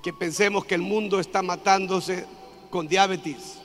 que 0.03 0.13
pensemos 0.13 0.65
que 0.65 0.75
el 0.75 0.83
mundo 0.83 1.21
está 1.21 1.43
matándose 1.43 2.27
con 2.71 2.89
diabetes. 2.89 3.59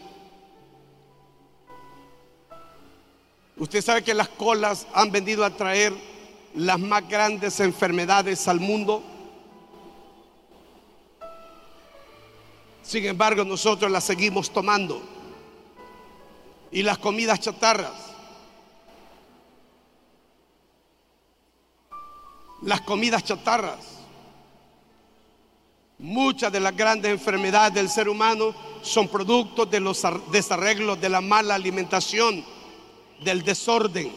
Usted 3.58 3.82
sabe 3.82 4.04
que 4.04 4.14
las 4.14 4.30
colas 4.30 4.86
han 4.94 5.12
venido 5.12 5.44
a 5.44 5.50
traer 5.50 5.92
las 6.54 6.80
más 6.80 7.08
grandes 7.10 7.60
enfermedades 7.60 8.48
al 8.48 8.60
mundo. 8.60 9.04
Sin 12.88 13.06
embargo, 13.06 13.44
nosotros 13.44 13.92
las 13.92 14.06
seguimos 14.06 14.52
tomando. 14.52 15.02
Y 16.72 16.84
las 16.84 16.98
comidas 16.98 17.40
chatarras 17.40 18.08
las 22.62 22.82
comidas 22.82 23.24
chatarras. 23.24 23.80
Muchas 26.00 26.52
de 26.52 26.60
las 26.60 26.76
grandes 26.76 27.12
enfermedades 27.12 27.74
del 27.74 27.90
ser 27.90 28.08
humano 28.08 28.54
son 28.82 29.08
productos 29.08 29.70
de 29.70 29.80
los 29.80 30.06
desarreglos 30.32 31.02
de 31.02 31.10
la 31.10 31.22
mala 31.22 31.56
alimentación, 31.56 32.44
del 33.24 33.44
desorden. 33.44 34.12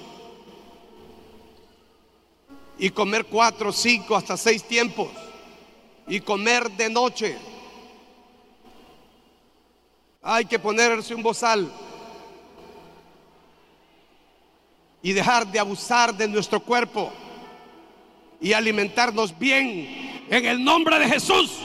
Y 2.79 2.91
comer 2.91 3.27
cuatro, 3.27 3.73
cinco, 3.73 4.17
hasta 4.17 4.37
seis 4.37 4.65
tiempos. 4.65 5.09
Y 6.07 6.21
comer 6.21 6.71
de 6.73 6.91
noche. 6.91 7.37
Hay 10.23 10.45
que 10.45 10.59
ponerse 10.59 11.15
un 11.15 11.23
bozal. 11.23 11.71
Y 15.03 15.13
dejar 15.13 15.47
de 15.47 15.59
abusar 15.59 16.15
de 16.15 16.29
nuestro 16.29 16.61
cuerpo 16.61 17.11
y 18.39 18.53
alimentarnos 18.53 19.37
bien 19.39 20.27
en 20.29 20.45
el 20.45 20.63
nombre 20.63 20.99
de 20.99 21.09
Jesús. 21.09 21.59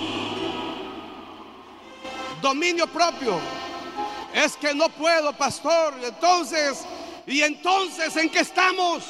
Dominio 2.42 2.88
propio. 2.88 3.40
Es 4.34 4.56
que 4.56 4.74
no 4.74 4.88
puedo, 4.88 5.34
pastor. 5.34 5.96
Entonces, 6.02 6.86
¿y 7.28 7.42
entonces 7.42 8.16
en 8.16 8.30
qué 8.30 8.40
estamos? 8.40 9.04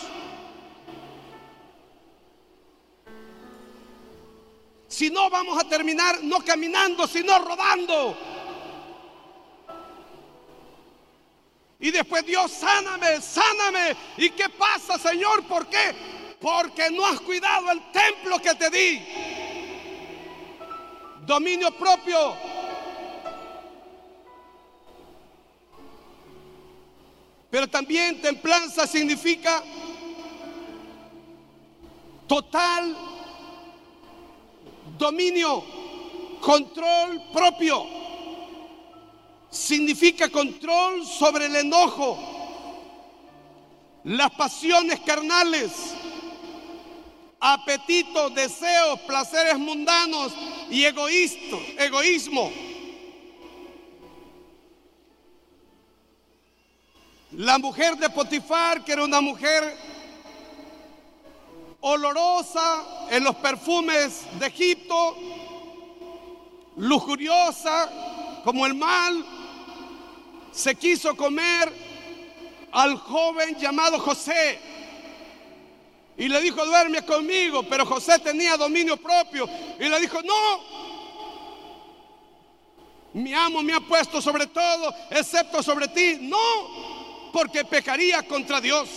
Si 4.87 5.11
no 5.11 5.29
vamos 5.29 5.61
a 5.61 5.67
terminar 5.67 6.23
no 6.23 6.39
caminando, 6.39 7.05
sino 7.05 7.37
rodando. 7.39 8.17
Y 11.79 11.91
después 11.91 12.25
Dios, 12.25 12.51
sáname, 12.51 13.21
sáname. 13.21 13.95
¿Y 14.17 14.29
qué 14.31 14.49
pasa, 14.49 14.97
Señor? 14.97 15.43
¿Por 15.43 15.67
qué? 15.67 15.93
porque 16.45 16.91
no 16.91 17.03
has 17.03 17.19
cuidado 17.21 17.71
el 17.71 17.81
templo 17.91 18.37
que 18.37 18.53
te 18.53 18.69
di. 18.69 19.01
Dominio 21.25 21.71
propio. 21.71 22.35
Pero 27.49 27.67
también 27.67 28.21
templanza 28.21 28.85
significa 28.85 29.63
total 32.27 32.95
dominio, 34.99 35.63
control 36.41 37.23
propio. 37.33 38.04
Significa 39.55 40.29
control 40.29 41.05
sobre 41.05 41.45
el 41.45 41.55
enojo, 41.55 42.19
las 44.03 44.29
pasiones 44.31 44.99
carnales 44.99 45.71
apetitos, 47.39 48.35
deseos, 48.35 48.99
placeres 49.01 49.57
mundanos 49.57 50.33
y 50.69 50.83
egoísto, 50.83 51.57
egoísmo. 51.77 52.51
La 57.31 57.57
mujer 57.57 57.95
de 57.95 58.09
Potifar, 58.09 58.83
que 58.83 58.91
era 58.91 59.05
una 59.05 59.21
mujer 59.21 59.77
olorosa 61.79 63.07
en 63.09 63.23
los 63.23 63.35
perfumes 63.35 64.23
de 64.37 64.47
Egipto, 64.47 65.15
lujuriosa 66.75 68.41
como 68.43 68.65
el 68.65 68.73
mal, 68.75 69.34
se 70.55 70.73
quiso 70.75 71.15
comer 71.15 71.71
al 72.71 72.97
joven 72.97 73.55
llamado 73.57 73.99
José 73.99 74.59
Y 76.17 76.29
le 76.29 76.41
dijo, 76.41 76.65
duerme 76.65 77.03
conmigo. 77.03 77.63
Pero 77.63 77.85
José 77.85 78.19
tenía 78.19 78.55
dominio 78.55 78.95
propio. 78.95 79.49
Y 79.79 79.89
le 79.89 79.99
dijo, 79.99 80.21
no. 80.21 80.75
Mi 83.13 83.33
amo 83.33 83.61
me 83.61 83.73
ha 83.73 83.79
puesto 83.79 84.21
sobre 84.21 84.47
todo, 84.47 84.93
excepto 85.09 85.61
sobre 85.61 85.89
ti. 85.89 86.17
No, 86.21 87.31
porque 87.33 87.65
pecaría 87.65 88.23
contra 88.23 88.61
Dios. 88.61 88.89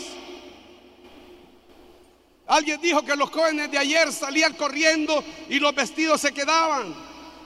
Alguien 2.47 2.81
dijo 2.81 3.03
que 3.03 3.15
los 3.15 3.31
jóvenes 3.31 3.71
de 3.71 3.79
ayer 3.79 4.13
salían 4.13 4.55
corriendo 4.55 5.23
y 5.49 5.59
los 5.59 5.75
vestidos 5.75 6.21
se 6.21 6.33
quedaban. 6.33 6.95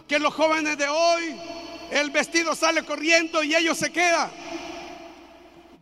Que 0.07 0.19
los 0.19 0.33
jóvenes 0.35 0.77
de 0.79 0.89
hoy, 0.89 1.35
el 1.93 2.11
vestido 2.11 2.55
sale 2.55 2.85
corriendo 2.85 3.43
y 3.43 3.55
ellos 3.55 3.77
se 3.79 3.93
quedan. 3.93 4.31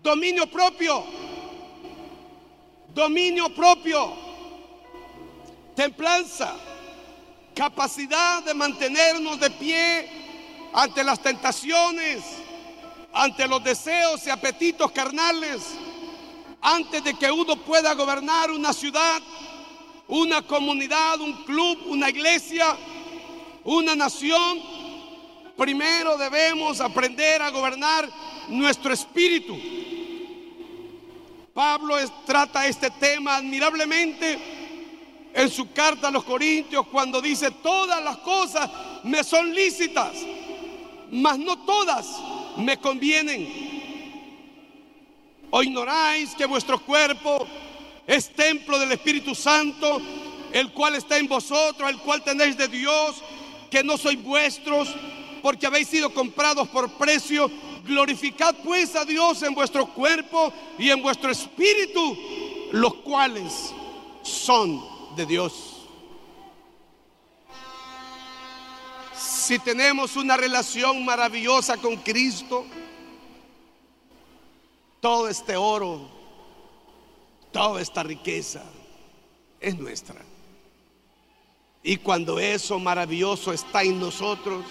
Dominio 0.03 0.47
propio. 0.47 1.05
Dominio 2.93 3.55
propio. 3.55 4.13
Templanza. 5.77 6.55
Capacidad 7.55 8.43
de 8.43 8.55
mantenernos 8.55 9.39
de 9.39 9.51
pie 9.51 10.09
ante 10.73 11.05
las 11.05 11.21
tentaciones, 11.21 12.23
ante 13.13 13.47
los 13.47 13.63
deseos 13.63 14.27
y 14.27 14.31
apetitos 14.31 14.91
carnales 14.93 15.63
antes 16.63 17.03
de 17.03 17.15
que 17.15 17.31
uno 17.31 17.57
pueda 17.57 17.95
gobernar 17.95 18.51
una 18.51 18.73
ciudad, 18.73 19.23
una 20.09 20.43
comunidad, 20.43 21.21
un 21.21 21.45
club, 21.45 21.79
una 21.87 22.11
iglesia, 22.11 22.77
una 23.65 23.95
nación, 23.95 24.61
primero 25.61 26.17
debemos 26.17 26.81
aprender 26.81 27.43
a 27.43 27.51
gobernar 27.51 28.09
nuestro 28.49 28.95
espíritu. 28.95 29.59
Pablo 31.53 31.97
trata 32.25 32.67
este 32.67 32.91
tema 32.93 33.37
admirablemente 33.37 34.39
en 35.35 35.51
su 35.51 35.71
carta 35.71 36.09
a 36.09 36.11
los 36.11 36.25
Corintios 36.25 36.87
cuando 36.87 37.21
dice, 37.21 37.51
todas 37.51 38.03
las 38.03 38.17
cosas 38.19 38.71
me 39.05 39.23
son 39.23 39.55
lícitas, 39.55 40.13
mas 41.11 41.39
no 41.39 41.59
todas 41.67 42.07
me 42.57 42.79
convienen. 42.79 43.47
¿O 45.51 45.63
ignoráis 45.63 46.35
que 46.37 46.47
vuestro 46.47 46.81
cuerpo 46.81 47.47
es 48.07 48.31
templo 48.31 48.79
del 48.79 48.93
Espíritu 48.93 49.35
Santo, 49.35 50.01
el 50.55 50.73
cual 50.73 50.95
está 50.95 51.19
en 51.19 51.29
vosotros, 51.29 51.91
el 51.91 51.99
cual 51.99 52.25
tenéis 52.25 52.57
de 52.57 52.67
Dios, 52.67 53.23
que 53.71 53.85
no 53.85 53.99
sois 53.99 54.21
vuestros, 54.23 54.89
porque 55.41 55.67
habéis 55.67 55.89
sido 55.89 56.13
comprados 56.13 56.69
por 56.69 56.91
precio? 56.93 57.51
Glorificad 57.85 58.55
pues 58.65 58.95
a 58.97 59.05
Dios 59.05 59.43
en 59.43 59.55
vuestro 59.55 59.87
cuerpo 59.87 60.53
y 60.79 60.91
en 60.91 61.03
vuestro 61.03 61.31
espíritu, 61.31 62.17
los 62.73 62.95
cuales 62.97 63.73
son 64.23 64.83
de 65.17 65.27
Dios. 65.27 65.77
Si 69.17 69.59
tenemos 69.59 70.17
una 70.17 70.37
relación 70.37 71.05
maravillosa 71.05 71.77
con 71.77 71.97
Cristo, 71.97 72.65
todo 75.01 75.29
este 75.29 75.57
oro, 75.57 76.09
toda 77.51 77.81
esta 77.81 78.03
riqueza 78.03 78.63
es 79.61 79.77
nuestra. 79.77 80.23
Y 81.83 81.97
cuando 81.97 82.39
eso 82.39 82.79
maravilloso 82.79 83.53
está 83.53 83.83
en 83.83 83.99
nosotros, 83.99 84.65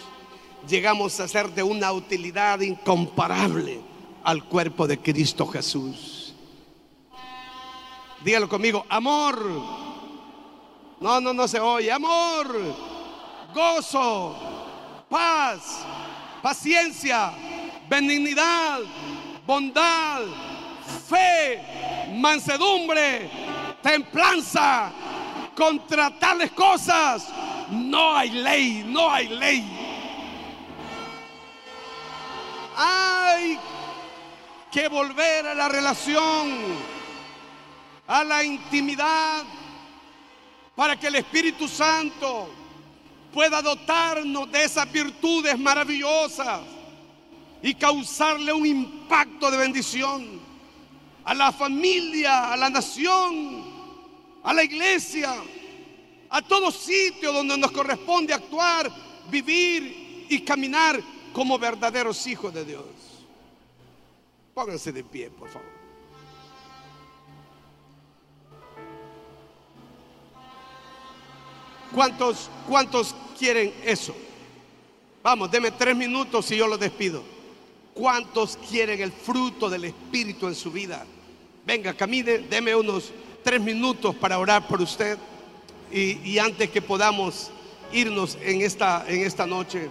llegamos 0.67 1.19
a 1.19 1.27
ser 1.27 1.49
de 1.49 1.63
una 1.63 1.91
utilidad 1.91 2.59
incomparable 2.61 3.81
al 4.23 4.43
cuerpo 4.43 4.87
de 4.87 4.99
Cristo 4.99 5.47
Jesús. 5.47 6.33
Dígalo 8.23 8.49
conmigo, 8.49 8.85
amor. 8.89 9.39
No, 10.99 11.21
no, 11.21 11.33
no 11.33 11.47
se 11.47 11.59
oye. 11.59 11.91
Amor, 11.91 12.75
gozo, 13.53 14.35
paz, 15.09 15.85
paciencia, 16.41 17.31
benignidad, 17.87 18.79
bondad, 19.47 20.23
fe, 21.07 21.61
mansedumbre, 22.15 23.29
templanza. 23.81 24.91
Contra 25.55 26.09
tales 26.17 26.51
cosas 26.51 27.27
no 27.69 28.15
hay 28.15 28.29
ley, 28.29 28.83
no 28.87 29.11
hay 29.11 29.27
ley. 29.27 29.78
Hay 32.81 33.59
que 34.71 34.87
volver 34.87 35.47
a 35.47 35.53
la 35.53 35.67
relación, 35.67 36.77
a 38.07 38.23
la 38.23 38.41
intimidad, 38.41 39.43
para 40.77 40.97
que 40.97 41.07
el 41.07 41.15
Espíritu 41.15 41.67
Santo 41.67 42.49
pueda 43.33 43.61
dotarnos 43.61 44.49
de 44.49 44.63
esas 44.63 44.89
virtudes 44.89 45.59
maravillosas 45.59 46.61
y 47.61 47.73
causarle 47.73 48.53
un 48.53 48.65
impacto 48.65 49.51
de 49.51 49.57
bendición 49.57 50.39
a 51.25 51.33
la 51.33 51.51
familia, 51.51 52.53
a 52.53 52.55
la 52.55 52.69
nación, 52.69 53.65
a 54.41 54.53
la 54.53 54.63
iglesia, 54.63 55.35
a 56.29 56.41
todo 56.41 56.71
sitio 56.71 57.33
donde 57.33 57.57
nos 57.57 57.71
corresponde 57.71 58.33
actuar, 58.33 58.89
vivir 59.29 60.27
y 60.29 60.39
caminar 60.39 61.18
como 61.33 61.57
verdaderos 61.57 62.25
hijos 62.27 62.53
de 62.53 62.65
Dios. 62.65 62.85
Pónganse 64.53 64.91
de 64.91 65.03
pie, 65.03 65.29
por 65.29 65.49
favor. 65.49 65.79
¿Cuántos, 71.93 72.49
cuántos 72.67 73.15
quieren 73.37 73.73
eso? 73.83 74.15
Vamos, 75.23 75.49
deme 75.51 75.71
tres 75.71 75.95
minutos 75.95 76.49
y 76.51 76.57
yo 76.57 76.67
los 76.67 76.79
despido. 76.79 77.23
¿Cuántos 77.93 78.57
quieren 78.69 79.01
el 79.01 79.11
fruto 79.11 79.69
del 79.69 79.85
Espíritu 79.85 80.47
en 80.47 80.55
su 80.55 80.71
vida? 80.71 81.05
Venga, 81.65 81.93
camine, 81.93 82.39
deme 82.39 82.75
unos 82.75 83.11
tres 83.43 83.59
minutos 83.59 84.15
para 84.15 84.39
orar 84.39 84.67
por 84.67 84.81
usted. 84.81 85.17
Y, 85.91 86.37
antes 86.37 86.69
que 86.69 86.81
podamos 86.81 87.49
irnos 87.91 88.37
en 88.41 88.61
esta, 88.61 89.03
en 89.07 89.21
esta 89.21 89.47
noche, 89.47 89.89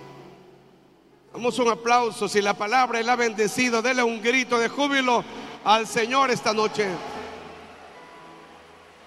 damos 1.39 1.57
un 1.61 1.69
aplauso. 1.69 2.29
Si 2.29 2.43
la 2.43 2.55
palabra 2.55 2.99
Él 2.99 3.09
ha 3.09 3.15
bendecido, 3.15 3.81
dele 3.81 4.03
un 4.03 4.21
grito 4.21 4.59
de 4.59 4.69
júbilo 4.69 5.25
al 5.65 5.87
Señor 5.87 6.33
esta 6.33 6.53
noche. 6.53 6.89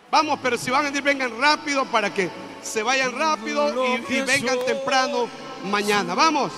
Vamos, 0.10 0.40
pero 0.42 0.58
si 0.58 0.72
van 0.72 0.86
a 0.86 0.90
ir, 0.90 1.02
vengan 1.02 1.38
rápido 1.40 1.84
para 1.86 2.14
que 2.14 2.30
se 2.62 2.84
vayan 2.84 3.12
rápido 3.12 3.86
y, 4.10 4.14
y 4.14 4.22
vengan 4.22 4.58
temprano 4.66 5.28
mañana. 5.70 6.16
Vamos, 6.16 6.54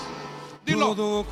dilo. 0.63 1.26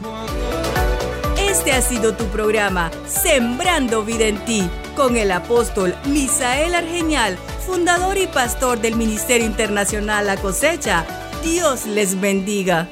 Este 1.37 1.73
ha 1.73 1.81
sido 1.81 2.15
tu 2.15 2.25
programa, 2.25 2.89
Sembrando 3.07 4.03
Vida 4.03 4.25
en 4.25 4.43
Ti, 4.45 4.67
con 4.95 5.17
el 5.17 5.31
apóstol 5.31 5.95
Misael 6.05 6.73
Argenial, 6.73 7.37
fundador 7.63 8.17
y 8.17 8.25
pastor 8.25 8.79
del 8.79 8.95
Ministerio 8.95 9.45
Internacional 9.45 10.25
La 10.25 10.37
Cosecha. 10.37 11.05
Dios 11.43 11.85
les 11.85 12.19
bendiga. 12.19 12.87